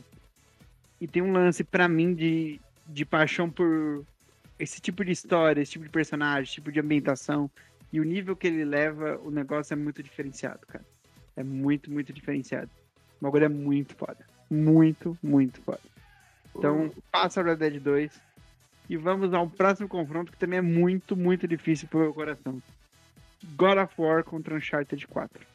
[1.02, 4.06] E tem um lance, pra mim, de, de paixão por
[4.60, 7.50] esse tipo de história, esse tipo de personagem, esse tipo de ambientação.
[7.92, 10.86] E o nível que ele leva, o negócio é muito diferenciado, cara.
[11.36, 12.70] É muito, muito diferenciado.
[13.20, 14.26] O bagulho é muito foda.
[14.50, 15.80] Muito, muito foda.
[16.56, 18.12] Então, passa o Red Dead 2.
[18.90, 22.62] E vamos ao próximo confronto, que também é muito, muito difícil pro meu coração.
[23.56, 25.48] God of War contra Uncharted 4.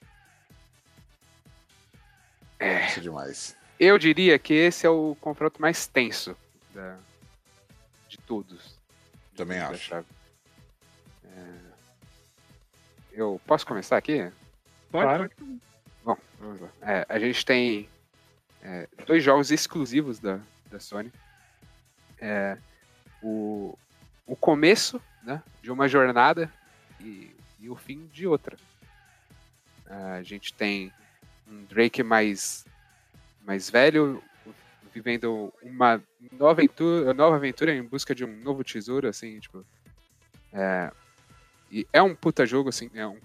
[2.86, 3.56] Isso é demais.
[3.78, 6.36] Eu diria que esse é o confronto mais tenso
[6.74, 6.98] da-
[8.08, 8.76] de todos.
[9.36, 9.94] Também da acho.
[9.94, 10.04] É,
[13.12, 14.30] Eu posso começar aqui?
[14.90, 15.04] Pode?
[15.06, 15.30] Claro.
[16.04, 16.68] Bom, vamos lá.
[16.82, 17.88] É, a gente tem
[18.62, 20.40] é, dois jogos exclusivos da,
[20.70, 21.12] da Sony.
[22.20, 22.58] É,
[23.22, 23.76] o,
[24.26, 26.52] o começo né, de uma jornada
[27.00, 28.56] e, e o fim de outra.
[29.86, 30.92] a gente tem
[31.46, 32.64] um Drake mais,
[33.44, 34.22] mais velho
[34.98, 36.02] vivendo uma
[36.32, 39.64] nova aventura, nova aventura em busca de um novo tesouro, assim, tipo.
[40.52, 40.90] É,
[41.70, 43.18] e é um puta jogo, assim, é um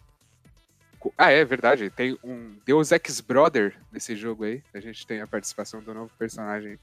[1.17, 1.89] ah, é verdade.
[1.89, 4.63] Tem um Deus Ex Brother nesse jogo aí.
[4.73, 6.79] A gente tem a participação do novo personagem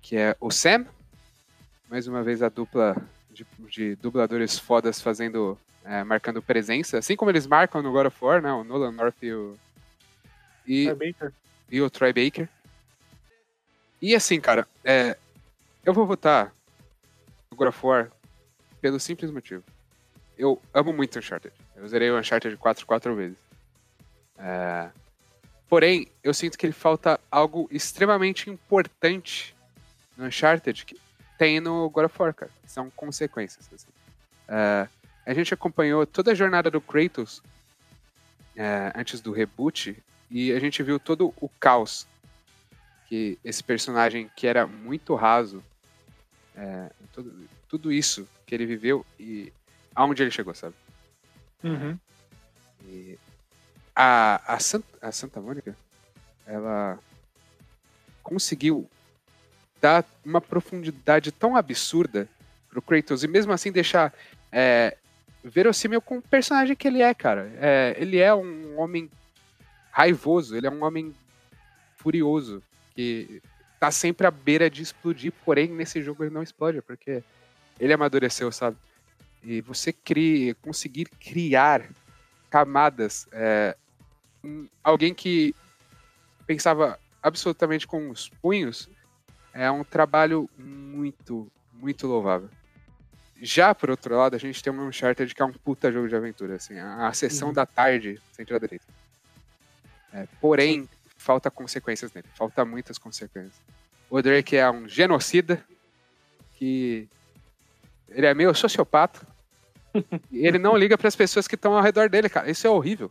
[0.00, 0.86] que é o Sam.
[1.88, 2.96] Mais uma vez a dupla
[3.30, 8.24] de, de dubladores fodas fazendo, é, marcando presença, assim como eles marcam no God of
[8.24, 8.52] War, né?
[8.52, 9.56] O Nolan North e o
[10.66, 10.88] e,
[11.70, 12.48] e o Troy Baker.
[14.00, 15.16] E assim, cara, é,
[15.84, 16.52] eu vou votar
[17.50, 18.10] no God of War
[18.80, 19.62] pelo simples motivo.
[20.36, 21.54] Eu amo muito Uncharted.
[21.76, 23.38] Eu zerei o Uncharted 4 quatro vezes.
[24.38, 24.90] É,
[25.68, 29.54] porém, eu sinto que ele falta algo extremamente importante
[30.16, 30.98] no Uncharted que
[31.38, 32.50] tem no God of War, cara.
[32.66, 33.68] São consequências.
[33.72, 33.88] assim.
[34.48, 34.88] É,
[35.26, 37.42] a gente acompanhou toda a jornada do Kratos
[38.56, 39.96] é, antes do reboot
[40.30, 42.06] e a gente viu todo o caos
[43.06, 45.62] que esse personagem que era muito raso,
[46.56, 49.52] é, tudo, tudo isso que ele viveu e
[49.94, 50.74] aonde ele chegou, sabe?
[51.62, 51.98] Uhum.
[52.84, 53.18] E
[53.94, 55.76] a, a, Santa, a Santa Mônica,
[56.46, 56.98] ela
[58.22, 58.88] conseguiu
[59.80, 62.28] dar uma profundidade tão absurda
[62.68, 64.12] pro Kratos e mesmo assim deixar
[64.50, 64.96] é,
[65.42, 67.50] verossímil com o personagem que ele é, cara.
[67.58, 69.10] É, ele é um homem
[69.90, 71.14] raivoso, ele é um homem
[71.96, 72.62] furioso
[72.94, 73.42] que
[73.78, 77.22] tá sempre à beira de explodir, porém nesse jogo ele não explode, porque
[77.78, 78.76] ele amadureceu, sabe?
[79.48, 81.88] E você cria, conseguir criar
[82.50, 83.28] camadas.
[83.30, 83.76] é,
[84.42, 85.54] um- alguém que
[86.46, 88.88] pensava absolutamente com os punhos,
[89.54, 92.50] é um trabalho muito, muito louvável.
[93.40, 96.16] Já, por outro lado, a gente tem um Uncharted que é um puta jogo de
[96.16, 97.54] aventura, assim, a, a sessão Uhum.
[97.54, 98.86] da tarde, sem tirar direito.
[100.12, 103.60] É, porém, falta consequências nele, falta muitas consequências.
[104.10, 105.64] O Drake é um genocida,
[106.54, 107.08] que
[108.08, 109.26] ele é meio sociopata,
[110.32, 112.50] ele não liga para as pessoas que estão ao redor dele, cara.
[112.50, 113.10] Isso é horrível.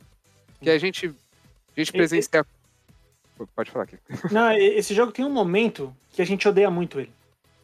[0.62, 2.46] Que a gente, a gente presencia.
[3.56, 3.98] Pode falar aqui.
[4.32, 7.12] Não, esse jogo tem um momento que a gente odeia muito ele.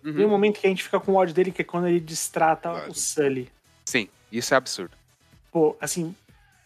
[0.03, 0.29] Tem um Uhum.
[0.29, 2.91] momento que a gente fica com ódio dele, que é quando ele distrata Verdade.
[2.91, 3.49] o Sully.
[3.85, 4.97] Sim, isso é absurdo.
[5.51, 6.13] Pô, assim,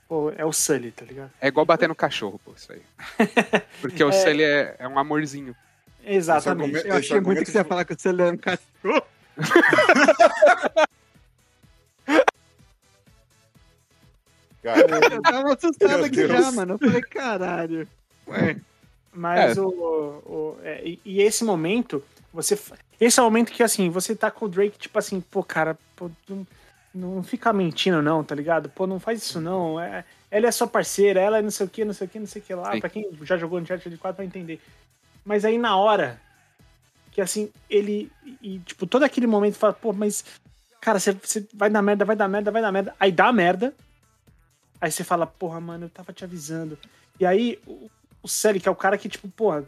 [0.08, 1.32] pô, é o Sully, tá ligado?
[1.40, 2.82] É igual bater no cachorro, pô, isso aí.
[3.82, 5.56] Porque o Sully é, é um amorzinho.
[6.04, 6.66] Exatamente.
[6.78, 9.06] argumento- Eu achei muito argumento que você ia de- falar que você é um cachorro.
[14.66, 16.32] Cara, Eu tava assustado Meu aqui Deus.
[16.32, 16.74] já, mano.
[16.74, 17.88] Eu falei, caralho.
[18.28, 18.58] Ué,
[19.14, 19.62] Mas É.
[19.62, 19.68] o.
[19.68, 22.58] o- é, e, esse momento, você.
[23.00, 25.78] Esse é o momento que, assim, você tá com o Drake, tipo assim, pô, cara,
[25.96, 26.48] pô, não,
[26.94, 28.68] não fica mentindo, não, tá ligado?
[28.70, 29.80] Pô, não faz isso, não.
[29.80, 32.20] É, ela é sua parceira, ela é não sei o que, não sei o que,
[32.20, 32.72] não sei o que lá.
[32.74, 32.80] Sim.
[32.80, 34.60] Pra quem já jogou no Chat de 4 vai entender.
[35.24, 36.20] Mas aí na hora,
[37.12, 38.12] que assim, ele.
[38.42, 40.26] E, tipo, todo aquele momento fala, pô, mas.
[40.82, 42.96] Cara, você, você vai dar merda, vai dar merda, vai dar merda.
[43.00, 43.74] Aí dá merda.
[44.80, 46.78] Aí você fala, porra, mano, eu tava te avisando.
[47.20, 47.90] E aí, o,
[48.22, 49.64] o Sully, que é o cara que, tipo, porra,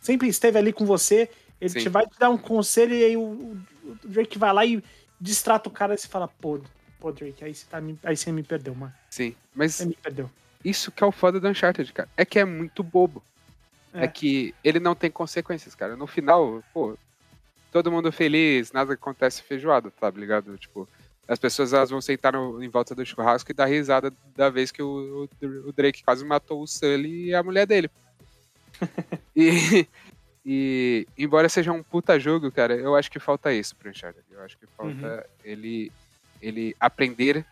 [0.00, 1.28] sempre esteve ali com você,
[1.60, 1.78] ele Sim.
[1.80, 4.82] te vai te dar um conselho e aí o, o- o Drake vai lá e
[5.20, 6.60] distrata o cara e você fala, pô,
[7.00, 8.92] pô, Drake, aí você, tá, me- aí você me perdeu, mano.
[9.10, 9.34] Sim.
[9.54, 10.30] Mas Você me perdeu.
[10.64, 12.08] isso que é o foda do Uncharted, cara.
[12.16, 13.22] É que é muito bobo.
[13.94, 14.04] É.
[14.04, 14.08] É.
[14.08, 15.96] que ele não tem consequências, cara.
[15.96, 16.96] No final, pô,
[17.72, 20.56] todo mundo feliz, nada acontece feijoada, tá ligado?
[20.58, 20.86] Tipo,
[21.28, 24.70] as pessoas elas vão sentar no- em volta do churrasco e dar risada da vez
[24.72, 27.90] que o, o- o Drake quase matou o Sully e a mulher dele.
[29.36, 29.86] e,
[30.44, 34.24] e, embora seja um puta jogo, cara, eu acho que falta isso pro Uncharted.
[34.30, 35.92] Eu acho que falta ele,
[36.40, 37.44] ele aprender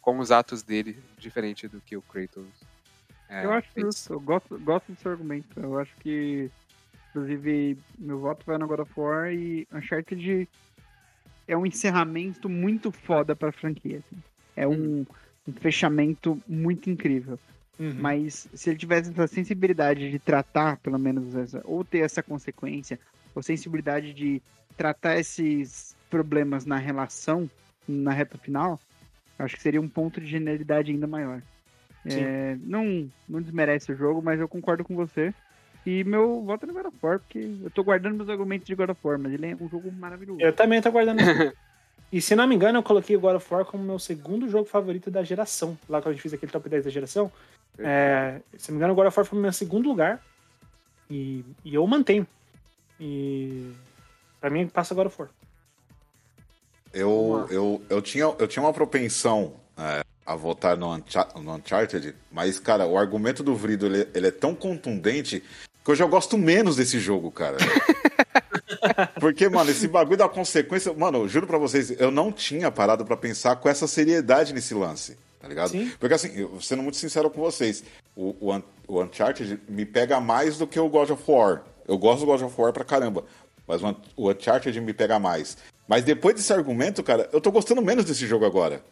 [0.00, 2.44] com os atos dele, diferente do que o Kratos.
[3.28, 4.12] é, eu acho justo.
[4.14, 5.60] Eu gosto, gosto do seu argumento.
[5.60, 6.50] Eu acho que,
[7.10, 10.48] inclusive, meu voto vai no God of War e Uncharted
[11.46, 13.98] é um encerramento muito foda pra franquia.
[13.98, 14.22] assim.
[14.56, 15.04] É um,
[15.46, 17.38] um fechamento muito incrível.
[17.78, 17.94] Uhum.
[17.98, 22.98] Mas se ele tivesse essa sensibilidade de tratar, pelo menos, essa, ou ter essa consequência,
[23.34, 24.42] ou sensibilidade de
[24.76, 27.50] tratar esses problemas na relação,
[27.88, 28.78] na reta final,
[29.38, 31.42] acho que seria um ponto de genialidade ainda maior.
[32.04, 35.32] É, não, não desmerece o jogo, mas eu concordo com você.
[35.84, 38.74] E meu voto é no God of War, porque eu tô guardando meus argumentos de
[38.74, 40.40] God of War, mas ele é um jogo maravilhoso.
[40.40, 41.18] Eu também tô guardando.
[42.12, 44.66] E se não me engano, eu coloquei o God of War como meu segundo jogo
[44.68, 45.76] favorito da geração.
[45.88, 47.32] Lá quando a gente fez aquele top 10 da geração.
[47.78, 50.22] É, se não me engano, o God of War foi o meu segundo lugar.
[51.10, 52.26] E, e eu mantenho.
[53.00, 53.72] E
[54.40, 55.30] pra mim passa God of War.
[56.92, 62.14] eu, eu, eu, tinha, eu tinha uma propensão é, a votar no, Uncha- no Uncharted,
[62.30, 65.42] mas, cara, o argumento do Vrido ele, ele é tão contundente
[65.84, 67.56] que eu já gosto menos desse jogo, cara.
[69.20, 70.92] Porque, mano, esse bagulho da consequência.
[70.92, 74.74] Mano, eu juro pra vocês, eu não tinha parado pra pensar com essa seriedade nesse
[74.74, 75.70] lance, tá ligado?
[75.70, 75.92] Sim.
[75.98, 77.82] Porque, assim, eu, sendo muito sincero com vocês,
[78.16, 81.62] o, o, Un- o Uncharted me pega mais do que o God of War.
[81.86, 83.24] Eu gosto do God of War pra caramba,
[83.66, 85.56] mas o, Un- o Uncharted me pega mais.
[85.86, 88.82] Mas depois desse argumento, cara, eu tô gostando menos desse jogo agora.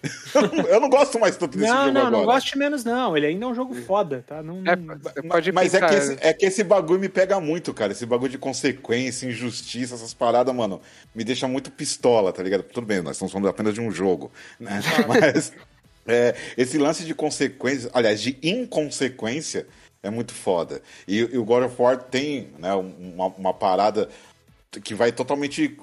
[0.68, 2.16] eu, não, gosto mais tanto desse Não, jogo não, agora.
[2.18, 3.16] não goste menos, não.
[3.16, 4.42] Ele ainda é um jogo foda, tá?
[4.42, 7.40] Não, É, não- você pode Mas é que, esse, é que esse bagulho me pega
[7.40, 7.90] muito, cara.
[7.90, 10.80] Esse bagulho de consequência, injustiça, essas paradas, mano,
[11.12, 12.62] me deixa muito pistola, tá ligado?
[12.62, 14.30] Tudo bem, nós estamos falando apenas de um jogo,
[14.60, 14.80] né?
[15.08, 15.52] Mas
[16.06, 19.66] é, esse lance de consequência, aliás, de inconsequência,
[20.00, 20.80] é muito foda.
[21.08, 24.08] E, e o God of War tem né, uma, uma parada
[24.84, 25.76] que vai totalmente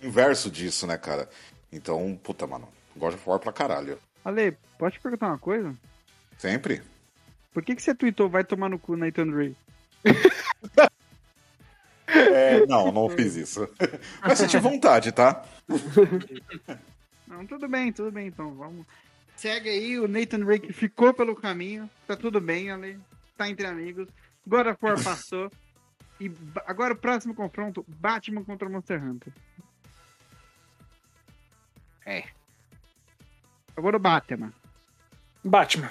[0.00, 1.28] inverso disso, né, cara?
[1.72, 3.98] Então, puta, mano, God of War pra caralho.
[4.24, 5.74] Ale, pode te perguntar uma coisa?
[6.38, 6.82] Sempre.
[7.52, 9.56] Por que, que você tweetou vai tomar no cu Nathan Drake?
[12.08, 13.68] É, não, não fiz isso.
[14.22, 15.44] Mas senti vontade, tá?
[17.26, 18.86] Não, tudo bem, tudo bem, então vamos.
[19.36, 22.98] Segue aí, o Nathan Drake ficou pelo caminho, tá tudo bem, Ale,
[23.36, 24.08] tá entre amigos.
[24.46, 25.50] God of War passou.
[26.20, 26.30] E
[26.64, 29.32] agora o próximo confronto, Batman contra Monster Hunter.
[32.06, 32.24] É.
[33.76, 34.52] Eu vou no Batman.
[35.44, 35.90] Batman.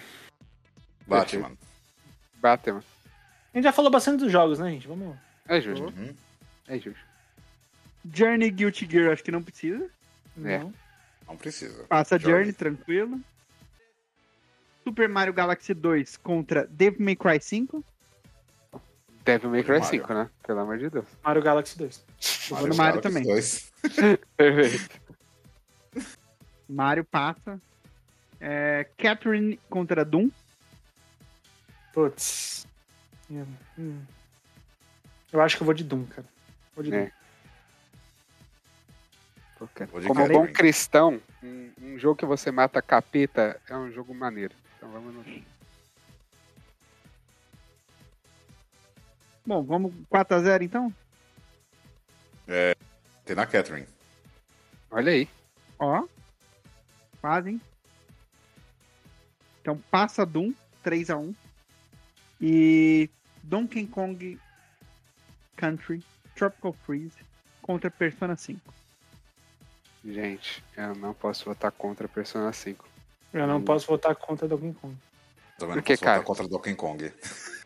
[1.07, 1.57] Batman.
[2.41, 2.84] Batman.
[3.53, 4.88] A gente já falou bastante dos jogos, né, gente?
[4.88, 5.16] Vamos.
[5.48, 5.86] É justo.
[5.86, 6.14] Uhum.
[6.68, 6.99] É justo.
[8.14, 9.90] Journey Guilty Gear, acho que não precisa.
[10.44, 10.60] É.
[10.60, 10.74] Não.
[11.28, 11.84] Não precisa.
[11.86, 12.38] Passa Journey.
[12.38, 13.20] Journey, tranquilo.
[14.84, 17.84] Super Mario Galaxy 2 contra Devil May Cry 5.
[19.24, 20.02] Devil May Cry Mario.
[20.02, 20.30] 5, né?
[20.45, 21.06] Pelo amor de Deus.
[21.24, 22.06] Mario Galaxy 2.
[22.52, 23.24] Eu vou no Mario Galaxy também.
[23.24, 23.74] 2.
[24.38, 25.02] Perfeito.
[26.70, 27.60] Mario passa.
[28.47, 30.30] É, Catherine contra Doom.
[31.91, 32.67] Putz.
[33.76, 34.03] Hum.
[35.34, 36.27] Eu acho que eu vou de Doom, cara.
[36.76, 37.05] Vou de É.
[37.05, 37.11] Doom.
[39.57, 40.34] Como Catherine.
[40.34, 44.53] bom cristão, um, um jogo que você mata capeta é um jogo maneiro.
[44.77, 45.26] Então vamos no.
[49.43, 50.93] Bom, vamos 4x0 então?
[53.26, 53.88] Tem na Catherine.
[54.91, 55.27] Olha aí.
[55.80, 56.05] Ó.
[57.19, 57.61] Quase, hein?
[59.65, 60.53] Então passa Doom
[60.85, 61.33] 3x1.
[62.39, 63.09] E
[63.41, 64.39] Donkey Kong
[65.55, 66.03] Country
[66.35, 67.15] Tropical Freeze
[67.63, 68.61] contra Persona 5.
[70.05, 72.87] Gente, eu não posso votar contra Persona 5.
[73.33, 73.63] Eu não Hum.
[73.65, 74.95] posso votar contra Donkey Kong.
[75.57, 76.23] Também não que, posso votar cara?
[76.23, 77.11] contra Donkey Kong.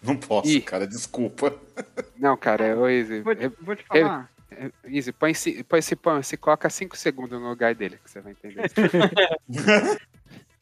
[0.00, 0.60] Não posso, Ih.
[0.60, 1.52] cara, desculpa.
[2.16, 3.20] Não, cara, é o Easy.
[3.20, 4.30] Vou te, vou te falar.
[4.48, 8.08] é- Easy, põe se, põe se, põe, se coloca 5 segundos no lugar dele, que
[8.08, 8.62] você vai entender.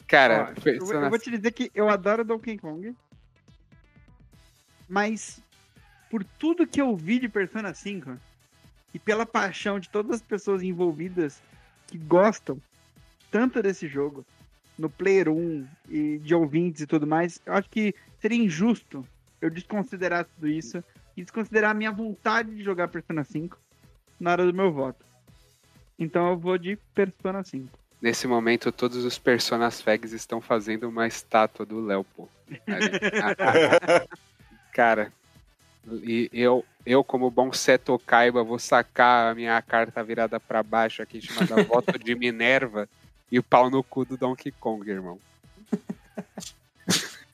[0.07, 2.95] cara, Ó, eu, eu vou te dizer que eu adoro Donkey Kong.
[4.89, 5.43] Mas
[6.11, 8.17] por tudo que eu vi de Persona 5
[8.95, 11.43] e pela paixão de todas as pessoas envolvidas
[11.87, 12.61] que gostam
[13.31, 14.25] tanto desse jogo
[14.79, 19.07] no Player 1 e de ouvintes e tudo mais, eu acho que seria injusto
[19.41, 20.83] eu desconsiderar tudo isso
[21.17, 23.59] e desconsiderar a minha vontade de jogar Persona 5
[24.19, 25.05] na hora do meu voto.
[25.99, 27.69] Então eu vou de Persona 5.
[28.07, 32.07] Nesse momento, todos os Personas Fags estão fazendo uma estátua do a-
[34.73, 35.13] Cara,
[36.05, 41.03] e eu, eu como bom Seto Kaiba, vou sacar a minha carta virada pra baixo
[41.03, 42.89] aqui, chamada Voto de Minerva,
[43.29, 45.19] e o pau no cu do Donkey Kong, irmão.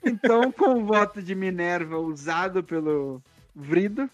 [0.03, 3.23] Então, com o voto de Minerva usado pelo
[3.55, 4.11] Vrido,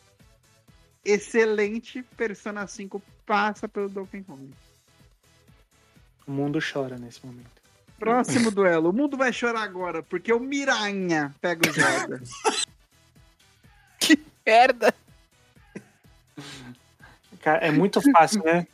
[1.03, 4.51] excelente Persona 5 passa pelo Donkey Kong.
[6.29, 7.49] O mundo chora nesse momento.
[7.99, 8.91] Próximo duelo.
[8.91, 12.23] O mundo vai chorar agora, porque o Miranha pega o Zelda.
[14.47, 14.95] Merda!
[17.41, 18.67] Cara, é muito fácil, né?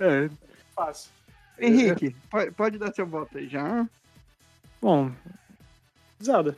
[0.00, 0.30] É,
[0.74, 1.10] fácil.
[1.58, 3.86] Henrique, pode, pode dar seu voto aí já.
[4.80, 5.12] Bom,
[6.22, 6.56] Zelda.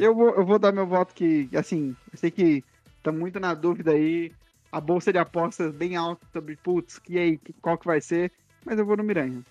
[0.00, 2.64] Eu vou, eu vou dar meu voto que, assim, eu sei que
[3.02, 4.32] tá muito na dúvida aí.
[4.72, 8.32] A bolsa de apostas bem alta sobre, putz, que aí, qual que vai ser.
[8.64, 9.42] Mas eu vou no Miranha.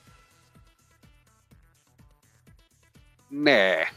[3.30, 3.88] né.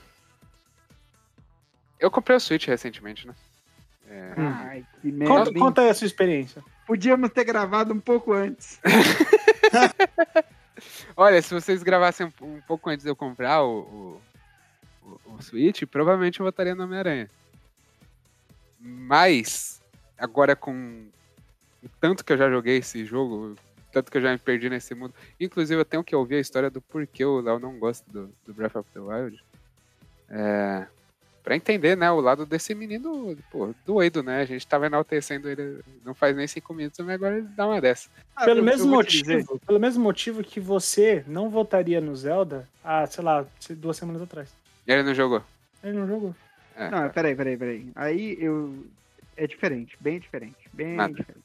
[1.98, 3.34] Eu comprei o Switch recentemente, né?
[4.08, 4.34] É.
[4.36, 5.34] Ai, que merda.
[5.46, 6.62] Conta, conta aí a sua experiência.
[6.86, 8.78] Podíamos ter gravado um pouco antes.
[11.16, 14.20] Olha, se vocês gravassem um, um pouco antes de eu comprar o,
[15.02, 17.30] o, o- o Switch, provavelmente eu votaria no Homem-Aranha.
[18.78, 19.80] Mas,
[20.18, 21.06] agora com
[21.82, 23.56] o tanto que eu já joguei esse jogo, o
[23.92, 25.14] tanto que eu já me perdi nesse mundo.
[25.38, 28.54] Inclusive, eu tenho que ouvir a história do porquê o Léo não gosta do, do
[28.54, 29.42] Breath of the Wild.
[30.30, 30.86] É,
[31.42, 34.40] pra entender, né, o lado desse menino, pô, doido, né?
[34.40, 37.80] A gente tava enaltecendo ele não faz nem cinco minutos, mas agora ele dá uma
[37.80, 38.08] dessa.
[38.34, 43.06] Ah, Pelo eu- mesmo motivo, pelo mesmo motivo que você não votaria no Zelda há,
[43.06, 44.48] sei lá, duas semanas atrás.
[44.86, 45.42] Ele não jogou.
[45.82, 46.34] Ele não jogou.
[46.76, 47.88] É, Não, peraí, peraí, peraí.
[47.94, 48.84] Aí eu.
[49.36, 50.56] É diferente, bem diferente.
[50.72, 51.14] Bem Nada.
[51.14, 51.44] diferente.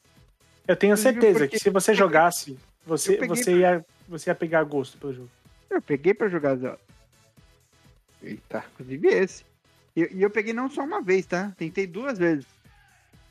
[0.67, 4.63] Eu tenho certeza porque- que se você jogasse, você, Eu você, ia, você ia pegar
[4.63, 5.29] gosto pelo jogo.
[5.69, 6.79] Eu peguei pra jogar Zelda,
[8.21, 9.45] Eita, inclusive esse.
[9.95, 11.53] E e eu peguei não só uma vez, tá?
[11.57, 12.45] Tentei duas vezes.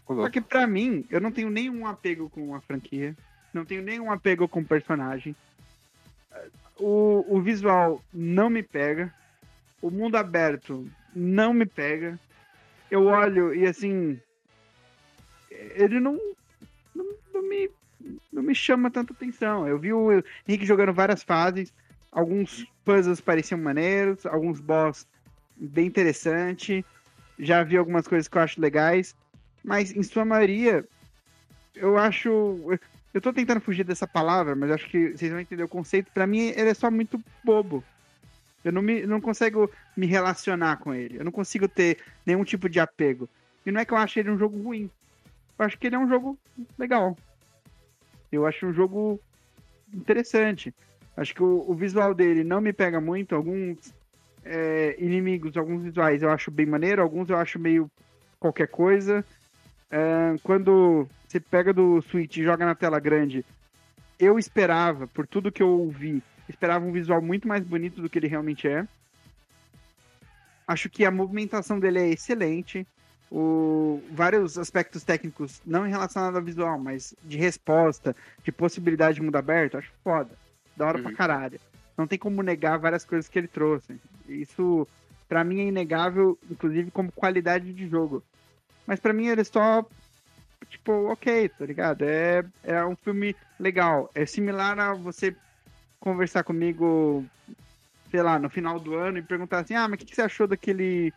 [0.06, 3.14] o Só que pra mim, eu não tenho nenhum apego com a franquia.
[3.52, 5.34] Não tenho nenhum apego com o personagem.
[6.78, 9.12] O, o visual não me pega.
[9.82, 12.18] O mundo aberto não me pega.
[12.90, 14.18] Eu olho e assim.
[15.74, 16.18] Ele não.
[16.94, 17.70] Não, não me,
[18.32, 19.66] não me chama tanta atenção.
[19.66, 21.72] Eu vi o Henrique jogando várias fases.
[22.10, 24.24] Alguns puzzles pareciam maneiros.
[24.26, 25.06] Alguns boss
[25.56, 26.84] bem interessante.
[27.38, 29.14] Já vi algumas coisas que eu acho legais.
[29.62, 30.84] Mas em sua maioria,
[31.74, 32.30] eu acho.
[33.12, 36.10] Eu tô tentando fugir dessa palavra, mas acho que vocês vão entender o conceito.
[36.12, 37.82] Pra mim, ele é só muito bobo.
[38.64, 41.18] Eu não, me, não consigo me relacionar com ele.
[41.18, 43.28] Eu não consigo ter nenhum tipo de apego.
[43.64, 44.90] E não é que eu acho ele um jogo ruim.
[45.58, 46.38] Eu acho que ele é um jogo
[46.78, 47.16] legal.
[48.30, 49.20] Eu acho um jogo
[49.92, 50.74] interessante.
[51.16, 53.34] Acho que o, o visual dele não me pega muito.
[53.34, 53.92] Alguns
[54.44, 57.90] é, inimigos, alguns visuais eu acho bem maneiro, alguns eu acho meio
[58.38, 59.24] qualquer coisa.
[59.90, 63.44] É, quando você pega do Switch e joga na tela grande,
[64.18, 68.18] eu esperava, por tudo que eu ouvi, esperava um visual muito mais bonito do que
[68.18, 68.86] ele realmente é.
[70.66, 72.86] Acho que a movimentação dele é excelente.
[73.30, 79.22] O, vários aspectos técnicos, não em relação ao visual, mas de resposta, de possibilidade de
[79.22, 80.30] mundo aberto, acho foda.
[80.76, 81.04] Da hora Uhum.
[81.04, 81.60] pra caralho.
[81.96, 84.00] Não tem como negar várias coisas que ele trouxe.
[84.28, 84.86] Isso,
[85.28, 88.22] pra mim, é inegável, inclusive como qualidade de jogo.
[88.86, 89.84] Mas pra mim ele é só,
[90.70, 92.02] tipo, ok, tá ligado?
[92.02, 94.10] É, é um filme legal.
[94.14, 95.36] É similar a você
[96.00, 97.26] conversar comigo,
[98.10, 100.22] sei lá, no final do ano e perguntar assim, ah, mas o que, que você
[100.22, 101.12] achou daquele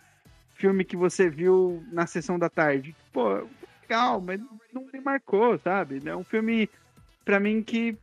[0.61, 2.95] filme que você viu na sessão da tarde?
[3.11, 3.47] Pô,
[3.81, 4.39] legal, mas
[4.71, 5.99] não me marcou, sabe?
[6.05, 6.69] É um filme,
[7.25, 7.97] pra mim, que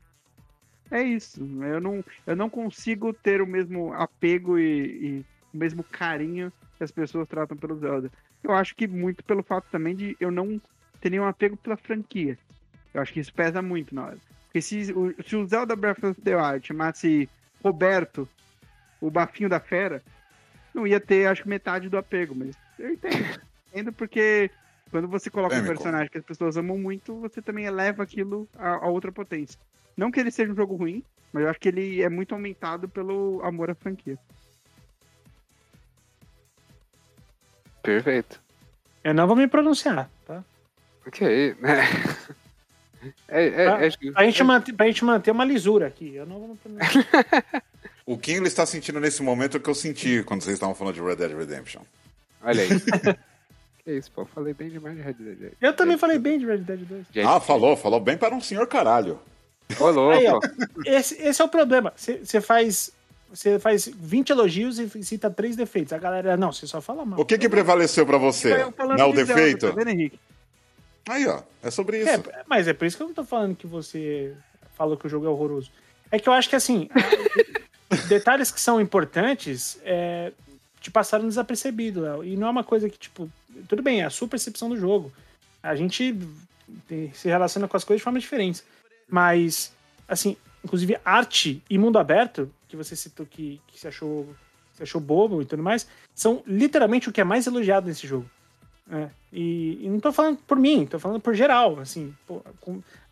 [0.91, 1.41] é isso.
[1.63, 5.25] Eu não, eu não consigo ter o mesmo apego e, e
[5.55, 8.11] o mesmo carinho que as pessoas tratam pelo Zelda.
[8.43, 10.61] Eu acho que muito pelo fato também de eu não
[11.01, 12.37] ter nenhum apego pela franquia.
[12.93, 14.19] Eu acho que isso pesa muito na hora.
[14.47, 17.29] Porque se o, se o Zelda Breath of the Wild chamasse
[17.63, 18.29] Roberto,
[19.01, 20.03] o bafinho da fera,
[20.79, 23.41] não ia ter, acho que, metade do apego, mas eu entendo.
[23.73, 24.51] entendo porque
[24.91, 25.75] quando você coloca um Polêmico.
[25.83, 29.59] personagem que as pessoas amam muito, você também eleva aquilo a, a outra potência.
[29.97, 31.03] Não que ele seja um jogo ruim,
[31.33, 34.19] mas eu acho que ele é muito aumentado pelo amor à franquia.
[37.83, 38.41] Perfeito.
[39.03, 40.45] Eu não vou me pronunciar, tá?
[41.07, 41.83] Ok, né?
[43.29, 46.17] É, é, Pra, é, pra gente manter, pra gente manter uma lisura aqui.
[46.17, 47.05] Eu não vou me pronunciar.
[48.09, 50.75] O que ele está sentindo nesse momento é o que eu senti quando vocês estavam
[50.75, 51.83] falando de Red Dead Redemption.
[52.43, 52.69] Olha aí.
[53.85, 54.25] que isso, pô.
[54.25, 55.53] Falei bem demais de Red Dead.
[55.61, 57.05] Eu também falei bem de Red Dead 2.
[57.13, 59.21] Gente, Ah, falou, falou bem para um senhor caralho.
[59.79, 60.17] Ô, louco.
[60.17, 60.41] Aí, ó.
[60.87, 61.93] Esse, esse é o problema.
[61.95, 62.91] Você faz.
[63.29, 65.93] Você faz 20 elogios e cita três defeitos.
[65.93, 67.21] A galera, não, você só fala mal.
[67.21, 68.55] O que que prevaleceu para você?
[68.55, 69.69] Eu Não é o defeito?
[69.69, 70.19] Tá vendo, Henrique?
[71.07, 72.09] Aí, ó, é sobre isso.
[72.09, 74.33] É, mas é por isso que eu não tô falando que você
[74.79, 75.71] falou que o jogo é horroroso.
[76.11, 76.89] É que eu acho que, assim,
[78.09, 80.32] detalhes que são importantes é,
[80.81, 82.24] te passaram desapercebido, Léo.
[82.24, 83.31] E não é uma coisa que, tipo,
[83.69, 85.12] tudo bem, é a sua percepção do jogo.
[85.62, 86.16] A gente
[87.15, 88.65] se relaciona com as coisas de formas diferentes.
[89.09, 89.73] Mas,
[90.06, 94.28] assim, inclusive arte e mundo aberto, que você citou que, que você achou,
[94.74, 98.28] você achou bobo e tudo mais, são literalmente o que é mais elogiado nesse jogo.
[98.90, 102.43] É, e, e não tô falando por mim, tô falando por geral, assim, pô,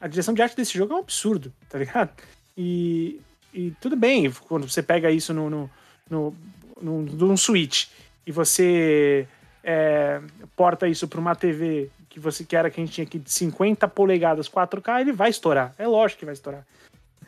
[0.01, 2.11] a direção de arte desse jogo é um absurdo, tá ligado?
[2.57, 3.21] E,
[3.53, 5.71] e tudo bem, quando você pega isso no, no,
[6.09, 6.35] no,
[6.81, 7.89] no, num Switch
[8.27, 9.27] e você
[9.63, 10.21] é,
[10.55, 13.87] porta isso pra uma TV que você quer que a gente tinha aqui de 50
[13.89, 16.67] polegadas 4K, ele vai estourar, é lógico que vai estourar.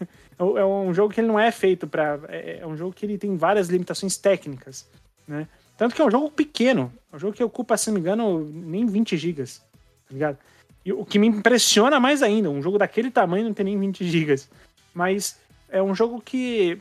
[0.38, 3.18] É um jogo que ele não é feito para É é um jogo que ele
[3.18, 4.88] tem várias limitações técnicas,
[5.26, 5.48] né?
[5.76, 6.92] Tanto que é um jogo pequeno.
[7.12, 9.58] É um jogo que ocupa, se não me engano, nem 20 gigas.
[10.06, 10.38] Tá ligado?
[10.84, 14.04] E o que me impressiona mais ainda, um jogo daquele tamanho não tem nem 20
[14.08, 14.48] gigas.
[14.94, 15.38] Mas
[15.70, 16.78] é um jogo que.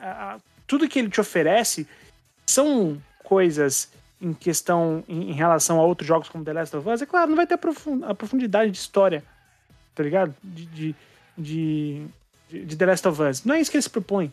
[0.00, 1.86] a- tudo que ele te oferece
[2.44, 3.88] são coisas
[4.20, 7.02] em questão em, em relação a outros jogos como The Last of Us.
[7.02, 9.22] É claro, não vai ter a profun- a profundidade de história,
[9.94, 10.34] tá ligado?
[10.42, 10.94] De, de,
[11.38, 12.06] de,
[12.48, 13.44] de- The Last of Us.
[13.44, 14.32] Não é isso que ele se propõe.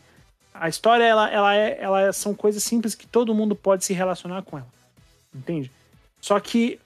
[0.54, 4.42] A história, ela, ela, é, ela são coisas simples que todo mundo pode se relacionar
[4.44, 4.68] com ela.
[5.34, 5.72] Entende?
[6.22, 6.80] Só que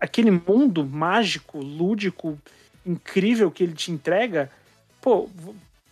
[0.00, 2.38] aquele mundo mágico, lúdico,
[2.84, 4.50] incrível que ele te entrega,
[5.00, 5.28] pô,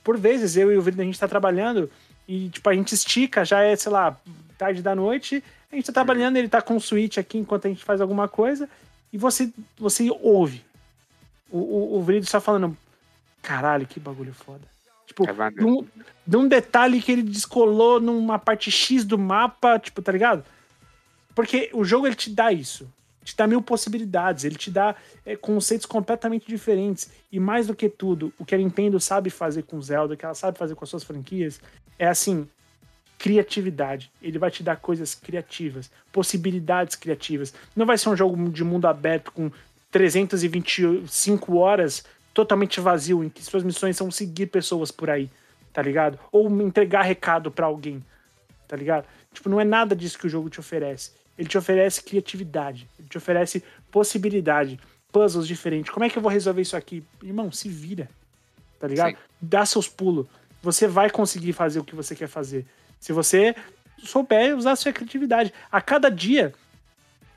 [0.02, 1.90] por vezes eu e o Vitor a gente tá trabalhando
[2.26, 4.16] e, tipo, a gente estica, já é, sei lá,
[4.56, 7.68] tarde da noite, a gente tá trabalhando, ele tá com o Switch aqui enquanto a
[7.68, 8.68] gente faz alguma coisa,
[9.12, 10.64] e você, você ouve
[11.50, 12.76] o, o, o Vrido só falando,
[13.42, 14.62] caralho, que bagulho foda.
[15.06, 15.84] Tipo, É de um,
[16.24, 20.44] de um detalhe que ele descolou numa parte X do mapa, tipo, tá ligado?
[21.34, 22.88] Porque o jogo ele te dá isso.
[23.24, 24.94] Te dá mil possibilidades, ele te dá
[25.26, 27.10] é, conceitos completamente diferentes.
[27.30, 30.24] E mais do que tudo, o que a Nintendo sabe fazer com Zelda, o que
[30.24, 31.60] ela sabe fazer com as suas franquias,
[31.98, 32.48] é assim,
[33.18, 34.10] criatividade.
[34.22, 37.52] Ele vai te dar coisas criativas, possibilidades criativas.
[37.76, 39.50] Não vai ser um jogo de mundo aberto com
[39.90, 45.28] 325 horas totalmente vazio, em que suas missões são seguir pessoas por aí,
[45.72, 46.18] tá ligado?
[46.32, 48.02] Ou entregar recado pra alguém,
[48.66, 49.06] tá ligado?
[49.32, 51.12] Tipo, não é nada disso que o jogo te oferece.
[51.40, 54.78] Ele te oferece criatividade, ele te oferece possibilidade,
[55.10, 55.90] puzzles diferentes.
[55.90, 57.02] Como é que eu vou resolver isso aqui?
[57.22, 58.08] Irmão, se vira,
[58.78, 59.12] tá ligado?
[59.12, 59.22] Sim.
[59.40, 60.26] Dá seus pulos.
[60.62, 62.66] Você vai conseguir fazer o que você quer fazer.
[63.00, 63.56] Se você
[64.04, 65.52] souber usar a sua criatividade.
[65.72, 66.52] A cada dia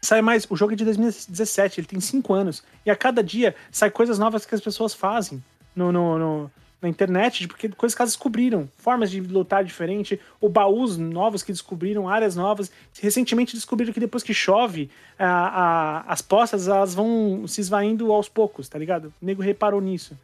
[0.02, 0.46] sai mais.
[0.50, 2.62] O jogo é de 2017, ele tem 5 anos.
[2.86, 5.44] E a cada dia sai coisas novas que as pessoas fazem
[5.76, 6.52] no, no- no-
[6.84, 8.70] na internet, porque coisas que elas descobriram.
[8.78, 12.70] Formas de lutar diferente, ou baús novos que descobriram, áreas novas.
[13.02, 18.28] Recentemente descobriram que depois que chove, a- a- as poças elas vão se esvaindo aos
[18.28, 19.14] poucos, tá ligado?
[19.22, 20.16] O nego reparou nisso.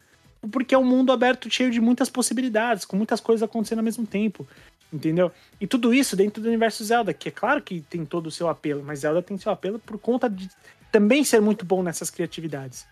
[0.51, 4.05] Porque é um mundo aberto cheio de muitas possibilidades, com muitas coisas acontecendo ao mesmo
[4.05, 4.45] tempo.
[4.91, 5.31] Entendeu?
[5.61, 8.49] E tudo isso dentro do universo Zelda, que é claro que tem todo o seu
[8.49, 10.49] apelo, mas Zelda tem seu apelo por conta de
[10.91, 12.85] também ser muito bom nessas criatividades.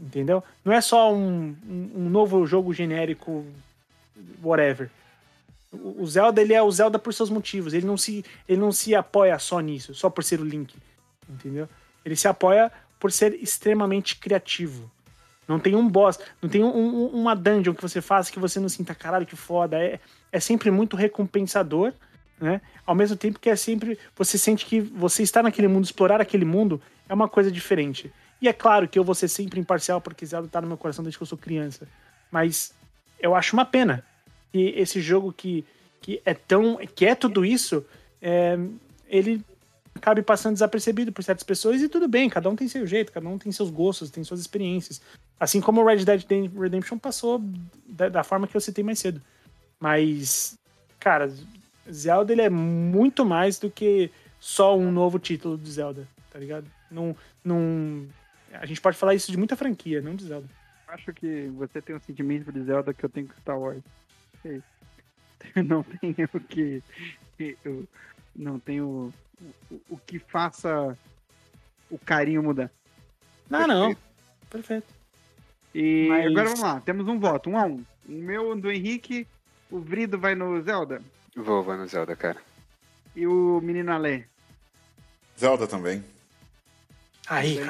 [0.00, 0.42] Entendeu?
[0.64, 3.44] Não é só um, um, um novo jogo genérico,
[4.42, 4.90] whatever.
[5.72, 7.74] O Zelda, ele é o Zelda por seus motivos.
[7.74, 10.74] Ele não se, ele não se apoia só nisso, só por ser o Link.
[11.28, 11.68] Entendeu?
[12.04, 14.90] Ele se apoia por ser extremamente criativo.
[15.46, 18.60] Não tem um boss, não tem um- um- uma dungeon que você faz que você
[18.60, 19.78] não sinta, caralho, que foda.
[19.78, 19.98] É,
[20.30, 21.92] é sempre muito recompensador,
[22.40, 22.60] né?
[22.86, 23.98] Ao mesmo tempo que é sempre.
[24.16, 28.12] Você sente que você está naquele mundo, explorar aquele mundo é uma coisa diferente.
[28.40, 31.02] E é claro que eu vou ser sempre imparcial, porque Zelda tá no meu coração
[31.02, 31.88] desde que eu sou criança.
[32.30, 32.72] Mas
[33.20, 34.04] eu acho uma pena
[34.52, 35.64] que esse jogo que,
[36.00, 36.76] que é tão.
[36.94, 37.84] que é tudo isso,
[38.22, 38.58] é,
[39.08, 39.44] ele
[39.94, 43.28] acabe passando desapercebido por certas pessoas e tudo bem, cada um tem seu jeito, cada
[43.28, 45.00] um tem seus gostos, tem suas experiências.
[45.38, 46.24] Assim como o Red Dead
[46.56, 47.42] Redemption passou
[47.86, 49.20] da, da forma que eu citei mais cedo.
[49.80, 50.56] Mas,
[50.98, 51.32] cara,
[51.90, 54.10] Zelda ele é muito mais do que
[54.40, 56.66] só um novo título de Zelda, tá ligado?
[56.90, 58.06] Não, não,
[58.52, 60.48] a gente pode falar isso de muita franquia, não de Zelda.
[60.88, 63.82] acho que você tem um sentimento de Zelda que eu tenho com Star Wars.
[64.44, 64.60] É.
[65.62, 66.82] Não tenho o que.
[67.64, 67.86] Eu
[68.34, 69.12] não tenho
[69.70, 70.98] o, o que faça
[71.88, 72.70] o carinho mudar.
[73.48, 73.96] Não, não.
[74.50, 74.86] Perfeito.
[75.74, 77.84] E Mas- agora vamos lá, temos um voto, um a um.
[78.08, 79.26] O meu do Henrique,
[79.70, 81.00] o Vrido vai no Zelda
[81.36, 82.38] Vou, vou no Zelda, cara.
[83.14, 84.24] e o menino Alê.
[85.38, 86.02] Zelda também.
[87.28, 87.66] Aí, Bem.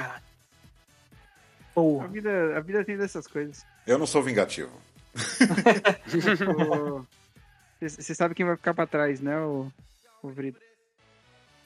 [2.03, 3.65] A vida, a vida tem dessas coisas.
[3.87, 4.71] Eu não sou vingativo.
[7.81, 9.71] Você sabe quem vai ficar pra trás, né, o,
[10.23, 10.59] o Vrido?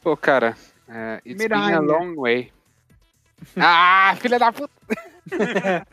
[0.03, 0.57] Pô, cara,
[0.89, 2.53] é, it's been a long way.
[3.57, 4.73] Ah, filha da puta!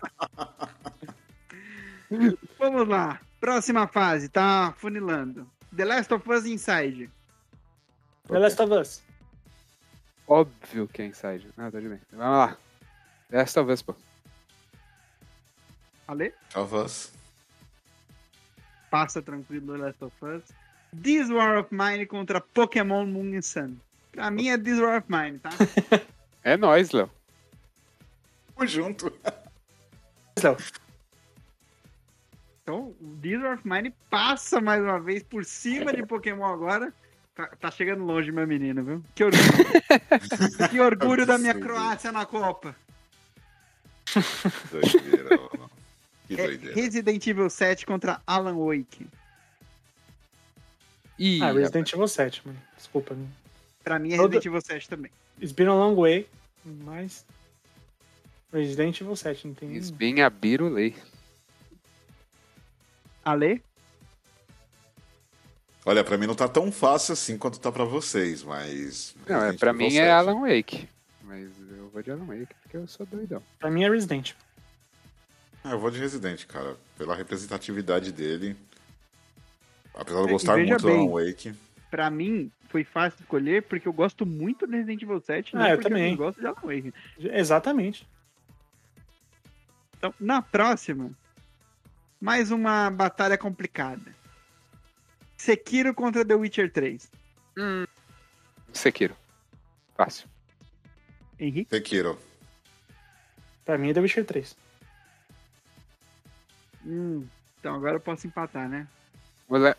[2.57, 5.49] Vamos lá, próxima fase, tá funilando.
[5.75, 7.09] The Last of Us Inside.
[8.27, 9.01] The Last of Us.
[10.27, 11.47] Óbvio que é Inside.
[11.57, 11.99] Ah, tá de bem.
[12.11, 12.57] Vamos lá.
[13.31, 13.95] Last of Us, pô.
[16.09, 16.33] Ale?
[16.55, 17.11] Of Us.
[18.89, 20.43] Passa tranquilo Last of Us.
[20.91, 23.77] This War of Mine contra Pokémon Moon and Sun.
[24.11, 25.49] Pra mim é This War of Mine, tá?
[26.41, 27.11] É nóis, Léo.
[28.55, 29.13] Tamo junto.
[30.41, 30.57] Léo.
[32.63, 36.91] Então, o This War of Mine passa mais uma vez por cima de Pokémon agora.
[37.35, 39.03] Tá, tá chegando longe, meu menino, viu?
[39.13, 39.45] Que orgulho.
[40.71, 41.53] que orgulho da minha.
[41.53, 42.75] Croácia na Copa.
[44.71, 45.58] Doideira.
[46.29, 46.75] Que É doideira.
[46.75, 49.07] Resident Evil 7 contra Alan Wake.
[51.17, 52.59] Ih, Ah, Resident Evil 7, mano.
[52.77, 53.17] Desculpa.
[53.83, 55.11] Pra mim é Resident Evil 7 também.
[55.41, 56.27] It's been a long way,
[56.63, 57.25] mas.
[58.53, 59.75] Resident Evil 7, não tem.
[59.75, 60.95] It's been a birulei.
[63.25, 63.61] Ale?
[65.85, 69.15] Olha, pra mim não tá tão fácil assim quanto tá pra vocês, mas.
[69.27, 70.01] Não, é, Resident pra Evil mim 7.
[70.03, 70.87] é Alan Wake.
[71.23, 73.41] Mas eu vou de Alan Wake porque eu sou doidão.
[73.59, 74.33] Pra mim é Resident.
[75.63, 76.75] Ah, eu vou de Resident, cara.
[76.97, 78.55] Pela representatividade dele.
[79.93, 80.97] Apesar de eu É, gostar muito do bem.
[81.07, 81.53] Alan Wake.
[81.91, 85.55] Pra mim, foi fácil escolher porque eu gosto muito de Resident Evil 7.
[85.55, 86.11] não Ah, eu porque também.
[86.11, 86.93] não gosto de Alan Wake.
[87.19, 88.07] Exatamente.
[89.97, 91.11] Então, na próxima,
[92.21, 94.15] mais uma batalha complicada.
[95.35, 97.11] Sekiro contra The Witcher 3.
[98.71, 99.15] Sekiro.
[99.95, 100.27] Fácil.
[101.37, 101.69] Henrique?
[101.69, 102.17] Sekiro.
[103.65, 104.55] Pra mim é The Witcher 3.
[106.85, 107.27] Hum,
[107.59, 108.87] então agora eu posso empatar, né?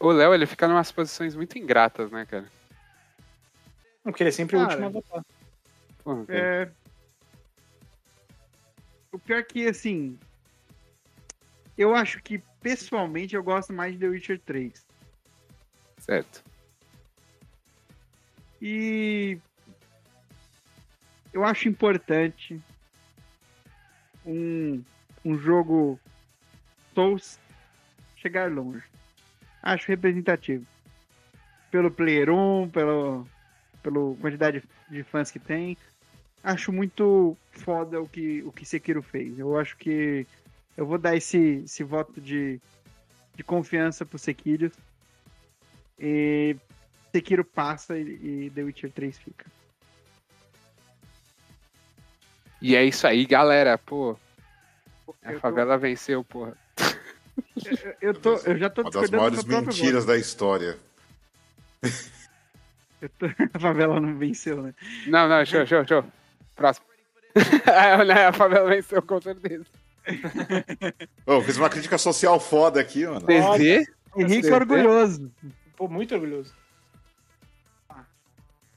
[0.01, 2.51] O Léo, ele fica em umas posições muito ingratas, né, cara?
[4.03, 5.27] Porque ele é sempre Cara, o último a votar.
[6.03, 6.25] Porra.
[6.29, 6.71] É...
[9.13, 10.19] O pior é que, assim...
[11.79, 14.87] Eu acho que, pessoalmente, eu gosto mais de The Witcher 3.
[15.99, 16.43] Certo.
[18.61, 19.39] E
[21.33, 22.61] eu acho importante
[24.27, 24.83] um,
[25.25, 25.99] um jogo
[26.95, 27.39] Souls
[28.17, 28.83] chegar longe.
[29.63, 30.67] Acho representativo.
[31.71, 33.27] Pelo Player 1, pelo,
[33.83, 35.77] pela quantidade de fãs que tem.
[36.43, 39.39] Acho muito foda o que, o que Sekiro fez.
[39.39, 40.27] Eu acho que
[40.77, 42.59] eu vou dar esse, esse voto de,
[43.37, 44.73] de confiança pro Sekiro.
[45.99, 46.57] E
[47.13, 49.47] Sekiro passa e, e The Witcher 3 fica.
[52.61, 53.79] E é isso aí, galera.
[53.79, 54.17] Pô,
[55.23, 56.57] a Eu tô- favela venceu, porra.
[57.57, 60.79] Eu, eu tô, eu já tô Uma das maiores mentiras da história.
[63.19, 64.75] tô- A favela não venceu, né?
[65.07, 66.05] Não, não, show, show, show.
[66.57, 66.87] Próximo.
[67.67, 69.65] é, né, a favela venceu, com certeza.
[71.27, 73.21] Ô, fiz uma crítica social foda aqui, mano.
[73.21, 73.89] TZ?
[74.17, 75.31] Henrique é orgulhoso.
[75.77, 76.53] Pô, muito orgulhoso.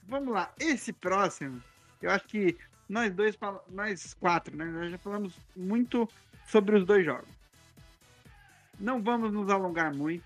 [0.07, 1.61] Vamos lá, esse próximo,
[2.01, 2.55] eu acho que
[2.87, 3.35] nós dois,
[3.69, 4.65] nós quatro, né?
[4.65, 6.07] Nós já falamos muito
[6.45, 7.27] sobre os dois jogos.
[8.79, 10.25] Não vamos nos alongar muito.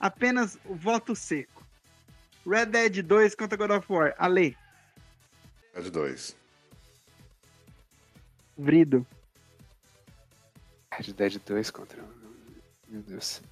[0.00, 1.66] Apenas o voto seco.
[2.46, 4.14] Red Dead 2 contra God of War.
[4.18, 4.56] Ale,
[5.74, 6.36] É de dois.
[8.56, 9.06] Vrido.
[10.92, 12.02] Red Dead 2 contra.
[12.88, 13.42] Meu Deus.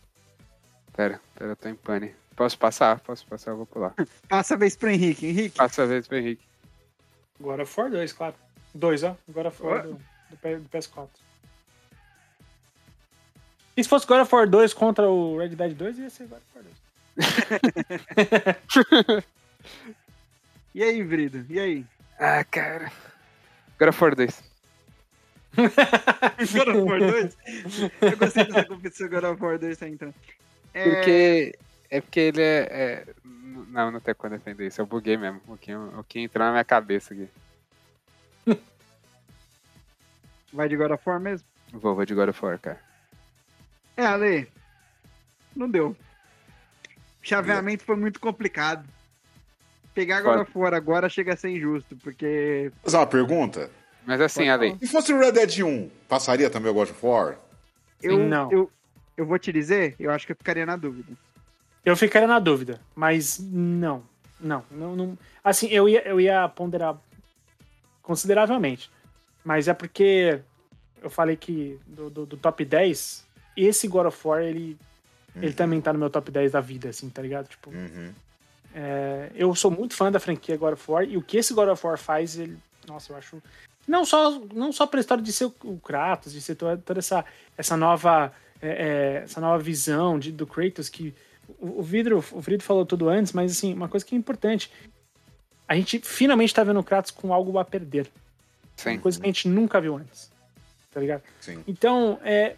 [0.94, 2.14] Pera, pera, eu tô em pane.
[2.34, 3.00] Posso passar?
[3.00, 3.94] Posso passar, eu vou pular.
[4.28, 5.26] Passa a vez pro Henrique.
[5.26, 6.46] Henrique, Passa a vez pro Henrique.
[7.40, 8.34] God of War 2, claro.
[8.74, 9.16] 2, ó.
[9.28, 9.82] God of War Ó.
[9.82, 11.08] do, do PS4.
[13.76, 16.38] E se fosse God of War 2 contra o Red Dead 2, ia ser God
[16.38, 16.76] of War 2.
[20.74, 21.44] e aí, Vrido?
[21.48, 21.86] E aí?
[22.18, 22.90] Ah, cara.
[23.78, 24.42] God of War 2.
[25.56, 27.36] God of War 2?
[28.00, 30.14] Eu gostei dessa competição God of War 2 tá entrando.
[30.72, 31.58] É, Porque.
[31.88, 32.68] É porque ele é.
[32.70, 34.80] é- Não, não tem como defender isso.
[34.80, 35.40] Eu buguei mesmo.
[35.46, 37.28] O que, o que entrou na minha cabeça aqui.
[40.52, 41.46] Vai de God of War mesmo?
[41.72, 42.80] Vou, vou de God of War, cara.
[43.96, 44.48] É, Ale.
[45.54, 45.90] Não deu.
[45.90, 45.96] O
[47.22, 48.86] chaveamento foi muito complicado.
[49.94, 50.42] Pegar God Foda.
[50.42, 52.70] of War agora chega a ser injusto, porque.
[52.82, 53.70] Fazer uma pergunta.
[54.04, 54.78] Mas assim, Pode Ale.
[54.78, 57.38] Se fosse o Red Dead 1, passaria também o God of War?
[58.02, 58.52] Eu, não.
[58.52, 58.70] Eu,
[59.16, 61.12] eu vou te dizer, eu acho que eu ficaria na dúvida.
[61.84, 64.04] Eu ficaria na dúvida, mas não.
[64.38, 65.18] Não, não, não.
[65.42, 66.96] Assim, eu ia, eu ia ponderar
[68.02, 68.90] consideravelmente.
[69.44, 70.40] Mas é porque
[71.02, 73.25] eu falei que do, do- do top 10,
[73.56, 74.76] esse God of War, ele,
[75.34, 77.48] ele também tá no meu top 10 da vida, assim, tá ligado?
[77.48, 78.12] Tipo, Uhum.
[78.74, 81.68] é, eu sou muito fã da franquia God of War e o que esse God
[81.68, 82.56] of War faz, ele.
[82.86, 83.42] Nossa, eu acho.
[83.88, 87.24] Não só, não só pela história de ser o, Kratos, de ser toda, toda essa,
[87.56, 88.32] essa nova.
[88.60, 91.14] é, é, essa nova visão de, do Kratos que
[91.60, 94.70] o, o Vidro, o Vidro falou tudo antes, mas assim, uma coisa que é importante.
[95.68, 98.08] A gente finalmente tá vendo o Kratos com algo a perder.
[98.76, 98.90] Sim.
[98.92, 100.30] Uma coisa que a gente nunca viu antes.
[100.92, 101.22] Tá ligado?
[101.40, 101.62] Sim.
[101.66, 102.56] Então, é,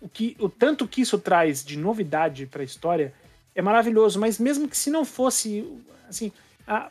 [0.00, 3.12] o, que, o tanto que isso traz de novidade pra história
[3.54, 5.66] é maravilhoso, mas mesmo que se não fosse,
[6.08, 6.30] assim,
[6.66, 6.90] a-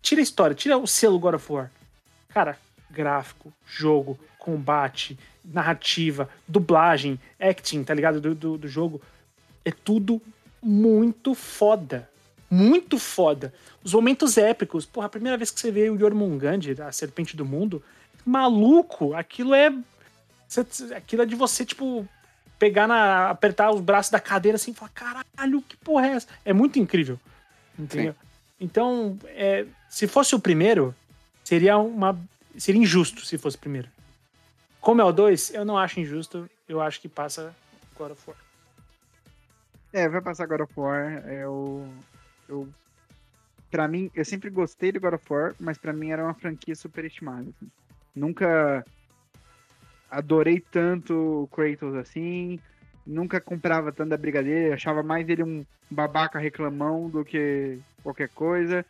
[0.00, 1.70] tira a história, tira o selo God of War.
[2.30, 2.58] Cara,
[2.90, 8.20] gráfico, jogo, combate, narrativa, dublagem, acting, tá ligado?
[8.20, 9.00] Do, do, do jogo.
[9.64, 10.20] É tudo
[10.62, 12.08] muito foda.
[12.50, 13.52] Muito foda.
[13.82, 14.84] Os momentos épicos.
[14.86, 17.82] Porra, a primeira vez que você vê o Jormungand, a serpente do mundo,
[18.24, 19.72] maluco, aquilo é.
[20.96, 22.06] Aquilo é de você, tipo,
[22.62, 23.30] pegar na.
[23.30, 26.28] apertar os braços da cadeira assim e falar: caralho, que porra é essa?
[26.44, 27.18] É muito incrível.
[27.76, 28.14] Entendeu?
[28.60, 30.94] Então, é, se fosse o primeiro,
[31.42, 32.16] seria uma.
[32.56, 33.88] Seria injusto se fosse o primeiro.
[34.80, 36.48] Como é o 2, eu não acho injusto.
[36.68, 37.52] Eu acho que passa
[37.98, 38.36] God of War.
[39.92, 41.26] É, vai passar God of War.
[41.26, 41.88] Eu.
[42.48, 42.68] eu
[43.72, 46.76] pra mim, eu sempre gostei de God of War, mas pra mim era uma franquia
[46.76, 47.48] superestimada.
[47.48, 47.68] assim.
[48.14, 48.84] Nunca
[50.12, 52.60] adorei tanto o Kratos assim.
[53.06, 54.74] Nunca comprava tanto da Brigadeira.
[54.74, 58.84] Achava mais ele um babaca reclamão do que qualquer coisa.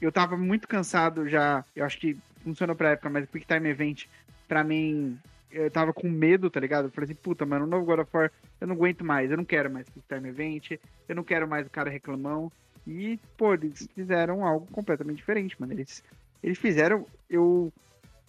[0.00, 1.64] Eu tava muito cansado já.
[1.74, 4.04] Eu acho que funcionou pra época, mas o Quick Time Event,
[4.46, 5.18] pra mim,
[5.50, 6.86] eu tava com medo, tá ligado?
[6.86, 8.30] Eu falei assim, puta, mano, o novo God of War
[8.60, 10.72] eu não aguento mais, eu não quero mais Quick Time Event,
[11.08, 12.50] eu não quero mais o cara reclamão.
[12.86, 15.72] E, pô, eles fizeram algo completamente diferente, mano.
[15.72, 16.04] Eles,
[16.42, 17.06] eles fizeram.
[17.28, 17.72] Eu,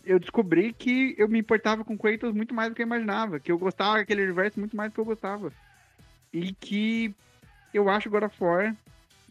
[0.08, 3.40] eu descobri que eu me importava com Kratos muito mais do que eu imaginava.
[3.40, 5.52] Que eu gostava daquele universo muito mais do que eu gostava.
[6.34, 7.14] E que
[7.74, 8.76] eu acho God of War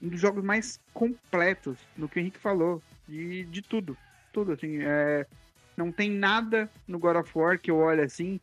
[0.02, 2.82] um dos jogos mais completos no que o Henrique falou.
[3.08, 3.96] De, de tudo.
[4.32, 4.78] Tudo, assim.
[4.82, 5.26] É,
[5.76, 8.40] não tem nada no God of War que eu olhe assim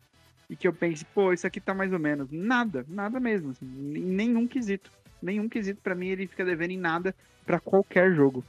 [0.48, 2.28] e que eu pense, pô, isso aqui tá mais ou menos.
[2.30, 3.50] Nada, nada mesmo.
[3.50, 4.90] assim, nenhum quesito.
[5.22, 7.14] Nenhum quesito, pra mim, ele fica devendo em nada
[7.46, 8.44] pra qualquer jogo.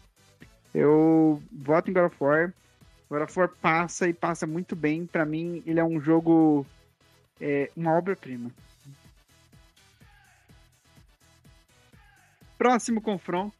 [0.73, 2.53] Eu voto em God of War.
[3.09, 5.05] God of War passa e passa muito bem.
[5.05, 6.65] Pra mim, ele é um jogo.
[7.39, 8.51] É, uma obra-prima.
[12.57, 13.55] Próximo confronto.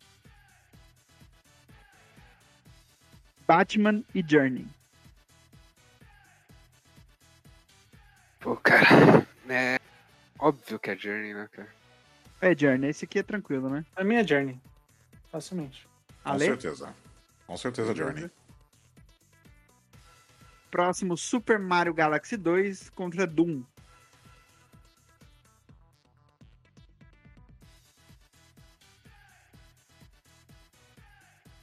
[3.48, 4.68] Batman e Journey.
[8.40, 9.28] Pô, cara.
[9.48, 9.80] É
[10.40, 11.68] óbvio que é Journey, né, cara?
[12.42, 13.86] É, Journey, esse aqui é tranquilo, né?
[13.96, 14.60] A minha Journey.
[15.32, 15.88] Facilmente.
[16.24, 16.46] Com Ale?
[16.46, 16.96] certeza.
[17.46, 18.32] Com certeza, Journey.
[20.76, 23.64] Próximo, Super Mario Galaxy 2 contra Doom.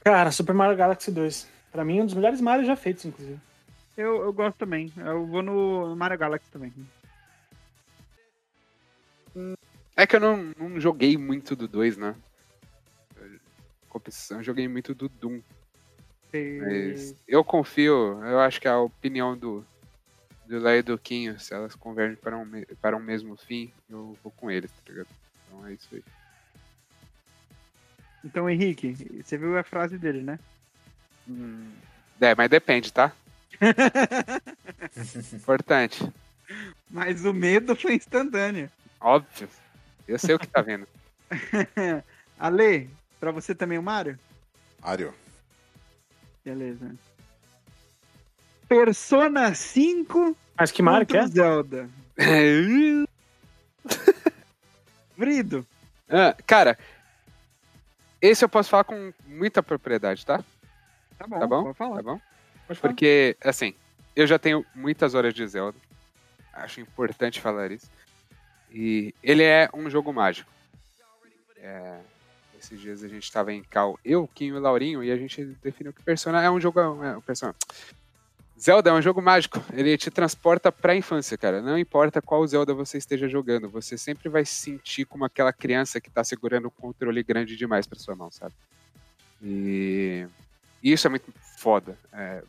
[0.03, 1.47] Cara, Super Mario Galaxy 2.
[1.71, 3.39] Pra mim, um dos melhores Mario já feitos, inclusive.
[3.95, 4.91] Eu, eu gosto também.
[4.97, 6.73] Eu vou no Mario Galaxy também.
[9.95, 12.15] É que eu não, não joguei muito do 2, né?
[13.87, 15.39] Competição, eu joguei muito do Doom.
[16.33, 19.65] Mas eu confio, eu acho que a opinião do,
[20.45, 22.49] do Léo e do Quinho, se elas convergem para um,
[22.81, 25.07] para um mesmo fim, eu vou com eles, tá ligado?
[25.47, 26.03] Então é isso aí.
[28.25, 30.39] Então, Henrique, você viu a frase dele, né?
[31.27, 31.71] Hum,
[32.19, 33.11] é, mas depende, tá?
[35.33, 36.11] Importante.
[36.89, 38.71] Mas o medo foi instantâneo.
[38.99, 39.49] Óbvio.
[40.07, 40.87] Eu sei o que tá vendo.
[42.39, 42.89] Ale,
[43.19, 44.17] pra você também o Mario?
[44.81, 45.13] Ario.
[46.43, 46.95] Beleza.
[48.67, 51.27] Persona 5 Mas que contra é?
[51.27, 51.89] Zelda.
[55.17, 55.65] Vrido.
[56.09, 56.77] Ah, cara,
[58.21, 60.43] esse eu posso falar com muita propriedade, tá?
[61.17, 61.63] Tá bom, Tá bom?
[61.63, 61.95] pode falar.
[61.97, 62.21] Tá bom?
[62.67, 62.93] Pode falar.
[62.93, 63.73] Porque, assim,
[64.15, 65.77] eu já tenho muitas horas de Zelda.
[66.53, 67.89] Acho importante falar isso.
[68.71, 70.49] E ele é um jogo mágico.
[71.57, 71.99] É,
[72.63, 75.93] esses dias a gente tava em cal, eu, Kim e Laurinho, e a gente definiu
[75.93, 76.79] que Persona é um jogo.
[76.79, 77.55] É, um Persona.
[78.59, 79.61] Zelda é um jogo mágico.
[79.73, 81.61] Ele te transporta pra infância, cara.
[81.61, 85.99] Não importa qual Zelda você esteja jogando, você sempre vai se sentir como aquela criança
[85.99, 88.53] que tá segurando um controle grande demais pra sua mão, sabe?
[89.41, 90.25] E
[90.83, 91.97] e isso é muito foda.
[92.11, 92.43] É,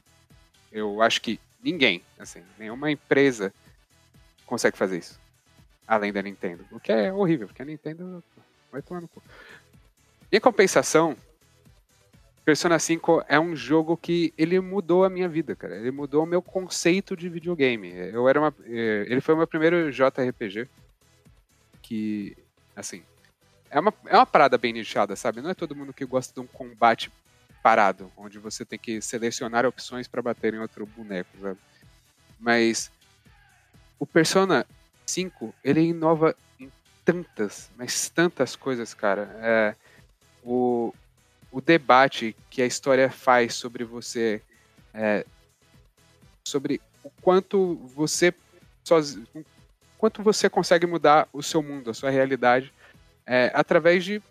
[0.73, 3.55] eu acho que ninguém, assim, nenhuma empresa
[4.45, 5.20] consegue fazer isso.
[5.86, 6.65] Além da Nintendo.
[6.73, 8.23] O que é horrível, porque a Nintendo
[8.73, 9.23] vai tomar no cu.
[10.35, 11.16] Em compensação,
[12.44, 15.77] Persona 5 é um jogo que ele mudou a minha vida, cara.
[15.77, 17.93] Ele mudou o meu conceito de videogame.
[18.12, 20.69] Eu era uma, eh, ele foi o meu primeiro JRPG
[21.81, 22.36] que,
[22.74, 23.05] assim,
[23.70, 25.40] é uma, é uma parada bem nichada, sabe?
[25.40, 27.12] Não é todo mundo que gosta de um combate
[27.62, 31.61] parado, onde você tem que selecionar opções para bater em outro boneco, sabe?
[32.40, 32.90] Mas
[34.01, 34.66] o Persona
[35.06, 36.73] 5, ele inova em
[37.05, 39.31] tantas, mas tantas coisas, cara.
[39.40, 39.77] É,
[40.45, 40.95] o,
[41.51, 44.43] o debate que a história faz sobre você,
[44.93, 45.25] é,
[46.47, 48.33] sobre o quanto você
[48.85, 49.27] sozinho,
[49.97, 52.73] quanto você consegue mudar o seu mundo, a sua realidade,
[53.27, 54.23] é, através de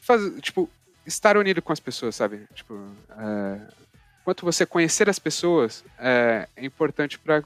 [0.00, 0.68] fazer, tipo,
[1.06, 2.46] estar unido com as pessoas, sabe?
[2.54, 2.74] Tipo,
[3.10, 3.60] é,
[4.24, 7.44] quanto você conhecer as pessoas é, é importante para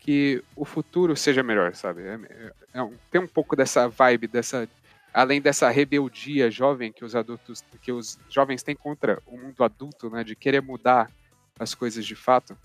[0.00, 2.02] que o futuro seja melhor, sabe?
[2.02, 4.68] É, é- é tem um pouco dessa vibe, dessa
[5.12, 10.08] além dessa rebeldia jovem que os adultos, que os jovens têm contra o mundo adulto,
[10.10, 11.10] né, de querer mudar
[11.58, 12.56] as coisas de fato.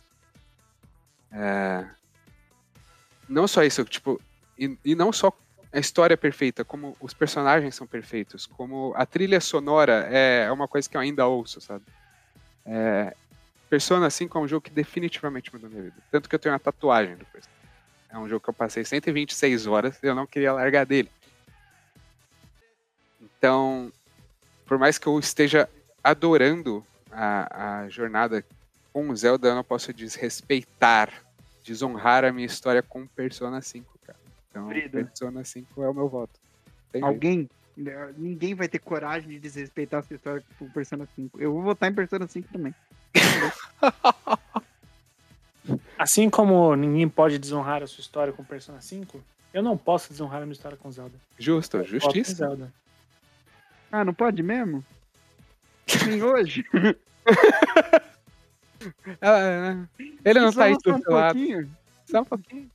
[1.32, 1.86] É,
[3.28, 4.20] não só isso, tipo,
[4.58, 5.32] e, e não só
[5.72, 10.52] a história é perfeita, como os personagens são perfeitos, como a trilha sonora é é
[10.52, 11.84] uma coisa que eu ainda ouço, sabe?
[12.66, 13.14] É,
[13.70, 15.96] Persona 5 é um jogo que definitivamente mudou minha vida.
[16.10, 17.56] Tanto que eu tenho uma tatuagem do Persona.
[18.10, 21.12] É um jogo que eu passei 126 horas e eu não queria largar dele.
[23.38, 23.92] Então,
[24.66, 25.70] por mais que eu esteja
[26.04, 28.44] adorando a, a jornada
[28.92, 31.12] com o Zelda, eu não posso desrespeitar,
[31.64, 34.20] desonrar a minha história com Persona 5, cara.
[34.50, 35.04] Então, Frida.
[35.04, 36.40] Persona 5 é o meu voto.
[36.92, 37.14] Tem jeito.
[37.14, 37.50] Alguém,
[38.18, 41.40] ninguém vai ter coragem de desrespeitar a sua história por Persona 5.
[41.40, 42.74] Eu vou votar em Persona 5 também.
[45.98, 49.22] Assim como ninguém pode desonrar a sua história com Persona 5,
[49.54, 51.16] eu não posso desonrar a minha história com Zelda.
[51.38, 52.34] Justo, justiça.
[52.36, 52.74] Zelda.
[53.92, 54.84] Ah, não pode mesmo?
[56.06, 56.66] Nem hoje?
[59.20, 60.04] Ah, é.
[60.24, 61.70] Ele não Só tá aí só um.
[62.06, 62.72] Só um pouquinho.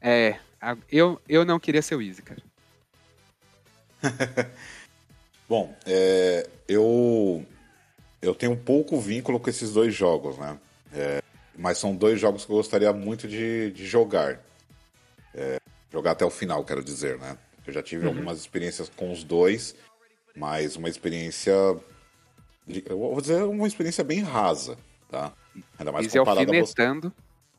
[0.00, 0.38] É,
[0.90, 2.42] eu, eu não queria ser o Easy, cara.
[5.48, 7.46] Bom, é, eu
[8.20, 10.58] eu tenho um pouco vínculo com esses dois jogos, né?
[10.92, 11.22] É,
[11.56, 14.40] mas são dois jogos que eu gostaria muito de, de jogar.
[15.34, 15.60] É,
[15.92, 17.36] jogar até o final, quero dizer, né?
[17.66, 19.74] Eu já tive algumas experiências com os dois,
[20.36, 21.52] mas uma experiência.
[22.86, 24.76] Eu vou dizer uma experiência bem rasa,
[25.10, 25.32] tá?
[25.78, 26.60] Ainda mais Easy comparada a você.
[26.60, 27.12] alfinetando.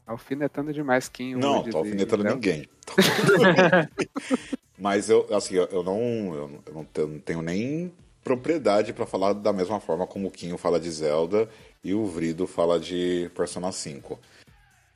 [0.06, 2.68] Alfinetando demais quem Não, tô alfinetando ninguém.
[4.78, 6.84] Mas eu, assim, eu, não, eu, não
[7.24, 11.48] tenho- nem propriedade pra falar da mesma forma como o Quinho fala de Zelda
[11.84, 14.20] e o Vrido fala de Persona 5.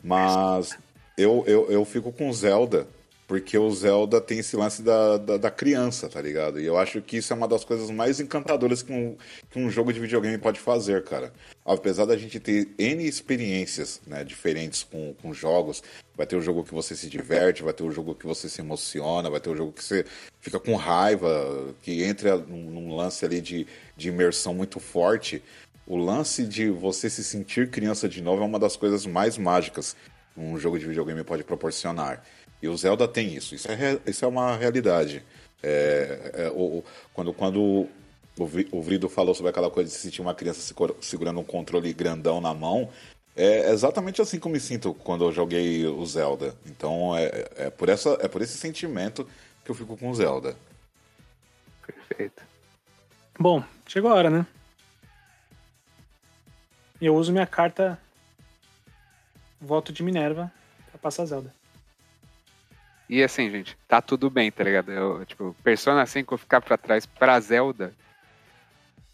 [0.03, 0.77] Mas
[1.17, 2.87] eu, eu, eu fico com Zelda,
[3.27, 6.61] porque o Zelda tem esse lance da, da, da criança, tá ligado?
[6.61, 9.17] E eu acho que isso é uma das coisas mais encantadoras que um,
[9.49, 11.33] que um jogo de videogame pode fazer, cara.
[11.65, 15.83] Apesar da gente ter N experiências né, diferentes com, com jogos,
[16.15, 18.61] vai ter o jogo que você se diverte, vai ter o jogo que você se
[18.61, 20.05] emociona, vai ter o jogo que você
[20.39, 23.67] fica com raiva, que entra num, num lance ali de,
[23.97, 25.43] de imersão muito forte.
[25.85, 29.97] O lance de você se sentir criança de novo é uma das coisas mais mágicas
[30.37, 32.23] um jogo de videogame pode proporcionar.
[32.61, 33.53] E o Zelda tem isso.
[33.55, 35.23] Isso é, isso é uma realidade.
[35.61, 37.87] É, é, o- quando, quando
[38.71, 42.39] o Vrido falou sobre aquela coisa de se sentir uma criança segurando um controle grandão
[42.39, 42.89] na mão,
[43.35, 46.55] é exatamente assim que eu me sinto quando eu joguei o Zelda.
[46.65, 49.27] Então é, é, por, essa, é por esse sentimento
[49.63, 50.55] que eu fico com o Zelda.
[51.85, 52.41] Perfeito.
[53.39, 54.45] Bom, chegou a hora, né?
[56.99, 57.99] Eu uso minha carta
[59.61, 60.51] Voto de Minerva
[60.89, 61.53] pra passar Zelda.
[63.09, 64.91] E assim, gente, tá tudo bem, tá ligado?
[64.91, 67.93] Eu, tipo, Persona 5 ficar pra trás pra Zelda.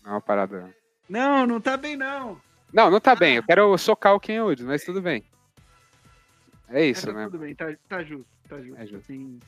[0.03, 0.73] Não é uma parada.
[1.07, 2.41] Não, não tá bem, não.
[2.73, 3.35] Não, não tá bem.
[3.35, 5.23] Eu quero socar o Ken Woods, mas tudo bem.
[6.69, 7.25] É isso, É, tá né?
[7.25, 8.81] Tudo bem, tá, tá justo, tá justo.
[8.81, 8.97] É justo.
[8.97, 9.39] Assim,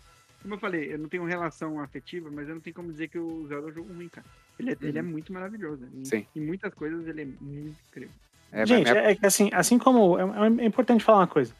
[0.43, 3.17] como eu falei, eu não tenho relação afetiva, mas eu não tenho como dizer que
[3.17, 4.27] o Zelda é um jogo ruim, cara.
[4.59, 5.83] Ele é, ele é muito maravilhoso.
[5.91, 6.05] Em, Uhum.
[6.05, 6.25] Sim.
[6.35, 8.13] em muitas coisas ele é muito incrível.
[8.51, 10.17] É, Gente, minha- é que assim, assim como.
[10.19, 10.23] É,
[10.61, 11.53] é importante falar uma coisa.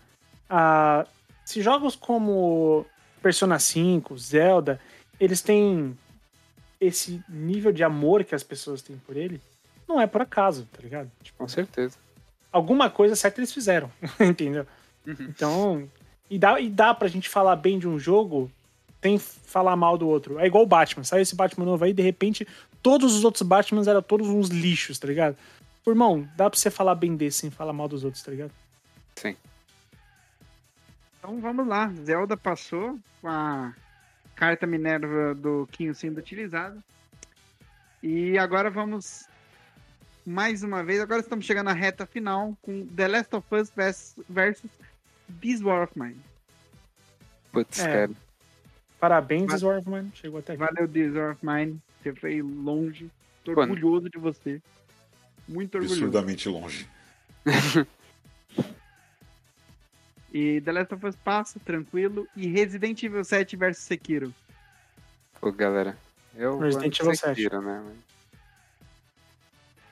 [0.50, 1.06] Ah,
[1.46, 2.86] se jogos como
[3.22, 4.80] Persona 5, Zelda,
[5.20, 5.98] eles têm
[6.82, 9.40] esse nível de amor que as pessoas têm por ele,
[9.88, 11.10] não é por acaso, tá ligado?
[11.24, 11.98] Tipo, Com certeza.
[12.52, 13.90] alguma coisa certa eles fizeram,
[14.20, 14.66] entendeu?
[15.06, 15.16] Uhum.
[15.20, 15.90] Então,
[16.30, 18.52] e dá, e dá pra gente falar bem de um jogo
[19.02, 20.40] sem falar mal do outro.
[20.40, 22.48] É igual o Batman, saiu esse Batman novo aí, de repente,
[22.82, 25.38] todos os outros Batmans eram todos uns lixos, tá ligado?
[25.88, 28.52] Irmão, dá pra você falar bem desse sem falar mal dos outros, tá ligado?
[29.16, 29.36] Sim.
[31.26, 31.92] Então vamos lá.
[32.04, 33.74] Zelda passou com a
[34.36, 36.78] carta Minerva do Quinho sendo utilizada.
[38.04, 39.26] E agora vamos
[40.24, 41.02] mais uma vez.
[41.02, 44.70] Agora estamos chegando à reta final com The Last of Us vers- versus
[45.42, 46.22] This War of Mine.
[47.52, 47.86] Putz, É.
[47.88, 48.12] cara.
[49.00, 50.60] Parabéns, Mas- Swarfman, chegou até aqui.
[50.64, 51.82] Valeu, This War of Mine.
[52.04, 53.10] Você foi longe.
[53.44, 54.62] Tô Pô, orgulhoso de você.
[55.48, 56.04] Muito orgulhoso.
[56.06, 56.88] Absurdamente longe.
[60.38, 62.28] E The Last of Us passa, tranquilo.
[62.36, 64.34] E Resident Evil 7 versus Sekiro.
[65.40, 65.98] Pô, galera.
[66.36, 67.36] Eu Resident Evil 7.
[67.36, 67.96] Sekiro, né?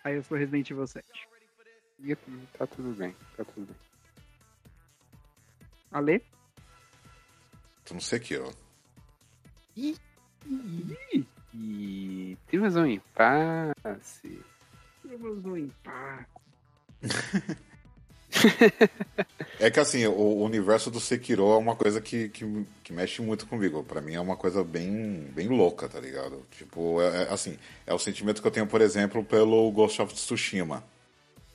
[0.04, 1.06] Aí eu sou Resident Evil 7.
[2.02, 2.14] E
[2.58, 3.76] tá tudo bem, tá tudo bem.
[5.94, 6.22] Ale?
[7.86, 8.52] Tu não sei que, ó.
[9.78, 9.98] E
[12.48, 14.44] temos um impasse.
[15.08, 16.28] Temos um empate.
[19.60, 23.46] É que assim, o universo do Sekiro é uma coisa que, que, que mexe muito
[23.46, 23.84] comigo.
[23.84, 26.46] Pra mim é uma coisa bem, bem louca, tá ligado?
[26.52, 30.14] Tipo, é, é, assim, é o sentimento que eu tenho, por exemplo, pelo Ghost of
[30.14, 30.84] Tsushima.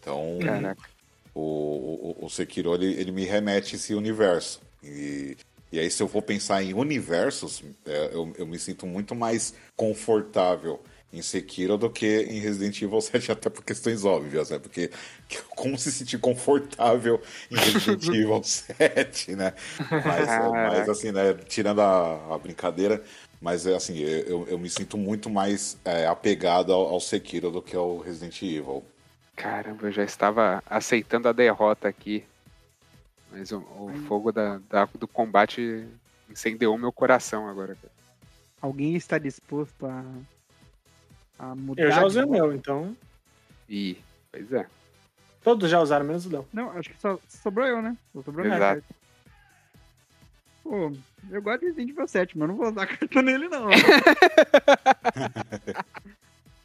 [0.01, 0.89] Então, Caraca.
[1.35, 4.61] o, o, o Sekiro, ele, ele me remete a esse universo.
[4.83, 5.37] E,
[5.71, 9.53] e aí, se eu for pensar em universos, é, eu, eu me sinto muito mais
[9.77, 10.81] confortável
[11.13, 14.59] em Sekiro do que em Resident Evil 7, até por questões óbvias, né?
[14.59, 14.91] Porque
[15.27, 17.21] que- como se sentir confortável
[17.51, 19.55] em Resident Evil 7, né?
[19.91, 21.35] Mas, é, mas, assim, né?
[21.49, 23.03] Tirando a, a brincadeira,
[23.41, 27.63] mas é assim, eu, eu me sinto muito mais é, apegado ao, ao Sekiro do
[27.63, 28.85] que ao Resident Evil.
[29.35, 32.25] Caramba, eu já estava aceitando a derrota aqui.
[33.31, 35.87] Mas o, o fogo da, da- do combate
[36.29, 37.75] incendeou meu coração agora.
[37.77, 37.93] cara.
[38.61, 40.03] Alguém está disposto a,
[41.39, 41.83] a mudar?
[41.83, 42.97] Eu já usei o meu, então.
[43.69, 43.99] Ih,
[44.33, 44.67] pois é.
[45.43, 46.47] Todos já usaram, menos o Léo.
[46.53, 47.97] Não, acho que só sobrou eu, né?
[48.13, 48.61] Só sobrou Exato.
[48.61, 48.85] carta.
[50.63, 50.93] Pô,
[51.31, 53.69] eu gosto de Resident Evil 7, mas não vou usar carta nele, não.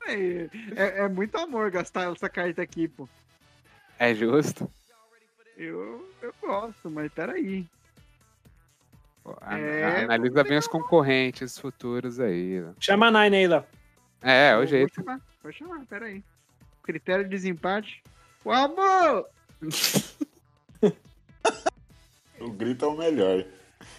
[0.07, 3.07] é, é- muito amor gastar essa carta aqui, pô.
[3.99, 4.69] É justo.
[5.55, 7.65] Eu, eu gosto, mas peraí.
[9.23, 12.59] Pô, É, analisa bem os concorrentes futuros aí.
[12.59, 12.73] né?
[12.79, 13.63] Chama a Nine aí, Léo.
[14.23, 14.95] É, é o Vou- jeito.
[14.95, 16.23] Vou chamar, vou chamar, peraí.
[16.83, 18.01] Critério de desempate.
[18.43, 19.27] O amor!
[22.39, 23.45] O grito é o melhor.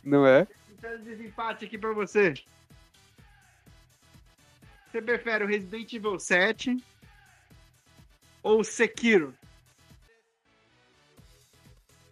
[0.04, 0.46] Não é?
[0.66, 2.34] Critério de desempate aqui pra você.
[4.90, 6.76] Você prefere o Resident Evil 7
[8.42, 9.34] ou o Sekiro?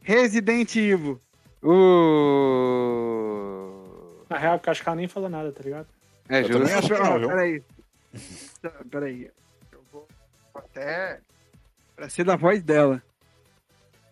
[0.02, 1.20] Resident Evil.
[2.52, 4.24] Uh...
[4.28, 5.86] Na real, acho que ela nem falou nada, tá ligado?
[6.28, 6.78] É Eu também justo.
[6.78, 7.28] acho que não, viu?
[7.28, 7.62] Peraí.
[8.60, 9.30] Tá, Peraí.
[9.70, 10.06] Eu vou
[10.54, 11.20] até.
[11.96, 13.02] Pra ser da voz dela.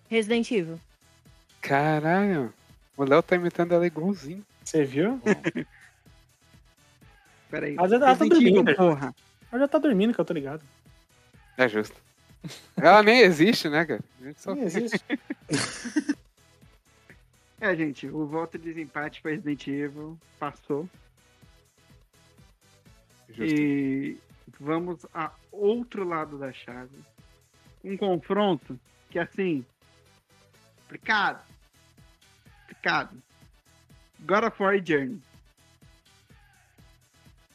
[0.08, 0.80] Resident Evil.
[1.60, 2.52] Caralho.
[2.96, 4.44] O Léo tá imitando ela igualzinho.
[4.64, 5.20] Você viu?
[7.50, 7.76] Peraí.
[7.76, 8.74] Ela já- ela tá dormindo.
[8.76, 9.14] porra.
[9.52, 10.62] Ela já tá dormindo, que eu tô ligado.
[11.56, 11.96] É justo.
[12.76, 14.00] Ela nem existe, né, cara?
[14.20, 15.00] A gente só Nem existe.
[17.62, 20.88] É, gente, o voto de desempate para Resident Evil passou.
[23.34, 23.44] Justo.
[23.44, 24.18] E
[24.58, 26.96] vamos a outro lado da chave.
[27.82, 28.78] Um confronto
[29.08, 29.64] que, assim,
[30.82, 31.44] complicado.
[32.60, 33.22] complicado.
[34.20, 35.20] God of War e Journey.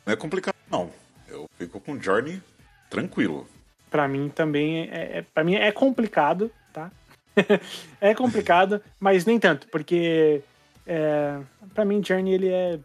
[0.06, 0.91] Não é complicado, não.
[1.27, 2.41] Eu fico com Journey
[2.89, 3.47] tranquilo.
[3.89, 6.91] Pra mim também é, é para mim é complicado, tá?
[7.99, 10.41] é complicado, mas nem tanto, porque
[10.85, 11.39] é,
[11.73, 12.80] para mim Journey ele é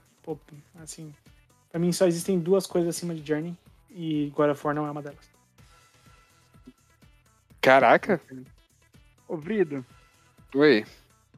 [0.83, 1.13] assim,
[1.71, 3.57] para mim só existem duas coisas acima de Journey
[3.91, 5.31] e God of War não é uma delas.
[7.61, 8.21] Caraca.
[9.29, 9.85] Ô, Vrido,
[10.55, 10.85] Oi.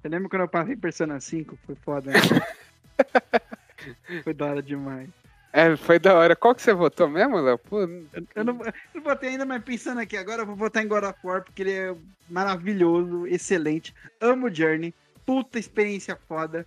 [0.00, 1.58] você lembra quando eu passei Persona 5?
[1.66, 2.18] Foi foda, né?
[4.22, 5.08] Foi da hora demais.
[5.52, 6.36] É, foi da hora.
[6.36, 7.58] Qual que você votou mesmo, Léo?
[7.58, 10.82] Pô, Eu, eu não, eu não botei ainda, mas pensando aqui, agora eu vou votar
[10.82, 11.94] em God of War, porque ele é
[12.30, 13.94] maravilhoso, excelente.
[14.20, 14.94] Amo Journey,
[15.26, 16.66] puta experiência foda,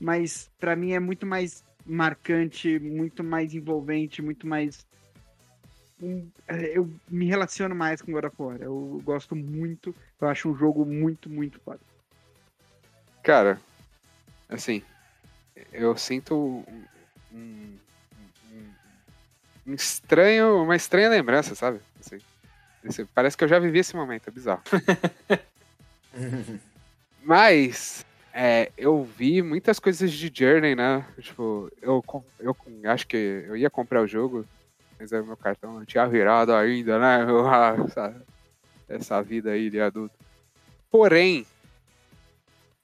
[0.00, 4.86] mas pra mim é muito mais marcante, muito mais envolvente, muito mais.
[6.74, 8.56] eu me relaciono mais com God of War.
[8.60, 11.80] Eu gosto muito, eu acho um jogo muito, muito foda.
[13.22, 13.60] cara,
[14.48, 14.82] assim,
[15.72, 16.84] eu sinto um,
[17.32, 17.78] um-
[19.66, 21.80] um- estranho, uma estranha lembrança, sabe?
[22.00, 24.62] Assim, parece que eu já vivi esse momento, é bizarro.
[27.24, 31.06] Mas é, eu vi muitas coisas de Journey, né?
[31.20, 32.02] Tipo, eu,
[32.40, 34.46] eu acho que eu ia comprar o jogo,
[34.98, 37.26] mas aí meu cartão não tinha virado ainda, né?
[37.46, 38.22] Ah, essa,
[38.88, 40.14] essa vida aí de adulto.
[40.90, 41.46] Porém,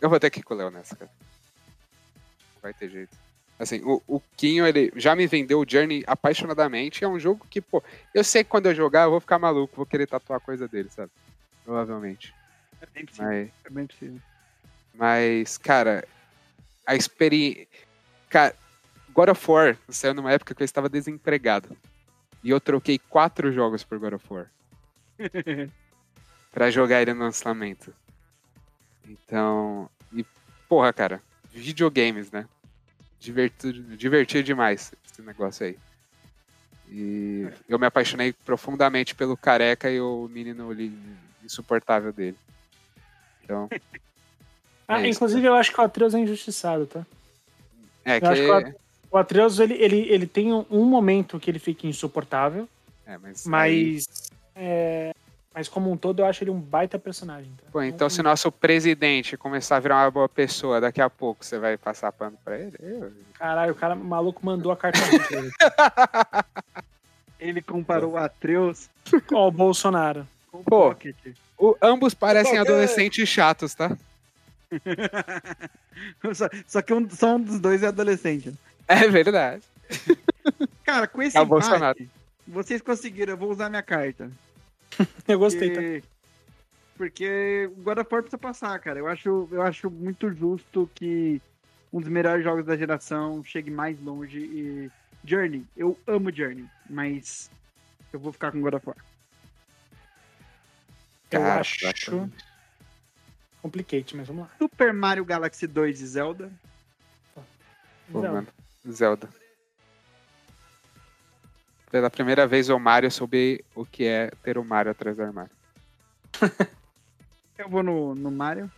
[0.01, 1.11] eu vou ter que ir com o Léo nessa, cara.
[2.63, 3.17] Vai ter jeito.
[3.59, 7.03] Assim, o, o Quinho, ele já me vendeu o Journey apaixonadamente.
[7.03, 7.83] É um jogo que, pô,
[8.15, 10.69] eu sei que quando eu jogar eu vou ficar maluco, vou querer tatuar a coisa
[10.69, 11.11] dele, sabe?
[11.65, 12.33] Provavelmente.
[12.81, 13.27] É bem possível.
[13.29, 14.21] Mas, É bem possível.
[14.99, 16.05] Mas cara,
[16.85, 17.69] a experiência.
[18.29, 18.55] Cara,
[19.15, 21.77] God of War saiu numa época que eu estava desempregado.
[22.43, 24.51] E eu troquei quatro jogos por God of War.
[26.51, 27.95] pra jogar ele no lançamento.
[29.07, 29.89] Então.
[30.13, 30.27] E,
[30.69, 31.23] porra, cara,
[31.53, 32.49] videogames, né?
[33.21, 35.79] Divertido, divertido demais esse negócio aí.
[36.91, 40.75] E eu me apaixonei profundamente pelo careca e o menino
[41.45, 42.37] insuportável dele.
[43.45, 43.69] Então.
[44.89, 45.19] Ah, É isso.
[45.19, 47.07] inclusive eu acho que o Atreus é injustiçado, tá?
[48.05, 48.73] É Eu acho que.
[48.73, 48.79] que
[49.11, 52.67] O Atreus, ele, ele, ele tem um, um momento que ele fica insuportável,
[53.07, 53.47] É, mas.
[53.47, 53.51] aí-
[53.95, 54.31] mas.
[54.57, 55.15] é,
[55.55, 57.51] mas como um todo, eu acho ele um baita personagem.
[57.59, 57.65] Tá?
[57.73, 61.59] Pô, então se nosso presidente começar a virar uma boa pessoa, daqui a pouco você
[61.59, 62.77] vai passar pano pra ele?
[62.81, 64.99] Eu- Caralho, o cara maluco mandou a carta
[65.29, 65.51] pra ele.
[67.39, 68.89] Ele comparou o Atreus
[69.33, 70.27] Ó, o Bolsonaro.
[70.51, 70.95] com o Pô.
[71.59, 73.97] O- ambos parecem Qualquer- adolescentes chatos, tá?
[76.35, 78.55] só, só que um, só um dos dois é adolescente.
[78.87, 79.63] É verdade.
[80.85, 81.99] Cara, com esse É empate, Bolsonaro.
[82.47, 84.31] vocês conseguiram, eu vou usar minha carta.
[85.29, 85.75] Eu gostei, tá?
[85.81, 86.03] Porque,
[86.97, 88.99] porque o God of War precisa passar, cara.
[88.99, 91.41] Eu acho, eu acho muito justo que
[91.93, 94.91] um dos melhores jogos da geração chegue mais longe e
[95.25, 97.51] Journey, eu amo Journey, mas
[98.13, 98.97] eu vou ficar com God of War.
[101.31, 102.31] Eu acho.
[103.63, 104.51] Complicate, mas vamos lá.
[104.59, 106.53] Super Mario Galaxy 2 e Zelda.
[107.35, 108.33] Pô, Zelda.
[108.33, 108.49] mano.
[108.91, 109.29] Zelda.
[111.91, 115.51] Pela primeira vez o Mario soube o que é ter o Mario atrás do armário.
[117.59, 118.71] Eu vou no, no Mario.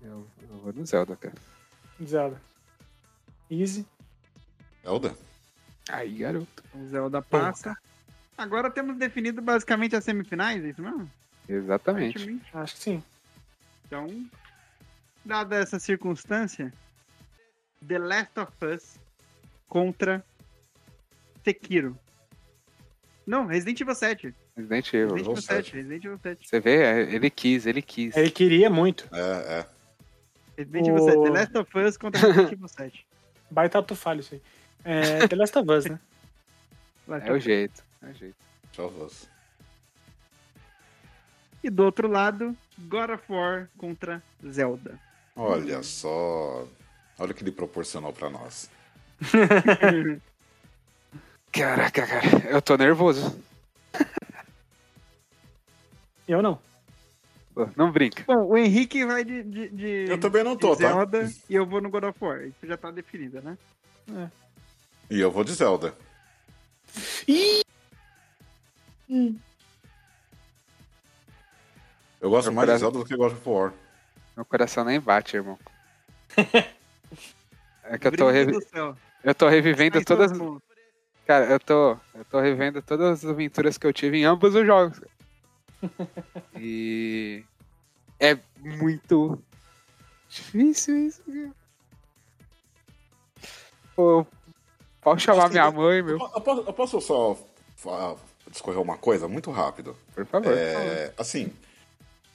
[0.00, 1.34] Eu, eu vou no Zelda, cara.
[2.00, 2.40] Zelda.
[3.50, 3.84] Easy.
[4.80, 5.16] Zelda?
[5.88, 6.62] Aí, garoto.
[6.72, 7.76] O Zelda passa.
[8.38, 11.10] Agora temos definido basicamente as semifinais, é isso mesmo?
[11.48, 12.40] Exatamente.
[12.52, 13.04] Acho que sim.
[13.86, 14.26] Então,
[15.24, 16.72] dada essa circunstância,
[17.86, 18.98] The Last of Us
[19.68, 20.24] contra
[21.44, 21.98] Sekiro.
[23.26, 24.34] Não, Resident Evil 7.
[24.56, 25.14] Resident Evil.
[25.14, 25.64] Resident Evil Evil 7.
[25.64, 25.76] 7.
[25.76, 26.48] Resident Evil 7.
[26.48, 26.76] Você vê?
[26.82, 28.16] É, Ele quis, ele quis.
[28.16, 29.08] Ele queria muito.
[29.12, 29.66] É, é.
[30.58, 31.18] Resident Evil 7.
[31.18, 33.06] O- The Last of Us contra Resident Evil 7.
[33.50, 34.42] Baita autofalho isso aí.
[34.84, 35.98] É, The Last of Us, né?
[37.24, 37.84] É o jeito.
[38.02, 38.36] É o jeito.
[38.78, 39.33] Eu ver.
[41.64, 45.00] E do outro lado, God of War contra Zelda.
[45.34, 46.68] Olha só.
[47.18, 48.68] Olha o que ele proporcionou pra nós.
[51.50, 52.50] Caraca, cara.
[52.50, 53.34] Eu tô nervoso.
[56.28, 56.58] Eu não.
[57.76, 58.24] Não brinca.
[58.26, 60.88] Bom, o Henrique vai de, de, de- Eu também não tô, tá?
[60.88, 62.42] Zelda e eu vou no God of War.
[62.44, 63.56] Isso já tá definido, né?
[65.08, 65.94] E eu vou de Zelda.
[72.24, 73.74] Eu gosto Meu mais de coração- Zelda do que God of War.
[74.34, 75.58] Meu coração nem bate, irmão.
[77.86, 78.56] É que eu tô, revi-
[79.22, 80.32] eu tô revivendo todas.
[81.26, 84.64] Cara, eu tô, eu tô revendo todas as aventuras que eu tive em ambos os
[84.64, 84.98] jogos.
[86.58, 87.44] E
[88.18, 89.38] é muito
[90.30, 91.50] Difícil isso, cara.
[93.94, 94.26] Pô,
[95.02, 96.18] pode chamar minha mãe, meu.
[96.18, 97.36] Eu posso, eu posso só
[98.50, 99.94] discorrer uma coisa muito rápido?
[100.14, 100.54] Por favor.
[100.54, 100.88] por favor.
[100.90, 101.52] É, assim,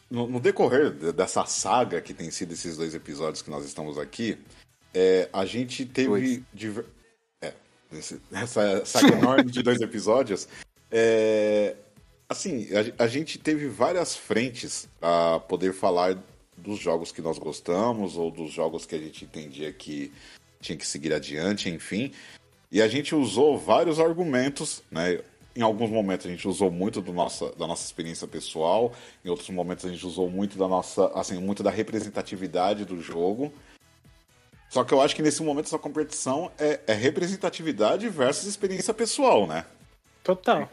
[0.10, 3.98] no, no decorrer de- dessa saga que tem sido esses dois episódios que nós estamos
[3.98, 4.38] aqui,
[4.94, 6.44] é, a gente teve.
[6.54, 6.86] Diver-
[7.42, 7.54] É,
[7.94, 10.48] esse- essa saga enorme de dois episódios.
[10.92, 11.76] é,
[12.28, 12.68] assim,
[12.98, 16.18] a, a gente teve várias frentes a poder falar
[16.58, 20.12] dos jogos que nós gostamos ou dos jogos que a gente entendia que
[20.60, 22.12] tinha que seguir adiante, enfim.
[22.72, 25.22] E a gente usou vários argumentos, né?
[25.60, 28.94] Em alguns momentos a gente usou muito do nossa, da nossa experiência pessoal,
[29.26, 33.52] em outros momentos a gente usou muito da nossa, assim, muito da representatividade do jogo.
[34.70, 39.46] Só que eu acho que nesse momento essa competição é, é representatividade versus experiência pessoal,
[39.46, 39.66] né?
[40.24, 40.70] Total.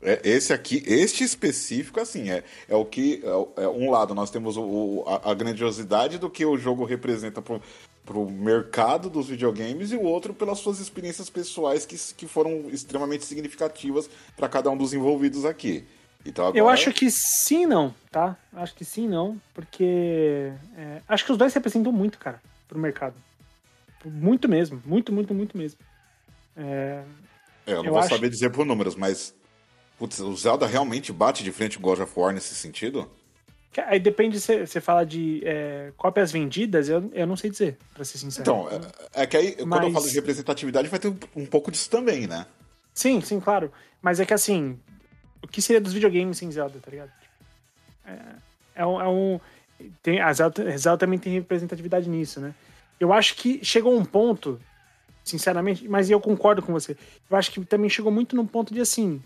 [0.00, 3.24] É, esse aqui, este específico, assim, é, é o que.
[3.56, 6.84] É, é um lado, nós temos o, o- a, a grandiosidade do que o jogo
[6.84, 7.60] representa pro,
[8.04, 13.24] pro mercado dos videogames e o outro pelas suas experiências pessoais que, que foram extremamente
[13.24, 15.84] significativas para cada um dos envolvidos aqui.
[16.24, 18.36] Então, agora, Eu acho que sim não, tá?
[18.52, 20.52] Acho que sim não, porque.
[20.76, 23.14] é, acho que os dois representam muito, cara, pro mercado.
[24.04, 24.80] Muito mesmo.
[24.84, 25.78] Muito, muito, muito mesmo.
[26.56, 27.02] É,
[27.66, 29.34] É, eu não eu vou acho- saber dizer por números, mas.
[29.98, 33.08] Putz, o Zelda realmente bate de frente com God of War nesse sentido?
[33.80, 38.04] Aí depende se você fala de é, cópias vendidas, eu, eu não sei dizer, pra
[38.04, 38.42] ser sincero.
[38.42, 38.68] Então,
[39.14, 41.70] é, é que aí, quando eu Mas- falo de representatividade, vai ter um, um pouco
[41.70, 42.46] disso também, né?
[42.92, 43.72] Sim, sim, claro.
[44.02, 44.78] Mas é que assim,
[45.42, 47.10] o que seria dos videogames sem Zelda, tá ligado?
[48.04, 48.18] É,
[48.76, 49.00] é um.
[49.00, 49.40] É um
[50.02, 52.54] tem, a Zelda, Zelda também tem representatividade nisso, né?
[53.00, 54.60] Eu acho que chegou um ponto,
[55.24, 56.96] sinceramente, mas eu concordo com você.
[57.30, 59.22] Eu acho que também chegou muito num ponto de assim.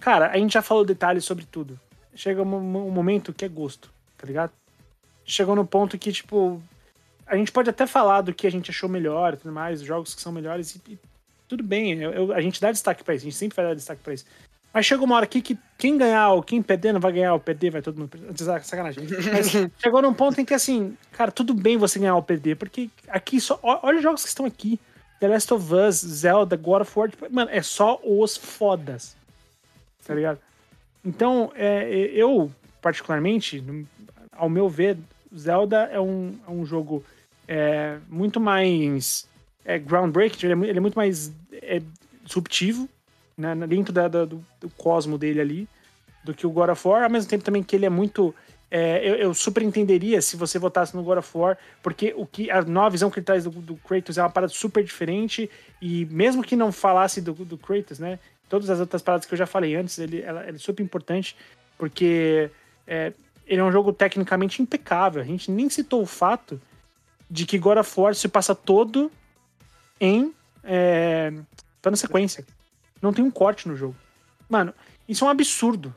[0.00, 1.78] Cara, a gente já falou detalhes sobre tudo.
[2.14, 4.52] Chega um, um momento que é gosto, tá ligado?
[5.24, 6.62] Chegou no ponto que, tipo.
[7.26, 10.14] A gente pode até falar do que a gente achou melhor e tudo mais, jogos
[10.14, 10.98] que são melhores, e, e
[11.48, 13.74] tudo bem, eu- eu- a gente dá destaque pra isso, a gente sempre vai dar
[13.74, 14.26] destaque pra isso.
[14.74, 17.40] Mas chegou uma hora aqui que quem ganhar ou quem perder não vai ganhar ou
[17.40, 18.10] perder, vai todo mundo
[18.62, 19.04] Sacanagem.
[19.32, 22.90] Mas chegou num ponto em que, assim, cara, tudo bem você ganhar ou perder, porque
[23.08, 23.58] aqui só.
[23.62, 24.78] Olha os jogos que estão aqui:
[25.20, 27.10] The Last of Us, Zelda, God of War.
[27.10, 29.14] tipo, Mano, é só os fodas.
[30.04, 30.38] Tá ligado?
[31.04, 31.84] Então, é,
[32.14, 32.50] eu,
[32.80, 33.62] particularmente,
[34.32, 34.96] ao meu ver,
[35.36, 37.04] Zelda é um, é um jogo
[37.48, 39.26] é, muito mais
[39.64, 41.80] é, groundbreaking, ele é, ele é muito mais é,
[42.24, 42.88] disruptivo
[43.36, 45.68] né, dentro da- da- do, do cosmo dele ali
[46.24, 48.32] do que o God of War, ao mesmo tempo também que ele é muito.
[48.70, 52.48] é, eu, eu super entenderia se você votasse no God of War, porque o que
[52.48, 55.50] a nova visão que ele traz do, do Kratos é uma parada super diferente,
[55.80, 58.20] e mesmo que não falasse do, do Kratos, né?
[58.52, 61.34] Todas as outras paradas que eu já falei antes, ele, ela, ele é super importante,
[61.78, 62.50] porque
[62.86, 63.14] é,
[63.46, 65.22] ele é um jogo tecnicamente impecável.
[65.22, 66.60] A gente nem citou o fato
[67.30, 69.10] de que God of War se passa todo
[69.98, 71.32] em é,
[71.80, 72.44] plano sequência.
[73.00, 73.96] Não tem um corte no jogo.
[74.50, 74.74] Mano,
[75.08, 75.94] isso é um absurdo.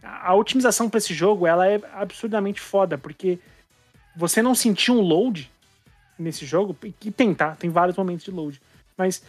[0.00, 3.40] A otimização pra esse jogo, ela é absurdamente foda, porque
[4.14, 5.50] você não sentiu um load
[6.16, 7.56] nesse jogo, e tem, tá?
[7.56, 8.62] Tem vários momentos de load.
[8.96, 9.24] Mas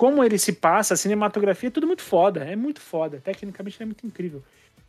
[0.00, 3.20] como ele se passa, a cinematografia é tudo muito foda, é muito foda.
[3.22, 4.42] Tecnicamente é muito incrível.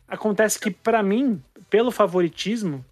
[0.08, 2.82] Acontece que, pra mim, pelo favoritismo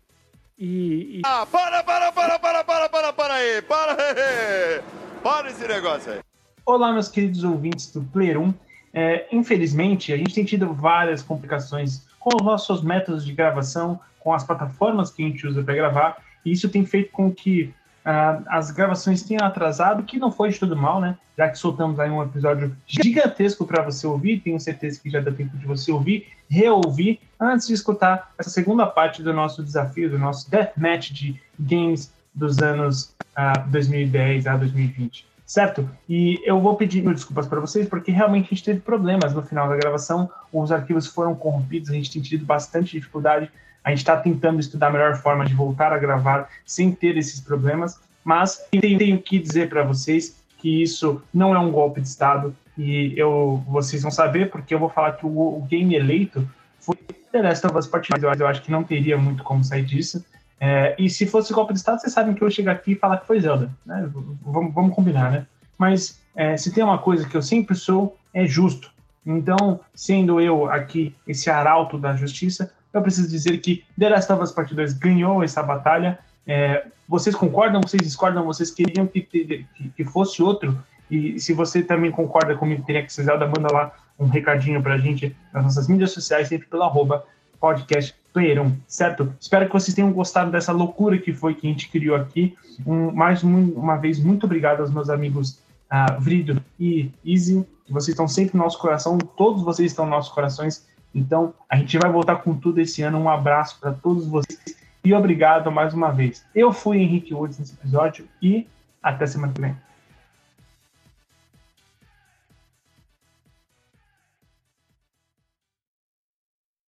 [0.58, 4.82] e, e Ah, para, para, para, para, para, para, para aí, para aí.
[5.22, 6.20] Para esse negócio aí.
[6.66, 8.54] Olá, meus queridos ouvintes do Player 1.
[8.92, 14.34] É, infelizmente, a gente tem tido várias complicações com os nossos métodos de gravação, com
[14.34, 17.72] as plataformas que a gente usa para gravar, e isso tem feito com que
[18.04, 21.16] ah, as gravações tenham atrasado, que não foi de todo mal, né?
[21.36, 25.30] Já que soltamos aí um episódio gigantesco para você ouvir, tenho certeza que já dá
[25.30, 30.18] tempo de você ouvir, reouvir, antes de escutar essa segunda parte do nosso desafio, do
[30.18, 35.90] nosso deathmatch de games dos anos ah, 2010 a 2020 certo?
[36.08, 39.68] E eu vou pedir desculpas para vocês, porque realmente a gente teve problemas no final
[39.68, 43.50] da gravação, os arquivos foram corrompidos, a gente tem tido bastante dificuldade,
[43.84, 47.40] a gente está tentando estudar a melhor forma de voltar a gravar sem ter esses
[47.40, 52.08] problemas, mas tenho, tenho que dizer para vocês que isso não é um golpe de
[52.08, 56.46] Estado, e eu, vocês vão saber, porque eu vou falar que o, o game eleito
[56.78, 56.96] foi
[57.32, 60.24] The Last of Us Part 2, eu, acho que não teria muito como sair disso,
[60.60, 63.16] é, e se fosse golpe de Estado, vocês sabem que eu chego aqui e falar
[63.16, 64.08] que foi Zelda, né?
[64.42, 65.46] Vamos, vamos combinar, né?
[65.78, 68.92] Mas é, se tem uma coisa que eu sempre sou, é justo.
[69.24, 74.42] Então, sendo eu aqui esse arauto da justiça, eu preciso dizer que The Last of
[74.42, 76.18] Us Part 2 ganhou essa batalha.
[76.46, 77.80] É, vocês concordam?
[77.80, 78.44] Vocês discordam?
[78.44, 80.76] Vocês queriam que, que, que fosse outro?
[81.10, 84.98] E se você também concorda comigo, teria que ser Zelda, manda lá um recadinho pra
[84.98, 87.24] gente nas nossas mídias sociais, sempre pelo arroba
[87.58, 89.34] podcast Player 1, certo?
[89.40, 92.56] Espero que vocês tenham gostado dessa loucura que foi que a gente criou aqui.
[92.86, 95.60] Um, mais um, uma vez, muito obrigado aos meus amigos
[95.90, 100.14] uh, Vrido e Easy, que vocês estão sempre no nosso coração, todos vocês estão nos
[100.14, 100.86] nossos corações.
[101.14, 103.18] Então, a gente vai voltar com tudo esse ano.
[103.18, 106.44] Um abraço para todos vocês e obrigado mais uma vez.
[106.54, 108.66] Eu fui Henrique Woods nesse episódio e
[109.02, 109.76] até semana que vem.